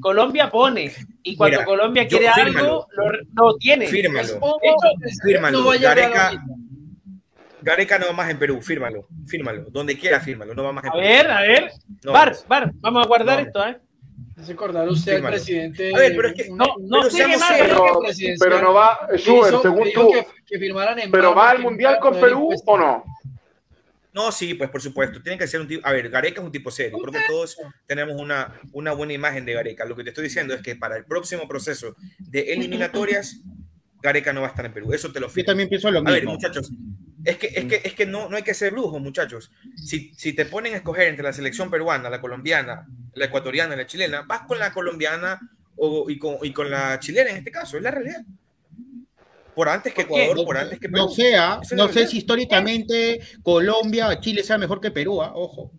[0.01, 0.91] Colombia pone
[1.23, 3.87] y cuando Mira, Colombia quiere algo lo, lo tiene.
[3.87, 4.41] Fírmalo.
[5.23, 6.43] Fírmalo, no Gareca-.
[7.65, 9.65] Gareca no va más en Perú, fírmalo, fírmalo.
[9.71, 11.05] Donde quiera, fírmalo, no va más en A Perú.
[11.05, 11.71] ver, a ver.
[12.05, 12.13] No.
[12.13, 13.47] Bar, Bar, vamos a guardar No.
[13.47, 13.79] esto, ¿eh?
[14.45, 15.95] Se acordará usted al presidente.
[15.95, 18.01] A ver, pero es que- No, no pero seamos más, pero-
[18.39, 22.21] Pero, no va, Schubert, según tú, que- que firmaran en ¿pero va al mundial con
[22.21, 23.05] Perú o no?
[24.13, 25.21] No, sí, pues por supuesto.
[25.23, 25.85] Tiene que ser un tipo.
[25.87, 26.99] A ver, Gareca es un tipo serio.
[26.99, 29.85] Creo que todos tenemos una, una buena imagen de Gareca.
[29.85, 33.41] Lo que te estoy diciendo es que para el próximo proceso de eliminatorias,
[34.01, 34.93] Gareca no va a estar en Perú.
[34.93, 35.47] Eso te lo Yo firmo.
[35.47, 36.33] también pienso lo A ver, mismo.
[36.35, 36.71] muchachos,
[37.25, 39.51] Es que, es que, es que no, no hay que ser brujo, muchachos.
[39.77, 43.79] Si, si te ponen a escoger entre la selección peruana, la colombiana, la ecuatoriana y
[43.79, 45.41] la chilena, vas con la colombiana
[45.77, 48.23] o, y, con, y con la chilena en este caso, es la realidad.
[49.55, 51.05] Por antes que Ecuador, por antes que Perú.
[51.05, 55.33] No sea, no sé si históricamente Colombia o Chile sea mejor que Perú, ¿ah?
[55.35, 55.71] ojo.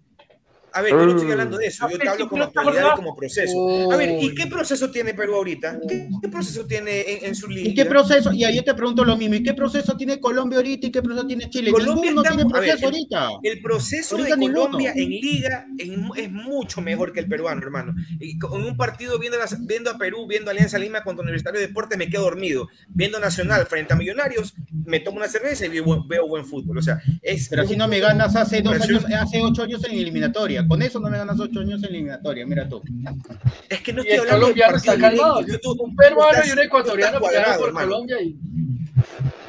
[0.75, 3.15] A ver, yo no estoy hablando de eso, yo te hablo como actualidad y como
[3.15, 3.91] proceso.
[3.93, 5.79] A ver, ¿y qué proceso tiene Perú ahorita?
[5.87, 7.69] ¿Qué, proceso tiene en, su liga?
[7.69, 8.33] ¿Y qué proceso?
[8.33, 11.01] Y ahí yo te pregunto lo mismo, ¿y qué proceso tiene Colombia ahorita y qué
[11.01, 11.71] proceso tiene Chile?
[11.71, 13.29] Colombia no tiene proceso ahorita.
[13.41, 17.95] El proceso de Colombia en liga es, mucho mejor que el peruano, hermano.
[18.19, 21.67] Y con un partido viendo, viendo a Perú, viendo a Alianza Lima contra Universitario de
[21.67, 22.67] Deportes, me quedo dormido.
[22.89, 24.53] Viendo Nacional frente a Millonarios,
[24.85, 26.79] me tomo una cerveza y veo, buen fútbol.
[26.79, 27.47] O sea, es...
[27.47, 30.99] Pero si no me ganas hace dos años, hace ocho años en eliminatoria con eso
[30.99, 32.81] no me ganas ocho años en eliminatoria, mira tú.
[33.69, 35.39] Es que no estoy hablando de está calmado.
[35.79, 38.37] Un peruano y un ecuatoriano pelearon por Colombia y...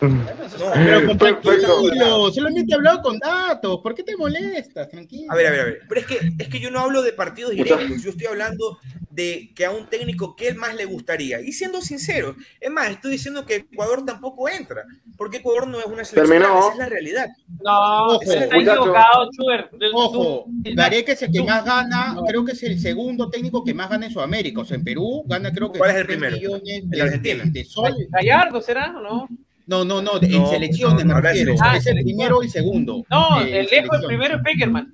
[0.02, 4.88] No, pero con tranquilo, solamente he hablado con datos, ¿por qué te molestas?
[4.88, 5.32] Tranquilo.
[5.32, 7.12] A ver, a ver, a ver, pero es que, es que yo no hablo de
[7.12, 8.78] partidos directos, yo estoy hablando
[9.16, 11.40] de que a un técnico que él más le gustaría.
[11.40, 14.84] Y siendo sincero, es más, estoy diciendo que Ecuador tampoco entra,
[15.16, 17.28] porque Ecuador no es una selección, esa es la realidad.
[17.64, 19.70] No, Ojo, está equivocado, Chuber.
[19.94, 23.88] Ojo, Gareca es el que más gana, creo que es el segundo técnico que más
[23.88, 25.78] gana en Sudamérica, o sea, en Perú gana creo que...
[25.78, 26.36] ¿Cuál es el primero?
[26.36, 27.44] El Argentina.
[27.46, 27.94] De, sol.
[28.10, 29.28] ¿Gallardo será o no?
[29.66, 31.54] No, no, no, en selecciones me refiero.
[31.60, 33.02] Ah, es el primero y segundo.
[33.10, 34.92] No, el lejos el primero es Peckerman.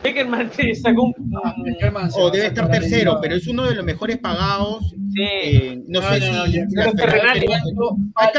[0.82, 1.14] Sacó un.
[2.14, 4.90] o debe estar tercero, pero es uno de los mejores pagados.
[5.14, 5.22] Sí.
[5.22, 6.60] Eh, no, sé si.
[6.74, 7.44] los terrenales.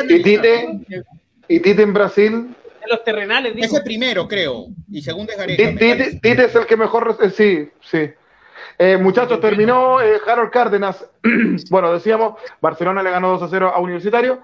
[0.10, 0.80] ¿Y Tite?
[1.48, 2.34] ¿Y Tite en Brasil?
[2.34, 3.66] En los terrenales, digo.
[3.66, 4.68] Ese primero, creo.
[4.92, 5.70] Y segundo es Gareca.
[5.70, 7.18] Tite, Tite, es el que mejor.
[7.36, 8.10] Sí, sí.
[8.80, 11.06] Eh, muchachos, terminó eh, Harold Cárdenas.
[11.70, 14.42] bueno, decíamos, Barcelona le ganó 2 a 0 a Universitario.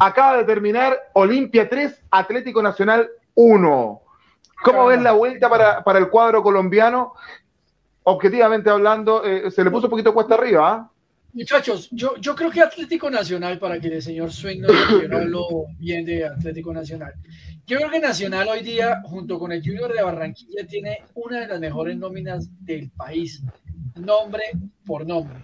[0.00, 4.02] Acaba de terminar Olimpia 3, Atlético Nacional 1.
[4.62, 7.14] ¿Cómo ves la vuelta para, el cuadro colombiano?
[8.04, 10.70] Objetivamente hablando, eh, se le puso un poquito cuesta arriba.
[10.70, 10.90] ¿ah?
[11.32, 14.68] Muchachos, yo, yo creo que Atlético Nacional, para que el señor Swing no,
[15.00, 15.46] yo no hablo
[15.78, 17.14] bien de Atlético Nacional,
[17.66, 21.48] yo creo que Nacional hoy día, junto con el Junior de Barranquilla, tiene una de
[21.48, 23.42] las mejores nóminas del país,
[23.94, 24.42] nombre
[24.88, 25.36] por nombre.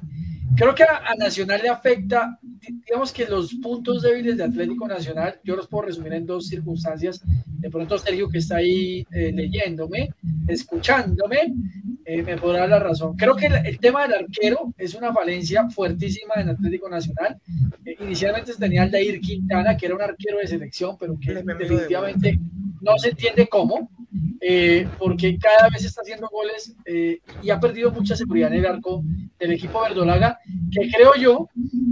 [0.56, 2.38] Creo que a, Nacional le afecta,
[2.86, 7.20] digamos que los puntos débiles de Atlético Nacional, yo los puedo resumir en dos circunstancias.
[7.58, 10.10] De pronto Sergio que está ahí eh, leyéndome,
[10.48, 11.54] escuchándome,
[12.04, 13.16] eh, me podrá dar la razón.
[13.16, 17.38] Creo que el, tema del arquero es una falencia fuertísima en Atlético Nacional.
[17.84, 21.34] Eh, inicialmente se tenía el Ir Quintana, que era un arquero de selección, pero que
[21.34, 22.38] definitivamente
[22.80, 23.90] no se entiende cómo.
[24.40, 28.66] Eh, porque cada vez está haciendo goles eh, y ha perdido mucha seguridad en el
[28.66, 29.02] arco
[29.44, 30.38] del equipo verdolaga,
[30.70, 31.48] que creo yo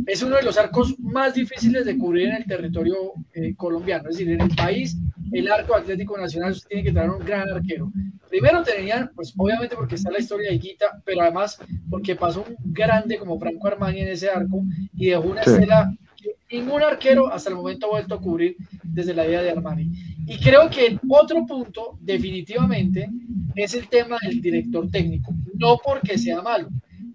[0.06, 2.94] es uno de los arcos más difíciles de cubrir en el territorio
[3.34, 4.08] eh, colombiano.
[4.08, 4.96] Es decir, en el país,
[5.32, 7.92] el arco Atlético Nacional tiene que tener un gran arquero.
[8.28, 11.58] Primero tenían, pues obviamente porque está la historia de Guita, pero además
[11.90, 14.62] porque pasó un grande como Franco Armani en ese arco
[14.94, 15.92] y dejó una estela
[16.50, 19.90] ningún arquero hasta el momento ha vuelto a cubrir desde la vida de Armani.
[20.26, 23.08] Y creo que otro punto, definitivamente,
[23.54, 25.34] es el tema del director técnico.
[25.54, 26.68] No porque sea malo,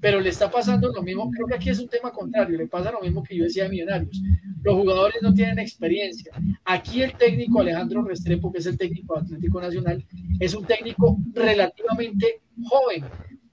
[0.08, 1.30] pero le está pasando lo mismo.
[1.30, 2.58] Creo que aquí es un tema contrario.
[2.58, 4.22] Le pasa lo mismo que yo decía de Millonarios.
[4.64, 6.32] Los jugadores no tienen experiencia.
[6.64, 10.06] Aquí el técnico Alejandro Restrepo, que es el técnico Atlético Nacional,
[10.40, 13.04] es un técnico relativamente joven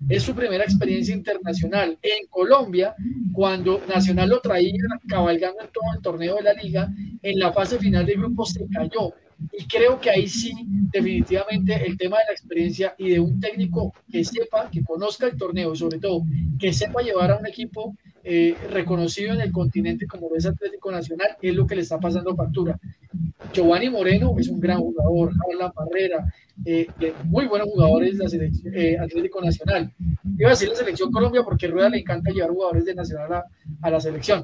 [0.08, 2.94] es su primera experiencia internacional en Colombia,
[3.32, 4.74] cuando Nacional lo traía
[5.08, 8.66] cabalgando en todo el torneo de la liga, en la fase final del grupo se
[8.68, 9.14] cayó.
[9.52, 10.52] Y creo que ahí sí,
[10.92, 15.36] definitivamente, el tema de la experiencia y de un técnico que sepa, que conozca el
[15.36, 16.22] torneo sobre todo
[16.58, 17.94] que sepa llevar a un equipo
[18.26, 22.34] eh, reconocido en el continente como es Atlético Nacional, es lo que le está pasando
[22.34, 22.78] factura.
[23.52, 26.32] Giovanni Moreno es un gran jugador, Carla Barrera,
[26.64, 26.86] eh,
[27.24, 29.92] muy buenos jugadores de la selección eh, Atlético Nacional.
[30.38, 33.44] Iba a decir la selección Colombia porque Rueda le encanta llevar jugadores de Nacional
[33.82, 34.42] a, la selección.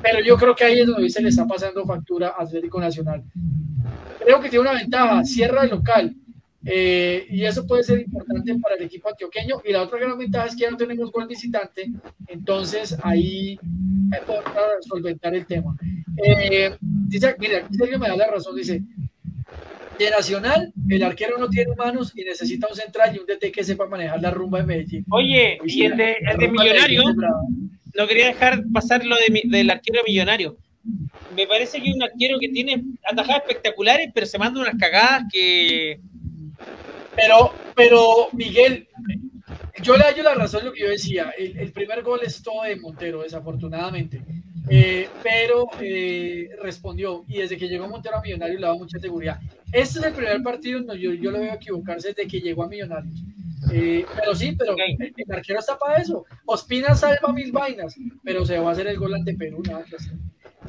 [0.00, 3.24] pero yo creo que ahí es donde se le está pasando factura a Atlético Nacional.
[4.24, 6.14] Creo que tiene una ventaja, cierra el local,
[6.64, 9.62] eh, y eso puede ser importante para el equipo antioqueño.
[9.64, 11.90] Y la otra gran ventaja es que ya no tenemos gol visitante,
[12.26, 13.58] entonces ahí
[14.26, 15.74] podemos solventar el tema.
[16.22, 18.82] Eh, dice, mira, Sergio me da la razón, dice,
[19.98, 23.62] de Nacional, el arquero no tiene manos y necesita un central y un DT que
[23.62, 25.04] sepa manejar la rumba de Medellín.
[25.10, 27.02] Oye, y el de, el de Millonario,
[27.94, 30.56] no quería dejar pasar lo de, del arquero Millonario.
[31.36, 35.24] Me parece que es un arquero que tiene atajadas espectaculares, pero se manda unas cagadas
[35.32, 36.00] que
[37.14, 38.88] pero, pero Miguel,
[39.82, 41.32] yo le doy la razón lo que yo decía.
[41.36, 44.22] El, primer gol es todo de Montero, desafortunadamente.
[44.68, 49.40] Eh, pero eh, respondió y desde que llegó Montero a Millonarios le da mucha seguridad.
[49.72, 52.68] Este es el primer partido donde yo, yo lo veo equivocarse desde que llegó a
[52.68, 53.14] Millonarios.
[53.72, 56.24] Eh, pero sí, pero el, el arquero está para eso.
[56.46, 59.96] Ospina salva mil vainas, pero se va a hacer el gol ante Perú, nada que
[59.96, 60.14] hacer.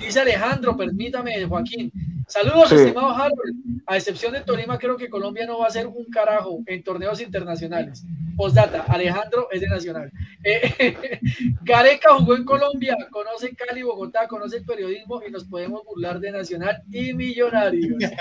[0.01, 1.91] Dice Alejandro, permítame, Joaquín.
[2.31, 2.75] Saludos, Sí.
[2.75, 3.81] estimado Harold.
[3.85, 7.19] A excepción de Tolima, creo que Colombia no va a ser un carajo en torneos
[7.21, 8.05] internacionales.
[8.37, 10.11] Postdata, Alejandro es de Nacional.
[10.43, 10.97] Eh,
[11.61, 16.31] Gareca jugó en Colombia, conoce Cali, Bogotá, conoce el periodismo y nos podemos burlar de
[16.31, 18.01] Nacional y Millonarios.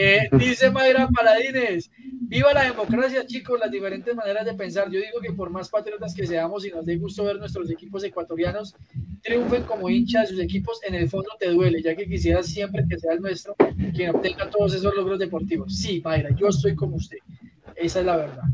[0.00, 4.84] Eh, dice Mayra Paladines, viva la democracia, chicos, las diferentes maneras de pensar.
[4.90, 8.02] Yo digo que por más patriotas que seamos y nos dé gusto ver nuestros equipos
[8.04, 8.76] ecuatorianos
[9.22, 12.84] triunfen como hinchas de sus equipos, en el fondo te duele, ya que quisieras siempre
[12.88, 13.20] que sea el
[13.94, 15.76] quien obtenga todos esos logros deportivos.
[15.76, 17.18] Sí, Mayra, yo estoy como usted.
[17.76, 18.44] Esa es la verdad.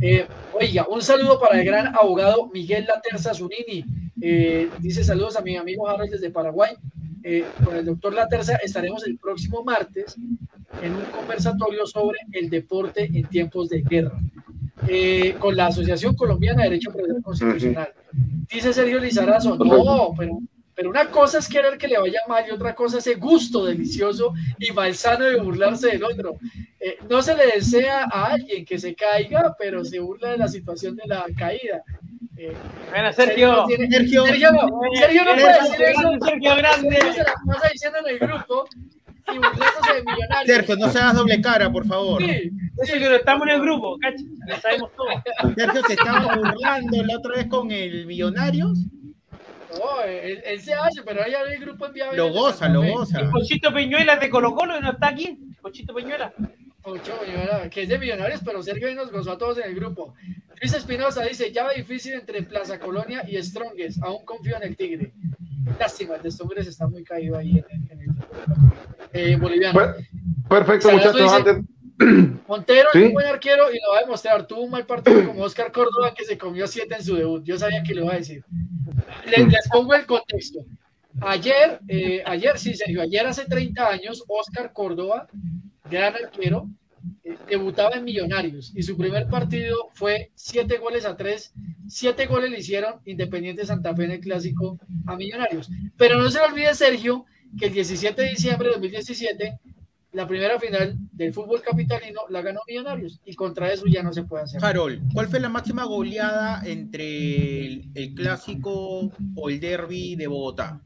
[0.00, 3.84] Eh, oiga, un saludo para el gran abogado Miguel Laterza Zunini.
[4.20, 6.74] Eh, dice saludos a mi amigo Harold desde Paraguay.
[7.22, 10.16] Eh, con el doctor Laterza estaremos el próximo martes
[10.82, 14.18] en un conversatorio sobre el deporte en tiempos de guerra.
[14.88, 17.88] Eh, con la Asociación Colombiana de Derecho Procesal Constitucional.
[18.52, 20.38] Dice Sergio Lizarazo, no, pero,
[20.74, 23.64] pero una cosa es querer que le vaya mal y otra cosa es ese gusto
[23.64, 26.36] delicioso y malsano de burlarse del otro.
[26.80, 30.48] Eh, no se le desea a alguien que se caiga, pero se burla de la
[30.48, 31.82] situación de la caída.
[32.36, 32.52] Eh,
[32.90, 33.64] Bueno, Sergio.
[33.68, 34.26] tiene- Sergio.
[34.26, 34.68] Sergio no,
[34.98, 36.18] Sergio no puede decir eso.
[36.24, 36.90] Sergio Grande.
[36.96, 38.68] Sergio se la pasa diciendo en el grupo
[39.32, 40.46] y burlándose de millonarios.
[40.56, 42.20] Sergio, no seas doble cara, por favor.
[42.22, 42.50] Sí,
[42.82, 44.24] Sergio, que estamos en el grupo, cacha.
[44.48, 45.52] Lo sabemos todo.
[45.56, 48.78] Sergio se estaba burlando la otra vez con el Millonarios.
[50.06, 53.20] Él, él se hace, pero ahí el grupo envía Lo goza, lo goza.
[53.22, 55.38] Y Conchito Peñuela es de Colo Colo y no está aquí.
[55.60, 56.32] Conchito Peñuela.
[56.86, 59.74] Ocho, millonarios, que es de millonarios, pero Sergio ahí nos gozó a todos en el
[59.74, 60.14] grupo.
[60.60, 65.12] Luis Espinosa dice, llave difícil entre Plaza Colonia y Strongest, aún confío en el Tigre.
[65.80, 68.10] Lástima, el de Strongest está muy caído ahí en el, en el
[69.32, 69.78] eh, boliviano.
[69.80, 69.94] Per-
[70.48, 71.14] Perfecto, muchachos.
[71.22, 71.56] dice- Antes,
[72.48, 72.98] Montero ¿Sí?
[73.00, 74.46] es un buen arquero y lo va a demostrar.
[74.46, 77.44] Tuvo un mal partido como Oscar Córdoba que se comió siete en su debut.
[77.44, 78.44] Yo sabía que lo iba a decir.
[79.26, 80.60] Le- les pongo el contexto.
[81.20, 85.28] Ayer, eh, ayer sí, Sergio, ayer hace 30 años, Oscar Córdoba,
[85.88, 86.68] gran arquero,
[87.22, 91.52] eh, debutaba en Millonarios y su primer partido fue siete goles a tres.
[91.86, 95.70] Siete goles le hicieron Independiente Santa Fe en el clásico a Millonarios.
[95.96, 97.24] Pero no se olvide, Sergio,
[97.58, 99.58] que el 17 de diciembre de 2017
[100.14, 104.22] la primera final del fútbol capitalino la ganó Millonarios y contra eso ya no se
[104.22, 104.64] puede hacer.
[104.64, 110.80] Harold, ¿cuál fue la máxima goleada entre el, el clásico o el derby de Bogotá?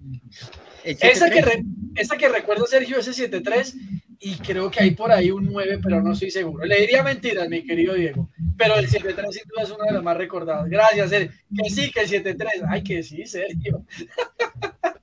[0.84, 1.44] ¿El Esa que, 7-3?
[1.44, 1.62] re-
[1.96, 3.74] esa que recuerdo, Sergio, ese 7-3
[4.20, 6.64] y creo que hay por ahí un 9, pero no estoy seguro.
[6.64, 10.02] Le diría mentiras, mi querido Diego, pero el 7-3 sin duda es uno de los
[10.02, 10.68] más recordados.
[10.68, 11.38] Gracias, Sergio.
[11.56, 12.46] Que sí, que el 7-3.
[12.68, 13.84] Ay, que sí, Sergio.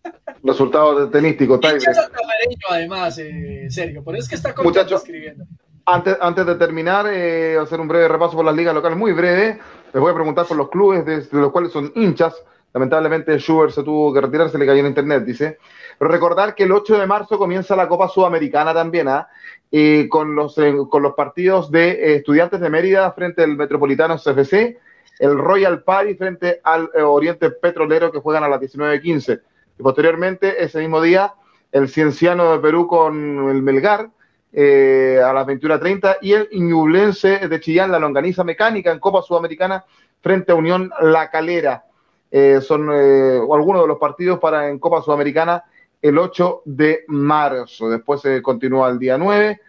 [1.94, 4.04] santafereño, además, eh, Sergio.
[4.04, 4.96] Por eso es que está contento Muchacho.
[4.98, 5.46] escribiendo.
[5.86, 9.60] Antes, antes de terminar, eh, hacer un breve repaso por las ligas locales, muy breve.
[9.94, 12.36] Les voy a preguntar por los clubes de, de los cuales son hinchas.
[12.74, 15.60] Lamentablemente, Schubert se tuvo que retirar, se le cayó en internet, dice.
[15.98, 19.30] Pero recordar que el 8 de marzo comienza la Copa Sudamericana también, ¿ah?
[19.72, 24.18] Eh, con, los, eh, con los partidos de eh, Estudiantes de Mérida frente al Metropolitano
[24.18, 24.78] CFC,
[25.20, 29.42] el Royal Party frente al Oriente Petrolero que juegan a las 19.15.
[29.78, 31.34] Y posteriormente, ese mismo día,
[31.72, 34.10] el Cienciano de Perú con el Melgar
[34.54, 39.84] eh, a las 21.30 y el Ñublense de Chillán, la longaniza mecánica en Copa Sudamericana
[40.22, 41.86] frente a Unión La Calera.
[42.32, 45.64] Eh, son eh, algunos de los partidos para en Copa Sudamericana
[46.02, 47.90] el 8 de marzo.
[47.90, 49.60] Después se continúa el día 9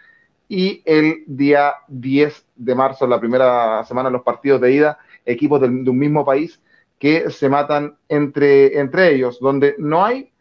[0.47, 5.67] y el día 10 de marzo, la primera semana, los partidos de ida, equipos de
[5.67, 6.61] un mismo país
[6.99, 10.31] que se matan entre, entre ellos, donde no hay,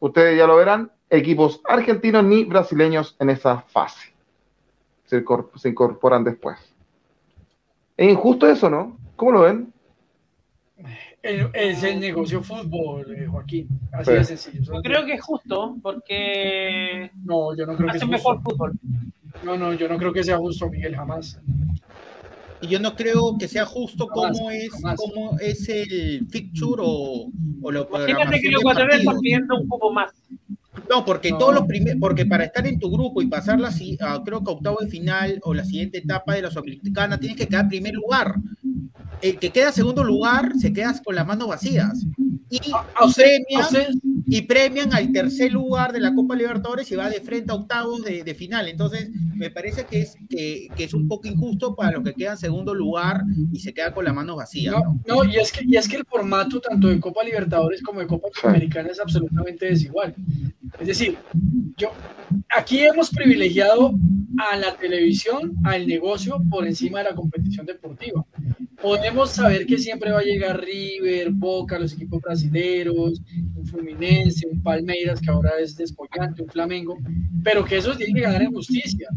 [0.00, 4.12] ustedes ya lo verán, equipos argentinos ni brasileños en esa fase.
[5.04, 6.58] Se, incor- se incorporan después.
[7.96, 8.96] Es injusto eso, ¿no?
[9.16, 9.72] ¿Cómo lo ven?
[11.22, 13.68] El- Es el negocio fútbol, eh, Joaquín.
[13.92, 14.16] Así Sí.
[14.16, 14.74] de sencillo.
[14.74, 18.50] Yo creo que es justo porque No, yo no creo que sea mejor justo.
[18.50, 18.72] fútbol.
[19.44, 21.38] No, no, yo no creo que sea justo, Miguel, jamás.
[22.62, 27.30] Y yo no creo que sea justo cómo es, cómo es el fixture o,
[27.62, 30.10] o la Imagínate que los ecuatorianos están pidiendo un poco más.
[30.88, 31.38] No, porque No.
[31.38, 34.42] todos los primeros, porque para estar en tu grupo y pasar la, si- a, creo
[34.44, 37.64] que a octavo de final o la siguiente etapa de la Sudamericana, tienes que quedar
[37.64, 38.34] en primer lugar.
[39.22, 42.06] El que queda en segundo lugar se queda con las manos vacías.
[42.48, 42.58] Y
[42.94, 43.88] A usted, premia- a usted,
[44.26, 48.02] y premian al tercer lugar de la Copa Libertadores y va de frente a octavos
[48.02, 48.66] de, de final.
[48.68, 52.32] Entonces, me parece que es, que, que, es un poco injusto para los que quedan
[52.32, 54.74] en segundo lugar y se queda con las manos vacías.
[54.74, 58.00] No, no, y, es que, y es que el formato tanto de Copa Libertadores como
[58.00, 60.14] de Copa Sudamericana es absolutamente desigual.
[60.80, 61.16] Es decir,
[61.76, 61.92] yo,
[62.56, 63.92] aquí hemos privilegiado
[64.50, 68.24] a la televisión, al negocio, por encima de la competición deportiva.
[68.82, 73.20] Podemos saber que siempre va a llegar River, Boca, los equipos brasileños,
[73.54, 76.96] un Fluminense, un Palmeiras, que ahora es despollante, un Flamengo,
[77.44, 79.08] pero que esos tienen que ganar en justicia.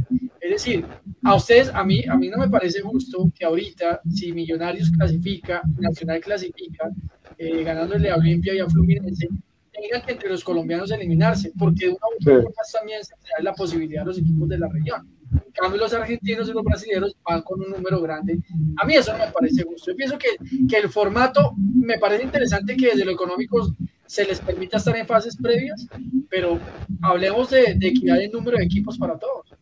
[0.42, 0.86] Es decir,
[1.24, 5.62] a ustedes, a mí, a mí no me parece justo que ahorita, si Millonarios clasifica,
[5.80, 6.90] Nacional clasifica,
[7.38, 9.30] eh, ganándole a Olimpia y a Fluminense,
[9.72, 13.44] tengan que entre los colombianos eliminarse, porque de una u otra forma también se da
[13.44, 15.08] la posibilidad a los equipos de la región.
[15.34, 18.40] En cambio, los argentinos y los brasileños van con un número grande.
[18.78, 19.92] A mí eso no me parece justo.
[19.92, 20.30] Yo pienso que,
[20.68, 23.68] que el formato me parece interesante que desde lo económico
[24.06, 25.88] se les permita estar en fases previas,
[26.30, 26.60] pero
[27.02, 29.54] hablemos de, de equidad número de equipos para todos.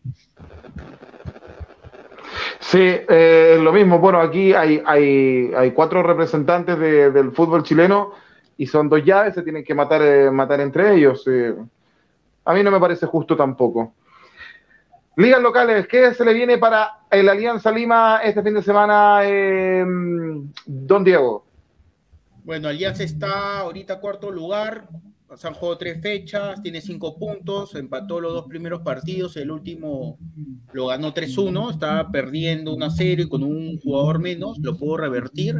[2.60, 4.00] Sí, eh, lo mismo.
[4.00, 8.12] Bueno, aquí hay, hay, hay cuatro representantes de, del fútbol chileno
[8.58, 11.24] y son dos llaves, se tienen que matar, eh, matar entre ellos.
[11.28, 11.56] Eh.
[12.46, 13.94] A mí no me parece justo tampoco.
[15.18, 19.84] Ligas locales, ¿qué se le viene para el Alianza Lima este fin de semana, eh,
[20.66, 21.46] don Diego?
[22.46, 24.88] Bueno, Alianza está ahorita cuarto lugar,
[25.36, 30.18] se han jugado tres fechas, tiene cinco puntos, empató los dos primeros partidos, el último
[30.72, 35.60] lo ganó 3-1, estaba perdiendo una serie con un jugador menos, lo pudo revertir.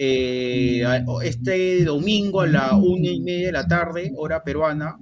[0.00, 0.84] Eh,
[1.24, 4.96] este domingo a la una y media de la tarde, hora peruana,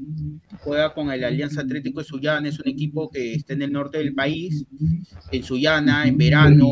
[0.61, 3.99] juega con el Alianza Atlético de Sullana, es un equipo que está en el norte
[3.99, 4.65] del país,
[5.31, 6.71] en Sullana, en verano,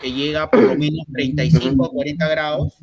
[0.00, 2.78] que llega por lo menos 35 a 40 grados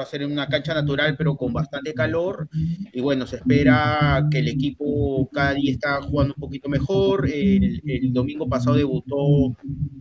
[0.00, 2.48] va a ser en una cancha natural, pero con bastante calor.
[2.92, 7.28] Y bueno, se espera que el equipo cada día está jugando un poquito mejor.
[7.30, 9.54] El, el domingo pasado debutó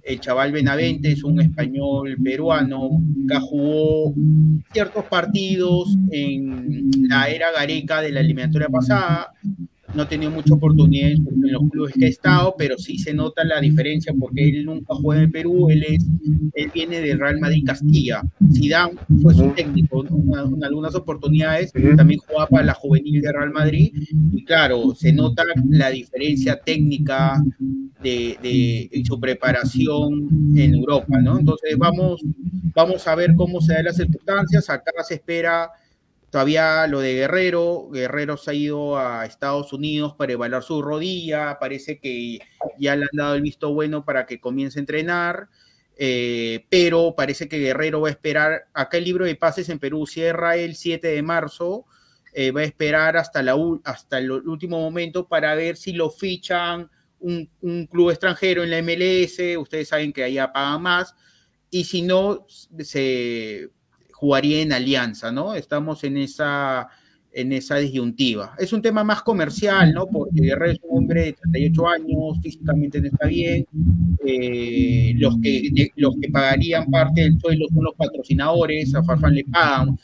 [0.03, 2.89] el chaval Benavente, es un español peruano
[3.27, 4.13] que jugó
[4.71, 9.33] ciertos partidos en la era Gareca de la eliminatoria pasada
[9.93, 13.43] no ha tenido mucha oportunidad en los clubes que ha estado, pero sí se nota
[13.43, 16.05] la diferencia porque él nunca juega en Perú, él, es,
[16.53, 18.21] él viene de Real Madrid Castilla.
[18.53, 23.91] Zidane fue su técnico en algunas oportunidades, también jugaba para la juvenil de Real Madrid
[24.31, 27.41] y claro, se nota la diferencia técnica
[28.01, 31.39] de, de, su preparación en Europa, ¿no?
[31.39, 32.21] Entonces vamos,
[32.75, 35.69] vamos a ver cómo se dan las circunstancias, acá se espera
[36.29, 41.57] Todavía lo de Guerrero, Guerrero se ha ido a Estados Unidos para evaluar su rodilla,
[41.59, 42.39] parece que
[42.77, 45.49] ya le han dado el visto bueno para que comience a entrenar,
[45.97, 50.05] eh, pero parece que Guerrero va a esperar, acá el libro de pases en Perú
[50.05, 51.85] cierra el 7 de marzo,
[52.33, 57.49] eh, va a esperar hasta, el último momento para ver si lo fichan un,
[57.89, 61.15] club extranjero en la MLS, ustedes saben que allá pagan más,
[61.71, 62.45] y si no,
[62.79, 63.71] se
[64.19, 65.55] jugaría en alianza, ¿no?
[65.55, 66.89] Estamos en esa,
[67.31, 68.53] en esa disyuntiva.
[68.59, 70.07] Es un tema más comercial, ¿no?
[70.07, 73.65] Porque Guerrero es un hombre de 38 años, físicamente no está bien.
[74.25, 79.45] Eh, los, que, los que pagarían parte del suelo son los patrocinadores, a Farfán le
[79.45, 79.97] pagan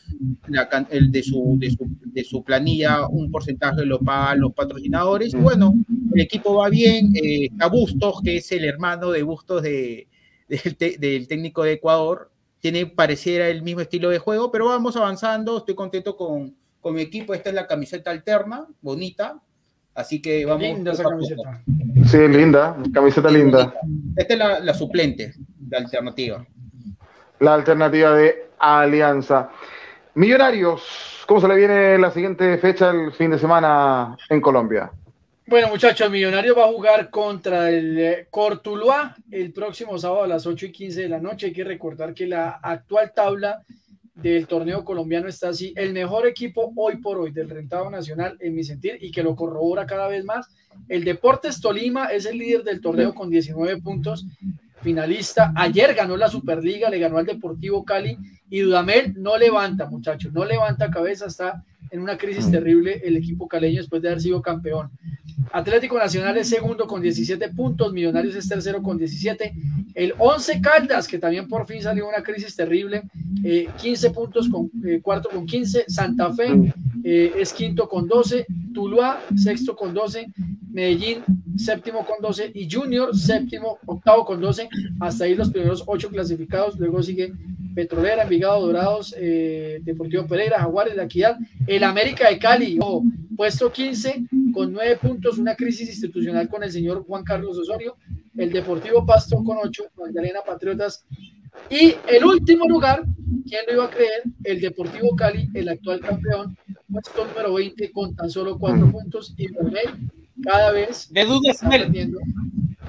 [0.91, 5.33] el de, su, de, su, de su planilla, un porcentaje lo pagan los patrocinadores.
[5.33, 5.73] Y bueno,
[6.13, 7.11] el equipo va bien.
[7.21, 10.07] Eh, a Bustos, que es el hermano de Bustos de,
[10.47, 12.31] del técnico de Ecuador,
[12.65, 17.01] tiene pareciera el mismo estilo de juego, pero vamos avanzando, estoy contento con, con mi
[17.01, 19.39] equipo, esta es la camiseta alterna, bonita,
[19.93, 20.63] así que vamos.
[20.63, 21.61] Linda esa camiseta.
[22.07, 23.71] Sí, linda, camiseta linda.
[24.15, 25.35] Esta es la, la suplente,
[25.69, 26.43] la alternativa.
[27.39, 29.51] La alternativa de Alianza.
[30.15, 34.91] Millonarios, ¿cómo se le viene la siguiente fecha el fin de semana en Colombia?
[35.47, 40.47] Bueno, muchachos, Millonario va a jugar contra el eh, Cortuluá el próximo sábado a las
[40.47, 41.45] 8 y 15 de la noche.
[41.45, 43.61] Hay que recordar que la actual tabla
[44.15, 45.71] del torneo colombiano está así.
[45.75, 49.35] El mejor equipo hoy por hoy del rentado nacional, en mi sentir, y que lo
[49.35, 50.47] corrobora cada vez más.
[50.89, 54.25] El Deportes Tolima es el líder del torneo con 19 puntos,
[54.81, 55.53] finalista.
[55.55, 58.17] Ayer ganó la Superliga, le ganó al Deportivo Cali
[58.49, 63.47] y Dudamel no levanta, muchachos, no levanta cabeza, está en una crisis terrible el equipo
[63.47, 64.89] caleño después de haber sido campeón.
[65.51, 69.53] Atlético Nacional es segundo con 17 puntos, Millonarios es tercero con 17,
[69.93, 73.03] el 11 Caldas, que también por fin salió una crisis terrible,
[73.43, 78.45] eh, 15 puntos, con, eh, cuarto con 15, Santa Fe eh, es quinto con 12,
[78.73, 80.27] Tuluá sexto con 12,
[80.71, 81.23] Medellín
[81.55, 84.67] séptimo con 12 y Junior séptimo, octavo con 12,
[84.99, 87.31] hasta ahí los primeros ocho clasificados, luego sigue
[87.75, 91.37] Petrolera, Envigado, Dorados, eh, Deportivo Pereira, Jaguares, La Equidad,
[91.67, 93.03] el América de Cali, ojo,
[93.35, 97.97] puesto 15 con 9 puntos, una crisis institucional con el señor Juan Carlos Osorio,
[98.37, 101.05] el Deportivo Pasto con 8, Magdalena Patriotas
[101.69, 103.03] y el último lugar,
[103.47, 104.23] ¿quién lo iba a creer?
[104.43, 106.57] El Deportivo Cali, el actual campeón,
[106.89, 109.47] puesto número 20 con tan solo 4 puntos y
[110.43, 111.59] cada vez de dudas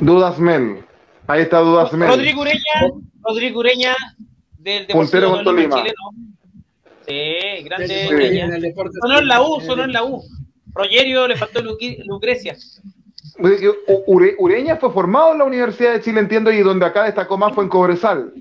[0.00, 0.84] Dudas Mel.
[1.26, 2.08] Ahí está Dudas Mel.
[2.08, 2.92] Rodrigo Ureña,
[3.22, 3.96] Rodrigo Ureña
[4.72, 5.84] del Deportivo con Tolima.
[7.06, 8.50] Sí, grande Ureña.
[9.00, 10.22] Sonó en la U, sonó en la U.
[10.74, 12.56] Rogerio le faltó Lucrecia.
[13.38, 17.64] Ureña fue formado en la Universidad de Chile, entiendo, y donde acá destacó más fue
[17.64, 18.32] en Cobresal.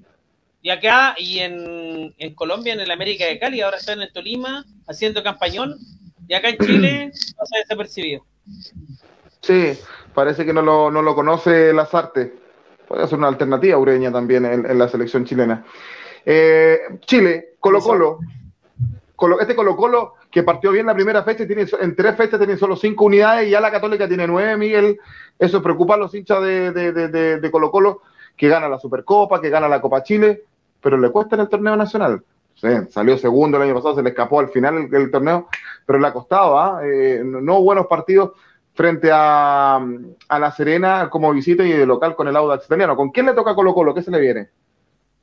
[0.61, 4.11] Y acá, y en, en Colombia, en el América de Cali, ahora está en el
[4.11, 5.77] Tolima, haciendo campañón,
[6.27, 8.25] y acá en Chile pasa desapercibido.
[9.41, 9.77] Sí,
[10.13, 12.33] parece que no lo, no lo conoce Lazarte.
[12.87, 15.63] Puede ser una alternativa Ureña también en, la selección chilena.
[16.25, 18.19] Eh, Chile, Colo Colo.
[19.39, 22.75] Este Colo Colo que partió bien la primera fecha, tiene, en tres fechas tiene solo
[22.75, 24.99] cinco unidades y ya la Católica tiene nueve, Miguel.
[25.39, 28.01] Eso preocupa a los hinchas de, de, de, Colo Colo,
[28.35, 30.43] que gana la Supercopa, que gana la Copa Chile,
[30.81, 32.21] pero le cuesta en el torneo nacional.
[32.53, 35.47] Sí, salió segundo el año pasado, se le escapó al final el, torneo,
[35.85, 36.81] pero le ha costado, ¿ah?
[36.83, 38.31] eh, no buenos partidos
[38.73, 42.97] frente a, a, La Serena como visita y de local con el Audax italiano.
[42.97, 43.93] ¿Con quién le toca Colo Colo?
[43.93, 44.49] ¿Qué se le viene?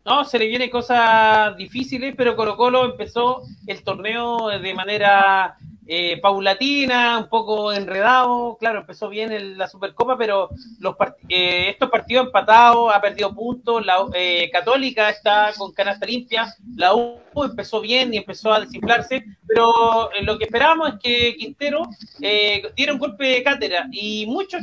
[0.04, 5.56] No, se le viene cosas difíciles, pero Colo Colo empezó el torneo de manera
[5.86, 8.56] eh, paulatina, un poco enredado.
[8.58, 10.48] Claro, empezó bien en la Supercopa, pero
[10.80, 10.96] los
[11.28, 13.84] eh, estos partidos empatados, ha perdido puntos.
[13.84, 16.54] La eh, Católica está con canasta limpia.
[16.76, 21.82] La U empezó bien y empezó a desinflarse, pero lo que esperábamos es que Quintero
[22.18, 24.60] diera un golpe de cátedra y muchos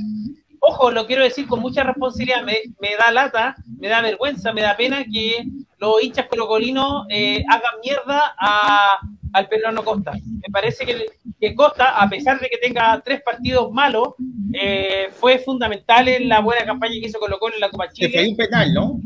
[0.60, 4.62] ojo, lo quiero decir con mucha responsabilidad, me, me, da lata, me da vergüenza, me
[4.62, 5.46] da pena que
[5.80, 9.00] los hinchas colocolinos eh, hagan mierda a,
[9.34, 10.12] al peruano Costa.
[10.14, 11.06] Me parece que,
[11.40, 14.16] que, Costa, a pesar de que tenga tres partidos malos,
[14.54, 18.10] eh, fue fundamental en la buena campaña que hizo Colo Colo en la Copa Chile.
[18.10, 19.00] Se fue un penal, ¿no?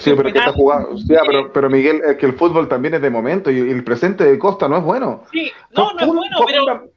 [0.00, 3.10] Sí, pero, está jugando, sí, pero, pero, Miguel, es que el fútbol también es de
[3.10, 5.24] momento y el presente de Costa no es bueno.
[5.32, 6.90] Sí, no, no es bueno, pero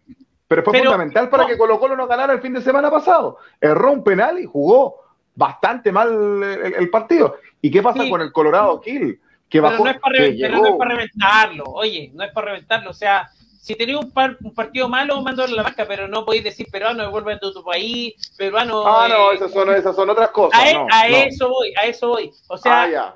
[0.51, 3.37] pero fue fundamental para que Colo Colo no ganara el fin de semana pasado.
[3.61, 4.97] Erró un penal y jugó
[5.33, 7.37] bastante mal el, partido.
[7.61, 9.17] ¿Y qué pasa con el Colorado Kill?
[9.47, 12.89] Que pero, no es para, reventarlo, oye, no es para reventarlo.
[12.89, 13.29] O sea,
[13.61, 14.11] si tenía un,
[14.43, 18.15] un partido malo, mandó la marca, pero no podéis decir peruano, vuelve a tu, país,
[18.37, 18.85] peruano.
[18.85, 20.59] Ah, no, eh, esas son, esas son otras cosas.
[20.91, 22.29] A, e, eso voy, a eso voy.
[22.49, 23.15] O sea, ah,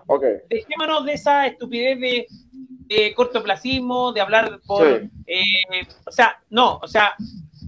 [0.50, 2.28] dejémonos de esa estupidez de
[2.88, 4.88] de cortoplacismo, de hablar por...
[4.88, 7.14] Eh, o sea, no, o sea,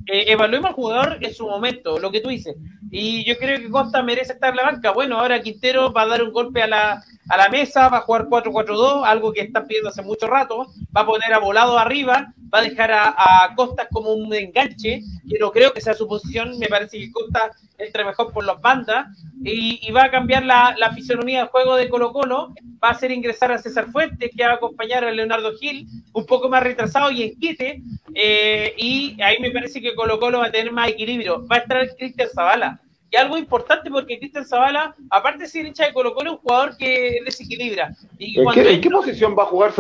[0.06, 2.56] eh, evaluemos al jugador en su momento, lo que tú dices.
[2.89, 4.91] Y yo creo que Costa merece estar en la banca.
[4.91, 8.01] Bueno, ahora Quintero va a dar un golpe a la, a la mesa, va a
[8.01, 12.34] jugar 4-4-2, algo que están pidiendo hace mucho rato, va a poner a Volado arriba,
[12.53, 16.07] va a dejar a, a Costa como un enganche, que no creo que sea su
[16.07, 19.07] posición, me parece que Costa entra mejor por las bandas,
[19.43, 22.53] y, va a cambiar la, la, fisonomía del juego de Colo Colo,
[22.84, 26.26] va a hacer ingresar a César Fuentes, que va a acompañar a Leonardo Gil, un
[26.26, 27.84] poco más retrasado y en quite,
[28.15, 31.59] eh, y ahí me parece que Colo Colo va a tener más equilibrio, va a
[31.59, 32.76] estar Cristian Zavala,
[33.09, 36.41] y algo importante porque Cristian Zavala, aparte de ser hincha de Colo Colo, es un
[36.41, 37.95] jugador que desequilibra.
[38.17, 39.73] Y ¿En, qué, posición va a jugar?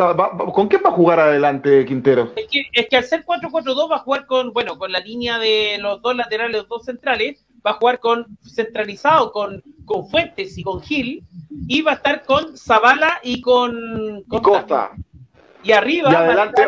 [0.53, 2.31] ¿Con qué va a jugar adelante Quintero?
[2.35, 5.39] Es que, es que al ser 4-4-2 va a jugar con, bueno, con la línea
[5.39, 10.57] de los dos laterales, los dos centrales, va a jugar con centralizado con, con Fuentes
[10.57, 11.23] y con Gil,
[11.67, 14.91] y va a estar con Zavala y con Costa.
[15.63, 16.61] Y arriba y adelante,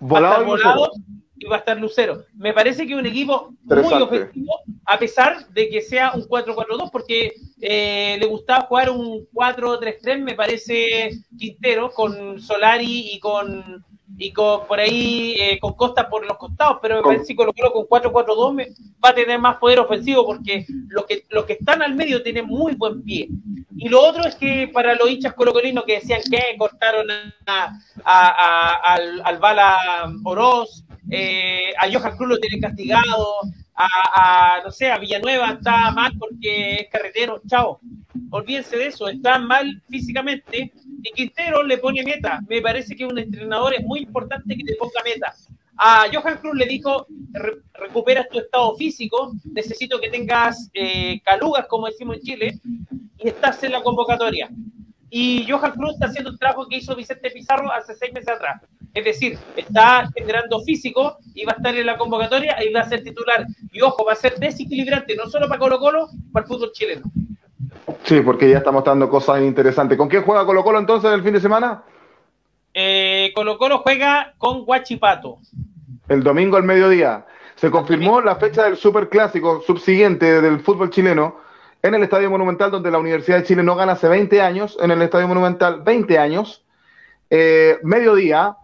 [0.00, 0.90] va a estar, volado,
[1.44, 2.24] y va a estar Lucero.
[2.34, 6.90] Me parece que es un equipo muy ofensivo, a pesar de que sea un 4-4-2,
[6.90, 13.84] porque eh, le gustaba jugar un 4-3-3, me parece Quintero, con Solari y con
[14.16, 17.52] y con por ahí eh, con Costa por los costados, pero me parece que Colo
[17.54, 18.74] con 4-4-2
[19.04, 22.46] va a tener más poder ofensivo porque los que, los que están al medio tienen
[22.46, 23.28] muy buen pie.
[23.76, 27.08] Y lo otro es que para los hinchas colocolinos que decían que cortaron
[27.46, 29.76] a, al, al, Bala
[30.22, 33.40] Oroz, eh, a Johan Cruz lo tienen castigado,
[33.76, 37.80] a, no sé, a Villanueva está mal porque es carretero, chao.
[38.30, 40.72] Olvídense de eso, está mal físicamente
[41.02, 42.40] y Quintero le pone meta.
[42.48, 45.34] Me parece que un entrenador es muy importante que te ponga meta.
[45.76, 47.06] A Johan Cruz le dijo,
[47.74, 52.60] recuperas tu estado físico, necesito que tengas eh, calugas, como decimos en Chile,
[53.18, 54.48] y estás en la convocatoria.
[55.16, 58.60] Y Johan Cruz está haciendo un trabajo que hizo Vicente Pizarro hace seis meses atrás.
[58.92, 62.88] Es decir, está generando físico y va a estar en la convocatoria y va a
[62.88, 63.46] ser titular.
[63.70, 67.02] Y ojo, va a ser desequilibrante, no solo para Colo Colo, para el fútbol chileno.
[68.02, 69.96] Sí, porque ya estamos dando cosas interesantes.
[69.96, 71.84] ¿Con quién juega Colo Colo entonces el fin de semana?
[72.74, 75.38] Eh, Colo Colo juega con Guachipato.
[76.08, 77.24] El domingo al mediodía.
[77.54, 81.43] Se confirmó la fecha del superclásico subsiguiente del fútbol chileno
[81.84, 84.90] en el Estadio Monumental, donde la Universidad de Chile no gana hace 20 años, en
[84.90, 86.64] el Estadio Monumental 20 años,
[87.28, 88.56] eh, mediodía,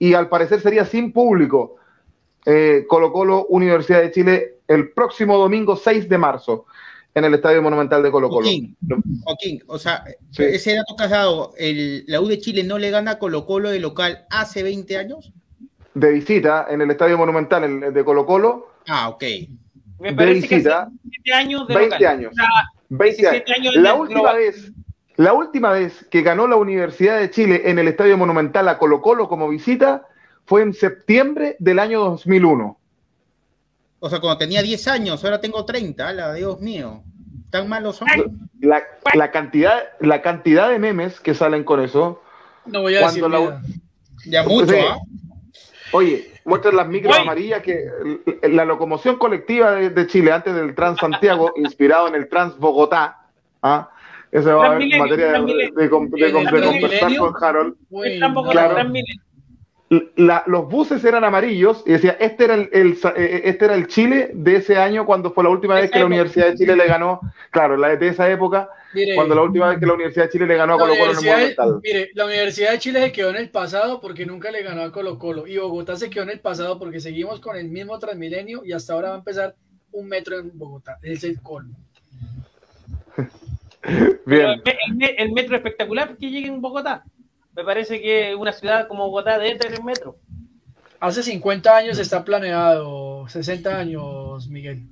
[0.00, 1.76] y al parecer sería sin público.
[2.44, 6.66] Eh, Colo Colo, Universidad de Chile, el próximo domingo 6 de marzo,
[7.14, 8.42] en el Estadio Monumental de Colo Colo.
[8.42, 8.76] Joaquín,
[9.22, 10.02] Joaquín, o sea,
[10.36, 13.46] ese dato que has dado, el, la U de Chile no le gana a Colo
[13.46, 15.32] Colo de local hace 20 años
[15.94, 18.70] de visita en el Estadio Monumental el de Colo Colo.
[18.88, 19.22] Ah, ok.
[19.98, 22.06] Me parece que 20 años de 20 local.
[22.06, 22.34] años.
[22.88, 23.42] 20 años.
[23.56, 24.72] años la última vez
[25.16, 29.00] la última vez que ganó la Universidad de Chile en el Estadio Monumental a Colo
[29.00, 30.02] Colo como visita
[30.44, 32.78] fue en septiembre del año 2001.
[33.98, 37.02] O sea, cuando tenía 10 años, ahora tengo 30, la Dios mío.
[37.50, 38.08] ¿Tan malos son?
[38.60, 38.82] La,
[39.14, 42.22] la, cantidad, la cantidad de memes que salen con eso.
[42.66, 43.62] No voy a decir la,
[44.26, 44.98] Ya mucho, ¿ah?
[45.96, 47.88] Oye, muestran las micros amarillas que
[48.42, 53.28] la locomoción colectiva de, Chile antes del Trans Santiago, inspirado en el Trans Bogotá,
[53.62, 53.90] ¿ah?
[54.30, 57.76] Esa va a haber materia de, de, conversar con Harold.
[58.50, 58.92] Claro,
[59.88, 62.98] la, los buses eran amarillos y decía, este era el, el,
[63.44, 66.48] este era el Chile de ese año cuando fue la última vez que la Universidad
[66.48, 69.86] de Chile le ganó, claro, la de esa época, mire, cuando la última vez que
[69.86, 71.80] la Universidad de Chile le ganó a Colo Colo en el Monumental.
[71.82, 74.90] Mire, la Universidad de Chile se quedó en el pasado porque nunca le ganó a
[74.90, 78.64] Colo Colo y Bogotá se quedó en el pasado porque seguimos con el mismo Transmilenio
[78.64, 79.54] y hasta ahora va a empezar
[79.92, 81.76] un metro en Bogotá, es el colmo.
[84.26, 84.60] Bien.
[84.64, 87.04] El, el, metro espectacular que llegue en Bogotá.
[87.56, 90.18] Me parece que una ciudad como Bogotá debe tener metro.
[91.00, 94.82] Hace 50 años está planeado, 60 años, Miguel.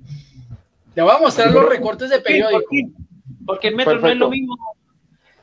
[0.95, 2.63] Le voy a mostrar los recortes de periódico.
[3.45, 4.07] Porque el metro Perfecto.
[4.07, 4.57] no es lo mismo.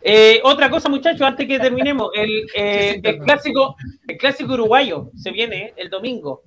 [0.01, 3.77] Eh, otra cosa, muchachos, antes que terminemos, el, eh, el, clásico,
[4.09, 6.43] el clásico uruguayo se viene eh, el domingo.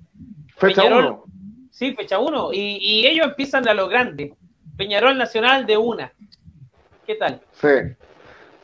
[0.58, 1.24] Fecha 1.
[1.70, 2.52] Sí, fecha 1.
[2.52, 4.34] Y, y, ellos empiezan a lo grande.
[4.76, 6.12] Peñarol Nacional de una.
[7.06, 7.40] ¿Qué tal?
[7.52, 7.96] Sí.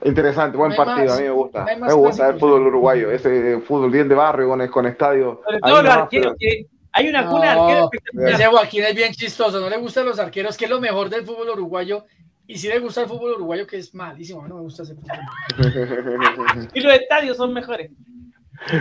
[0.05, 1.65] Interesante, buen partido, más, a mí me gusta.
[1.65, 5.41] Me gusta el fútbol uruguayo, ese fútbol bien de barrio con, con estadio.
[5.45, 9.13] Sobre todo los arqueros, que hay una cuna no, de arqueros Ese Joaquín es bien
[9.13, 12.05] chistoso, no le gustan los arqueros, que es lo mejor del fútbol uruguayo.
[12.47, 16.69] Y si le gusta el fútbol uruguayo, que es malísimo, no me gusta ese fútbol.
[16.75, 17.91] y los estadios son mejores.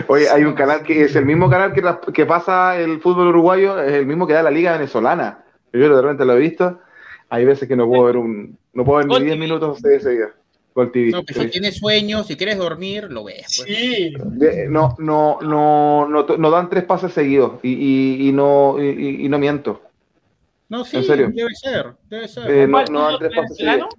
[0.08, 1.82] Oye, hay un canal que es el mismo canal que,
[2.12, 5.44] que pasa el fútbol uruguayo, es el mismo que da la Liga Venezolana.
[5.72, 6.80] Yo de repente lo he visto.
[7.30, 9.98] Hay veces que no puedo ver un, no puedo ver ni 10 minutos de.
[9.98, 10.41] Gol TV.
[10.74, 13.62] No, pero si tienes sueño, si quieres dormir, lo ves.
[13.64, 13.76] Pues.
[13.76, 14.14] Sí.
[14.68, 19.28] No, no, no, no, no, dan tres pases seguidos y, y, y no, y, y,
[19.28, 19.82] no miento.
[20.70, 21.30] No, sí, ¿En serio?
[21.34, 22.50] debe ser, debe ser.
[22.50, 23.94] Eh, no, no dan tres pases seguidos.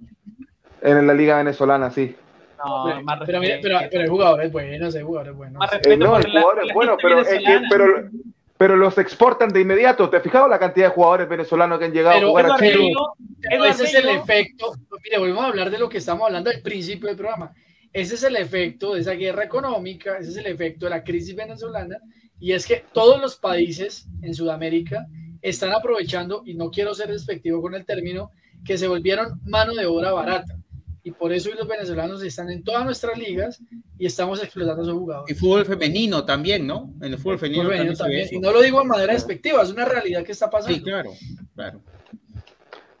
[0.82, 2.16] En la liga venezolana, sí.
[2.58, 5.58] No, pero, más pero, pero, pero, el jugador es bueno, ese jugador es bueno.
[5.58, 8.10] Más respeto eh, no, el jugador es bueno, pero, es que, pero
[8.56, 10.08] pero los exportan de inmediato.
[10.08, 12.58] ¿Te has fijado la cantidad de jugadores venezolanos que han llegado pero, a jugar a
[12.58, 12.92] Chile?
[13.40, 14.72] Pero ese es el efecto.
[15.02, 17.52] Mire, volvemos a hablar de lo que estamos hablando al principio del programa.
[17.92, 21.34] Ese es el efecto de esa guerra económica, ese es el efecto de la crisis
[21.36, 21.98] venezolana,
[22.40, 25.06] y es que todos los países en Sudamérica
[25.40, 28.32] están aprovechando, y no quiero ser despectivo con el término,
[28.64, 30.56] que se volvieron mano de obra barata
[31.06, 33.62] y por eso los venezolanos están en todas nuestras ligas
[33.98, 35.36] y estamos explotando a sus jugadores.
[35.36, 36.94] Y fútbol femenino también, ¿no?
[37.02, 38.22] En el fútbol femenino, fútbol femenino también.
[38.22, 38.42] también.
[38.42, 40.74] Y no lo digo de manera despectiva, es una realidad que está pasando.
[40.74, 41.10] Sí, claro,
[41.54, 41.80] claro.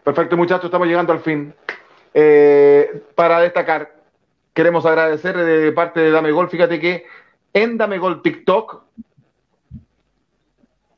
[0.04, 1.54] Perfecto, muchachos, estamos llegando al fin.
[2.12, 3.96] Eh, para destacar,
[4.52, 7.06] queremos agradecer de parte de Dame Gol, fíjate que
[7.54, 8.84] en Dame Gol TikTok,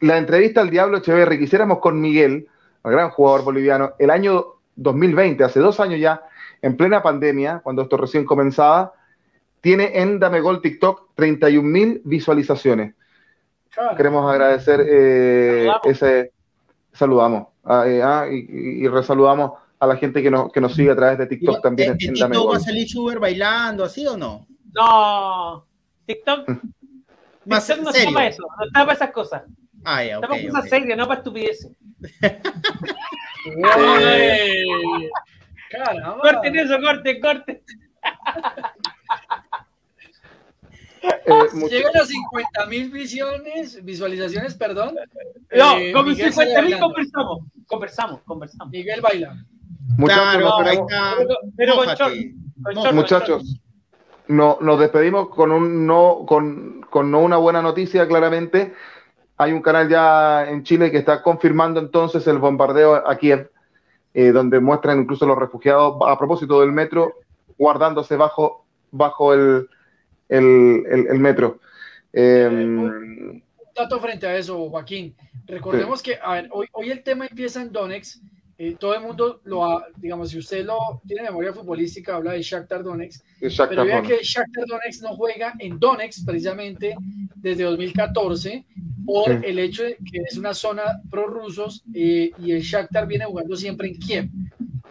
[0.01, 2.49] la entrevista al Diablo Echeverri que hiciéramos con Miguel,
[2.85, 6.23] el gran jugador boliviano, el año 2020, hace dos años ya,
[6.67, 8.93] en plena pandemia, cuando esto recién comenzaba,
[9.61, 12.95] tiene en Dame Gol TikTok 31 mil visualizaciones.
[13.71, 13.97] Claro.
[13.97, 15.87] Queremos agradecer eh, saludamos.
[15.87, 16.33] ese.
[16.93, 17.49] Saludamos.
[17.63, 20.97] Ah, eh, ah, y, y, resaludamos a la gente que nos, que nos sigue a
[20.97, 21.91] través de TikTok también.
[21.91, 24.47] ¿En, en TikTok Dame va a salir Schubert bailando así o no?
[24.73, 25.67] No.
[26.07, 26.49] TikTok.
[27.45, 29.43] Más TikTok no está para eso, no está para esas cosas.
[29.85, 30.81] Ah, ya, está okay, para cosas okay.
[30.81, 31.71] serias, no para estupideces.
[35.71, 36.19] Caramba.
[36.21, 37.63] Corten eso, corten, corten.
[41.03, 44.97] Eh, Llegan a 50 mil visiones, visualizaciones, perdón.
[45.55, 48.73] No, eh, con 50 mil conversamos, conversamos, conversamos.
[48.73, 49.37] Miguel baila.
[49.99, 50.87] Muchachos, claro, pero,
[51.17, 52.15] pero, pero con short,
[52.63, 53.61] con short, muchachos,
[54.29, 58.75] no, nos despedimos con un no, con, con no una buena noticia, claramente.
[59.37, 63.51] Hay un canal ya en Chile que está confirmando entonces el bombardeo a Kiev
[64.19, 67.17] eh, donde muestran incluso los refugiados a propósito del metro,
[67.59, 69.69] guardándose bajo, bajo el,
[70.31, 71.61] el, el, metro.
[72.15, 73.45] Eh, un
[73.75, 75.15] dato frente a eso, Joaquín.
[75.45, 78.23] Recordemos que, a ver, hoy, hoy el tema empieza en Donex
[78.59, 82.43] eh, todo el mundo lo ha, digamos, si usted lo tiene memoria futbolística, habla de
[82.43, 83.23] Shakhtar Donetsk,
[83.69, 86.95] pero vea que Shakhtar Donetsk no juega en Donetsk precisamente
[87.35, 88.65] desde 2014
[89.05, 93.57] por el hecho de que es una zona pro-rusos eh, y el Shakhtar viene jugando
[93.57, 94.29] siempre en Kiev.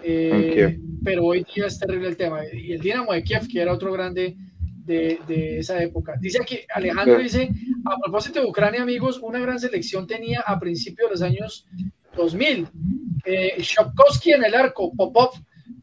[0.04, 2.42] Eh, pero hoy día es terrible el tema.
[2.54, 4.38] Y el Dinamo de Kiev, que era otro grande
[4.86, 6.16] de, de, esa época.
[6.20, 7.50] Dice aquí, Alejandro dice,
[7.84, 11.68] a propósito de Ucrania, amigos, una gran selección tenía a principios de los años
[12.16, 12.68] 2000.
[13.26, 15.32] Eh, Shopkowski en el arco, Popov,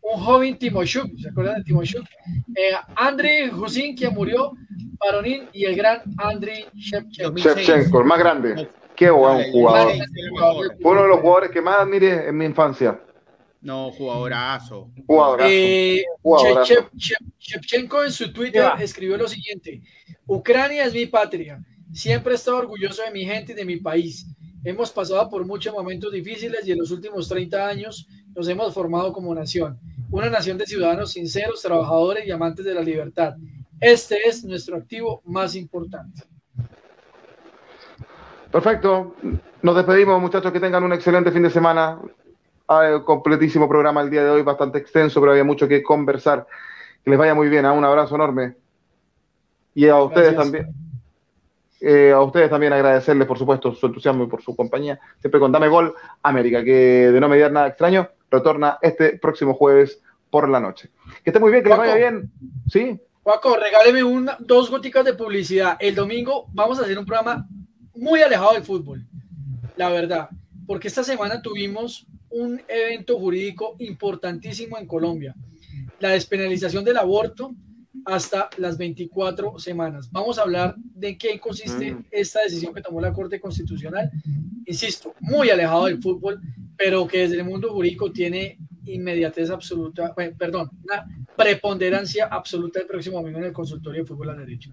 [0.03, 2.05] un joven Timoshuk, ¿se acuerdan de Timoshuk?
[2.55, 4.53] Eh, Andrei Husin, que murió,
[4.99, 8.01] Paronín y el gran Andrei Shevchenko.
[8.01, 8.69] el más grande.
[8.95, 9.93] Qué buen jugador.
[10.83, 13.01] Uno de los jugadores que más admiré en mi infancia.
[13.61, 14.91] No, jugadorazo.
[15.07, 15.51] Jugadorazo.
[15.51, 16.05] Eh,
[17.39, 19.83] Shevchenko en su Twitter escribió lo siguiente:
[20.27, 21.61] Ucrania es mi patria.
[21.93, 24.27] Siempre he estado orgulloso de mi gente y de mi país.
[24.65, 29.13] Hemos pasado por muchos momentos difíciles y en los últimos 30 años nos hemos formado
[29.13, 29.79] como nación.
[30.11, 33.35] Una nación de ciudadanos sinceros, trabajadores y amantes de la libertad.
[33.81, 36.23] Este es nuestro activo más importante.
[38.53, 39.17] Perfecto.
[39.63, 40.53] Nos despedimos, muchachos.
[40.53, 41.99] Que tengan un excelente fin de semana.
[42.69, 46.47] Hay completísimo programa el día de hoy, bastante extenso, pero había mucho que conversar.
[47.03, 47.67] Que les vaya muy bien.
[47.67, 48.55] Un abrazo enorme.
[49.75, 50.82] Y a ustedes también.
[51.85, 55.01] Eh, a ustedes también agradecerles, por supuesto, su entusiasmo y por su compañía.
[55.21, 55.93] Siempre con Dame Gol
[56.23, 60.01] América, que de no mediar nada extraño, retorna este próximo jueves
[60.31, 60.91] por la noche.
[61.25, 62.31] Que esté muy bien, que les vaya bien.
[62.71, 63.01] ¿Sí?
[63.25, 65.77] Paco, regáleme una, dos goticas de publicidad.
[65.81, 67.49] El domingo vamos a hacer un programa
[67.97, 69.05] muy alejado del fútbol,
[69.77, 70.29] la verdad,
[70.67, 75.35] porque esta semana tuvimos un evento jurídico importantísimo en Colombia,
[75.99, 77.53] la despenalización del aborto
[78.05, 80.11] hasta las 24 semanas.
[80.11, 82.07] Vamos a hablar de qué consiste mm.
[82.11, 84.11] esta decisión que tomó la Corte Constitucional.
[84.67, 86.41] Insisto, muy alejado del fútbol,
[86.77, 91.07] pero que desde el mundo jurídico tiene inmediatez absoluta, perdón, una
[91.37, 94.71] preponderancia absoluta el próximo domingo en el consultorio de fútbol al derecho.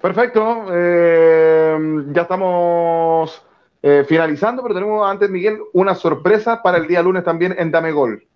[0.00, 1.76] Perfecto, eh,
[2.12, 3.42] ya estamos
[3.82, 7.92] eh, finalizando, pero tenemos antes, Miguel, una sorpresa para el día lunes también en Dame
[7.92, 8.26] Gol.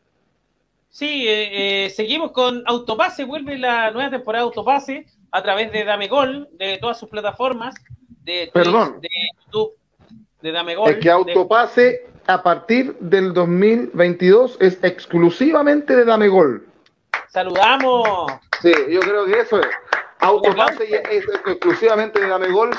[0.89, 5.85] Sí, eh, eh, seguimos con Autopase, vuelve la nueva temporada de Autopase a través de
[5.85, 7.74] Dame Gol, de todas sus plataformas,
[8.24, 9.01] de, Perdón.
[9.01, 9.09] de
[9.44, 9.74] YouTube,
[10.40, 10.90] de Dame Gol.
[10.90, 16.66] Es que Autopase a partir del 2022 es exclusivamente de Dame Gol.
[17.28, 18.32] Saludamos.
[18.62, 19.69] Sí, yo creo que eso es.
[20.20, 22.70] Autopase es exclusivamente de Dame Gol,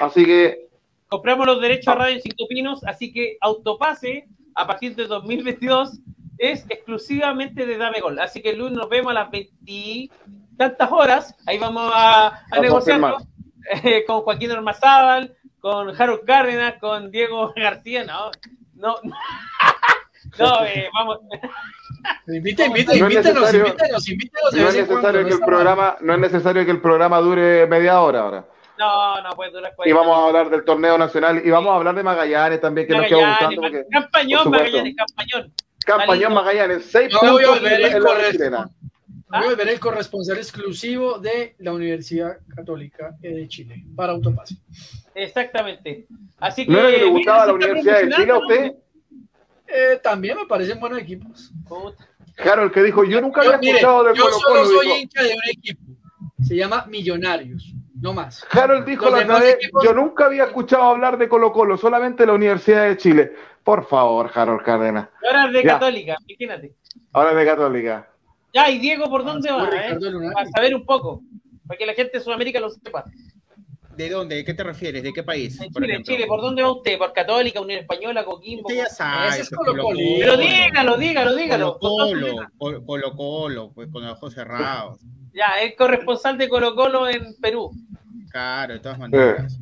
[0.00, 0.68] así que...
[1.08, 6.00] Compramos los derechos a Radio Cinco Pinos, así que Autopase a partir del 2022
[6.38, 8.18] es exclusivamente de Dame Gol.
[8.18, 10.10] Así que lunes nos vemos a las 20
[10.56, 11.34] tantas horas.
[11.46, 13.00] Ahí vamos a, negociar
[13.84, 18.04] eh, con Joaquín Ormazábal, con Harold Cárdenas, con Diego García.
[18.04, 18.30] No,
[18.74, 18.96] no,
[20.38, 21.18] no, eh, vamos.
[22.28, 24.54] Invite, invite, invítenos, invítenos, invítenos.
[24.54, 28.20] No es necesario que el programa, no es necesario que el programa dure media hora
[28.20, 28.44] ahora.
[28.78, 31.96] No, no puede durar Y vamos a hablar del torneo nacional y vamos a hablar
[31.96, 33.60] de Magallanes también, que nos queda gustando.
[33.60, 35.52] Porque, campañón, Magallanes, campañón.
[35.88, 41.56] Campañón Magallanes, seis puntos voy a volver el, voy a ver el corresponsal exclusivo de
[41.58, 44.56] la Universidad Católica de Chile para Autopase.
[45.14, 46.06] Exactamente.
[46.38, 48.72] Así que, ¿No era que le gustaba la Universidad de Chile a usted?
[49.66, 51.52] Eh, también me parecen buenos equipos.
[52.34, 54.62] Claro, el que dijo, yo nunca había escuchado de Colo Colo.
[54.62, 55.82] Yo solo soy hincha de un equipo.
[56.42, 58.46] Se llama Millonarios, no más.
[58.50, 62.84] Harold dijo la vez, yo nunca había escuchado hablar de Colo Colo, solamente la Universidad
[62.84, 63.32] de Chile.
[63.64, 65.08] Por favor, Harold Cárdenas.
[65.24, 66.74] Ahora es de Católica, imagínate.
[67.12, 68.08] Ahora es de Católica.
[68.54, 69.68] Ya, y Diego, ¿por dónde va?
[69.68, 69.98] Eh?
[70.32, 71.22] Para saber un poco,
[71.66, 73.04] para que la gente de Sudamérica lo sepa.
[73.94, 74.36] ¿De dónde?
[74.36, 75.02] ¿De qué te refieres?
[75.02, 75.60] ¿De qué país?
[75.60, 76.96] En Chile, Chile, ¿por dónde va usted?
[76.96, 78.68] ¿Por Católica, Unión Española, Coquimbo?
[78.68, 79.40] Usted ya sabe.
[79.40, 79.98] Es Colo -Colo.
[80.20, 81.78] Pero dígalo, dígalo, dígalo.
[81.80, 85.00] Colo Colo, Colo Colo, pues con los ojos cerrados.
[85.38, 87.70] Ya, es corresponsal de Colo Colo en Perú.
[88.28, 89.56] Claro, de todas maneras.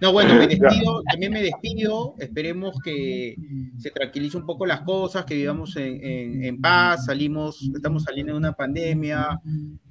[0.00, 2.16] No, bueno, me despido, también me despido.
[2.18, 3.36] Esperemos que
[3.78, 8.54] se tranquilice un poco las cosas, que vivamos en, paz, salimos, estamos saliendo de una
[8.54, 9.40] pandemia,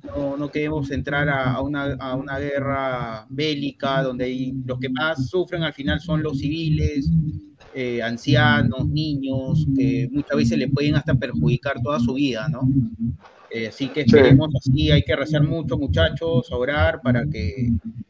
[0.03, 5.63] no, no queremos entrar a, una, a, una, guerra bélica donde los que más sufren
[5.63, 7.09] al final son los civiles,
[7.73, 12.67] eh, ancianos, niños, que muchas veces le pueden hasta perjudicar toda su vida, ¿no?
[13.51, 17.69] Eh, así que esperemos así, hay que rezar mucho, muchachos, a orar para que,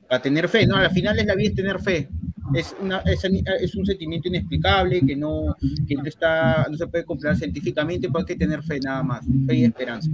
[0.10, 0.76] a tener fe, ¿no?
[0.76, 2.10] Al final es la vida tener fe.
[2.54, 5.56] es, una, es, es, un sentimiento inexplicable que no,
[5.88, 9.26] que no, está, no se puede comprobar científicamente, pero hay que tener fe nada más,
[9.48, 10.10] fe y esperanza.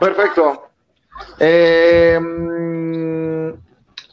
[0.00, 0.70] Perfecto.
[1.38, 3.48] Eh, mm,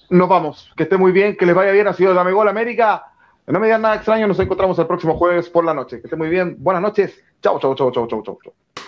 [0.10, 0.72] nos vamos.
[0.76, 1.88] Que esté muy bien, que les vaya bien.
[1.88, 3.06] Ha sido Dame Gol América.
[3.48, 6.02] No me digan nada extraño, nos encontramos el próximo jueves por la noche.
[6.02, 6.56] Que esté muy bien.
[6.60, 7.14] Buenas noches.
[7.42, 8.85] Chao, chao, chao, chao, chao, chao.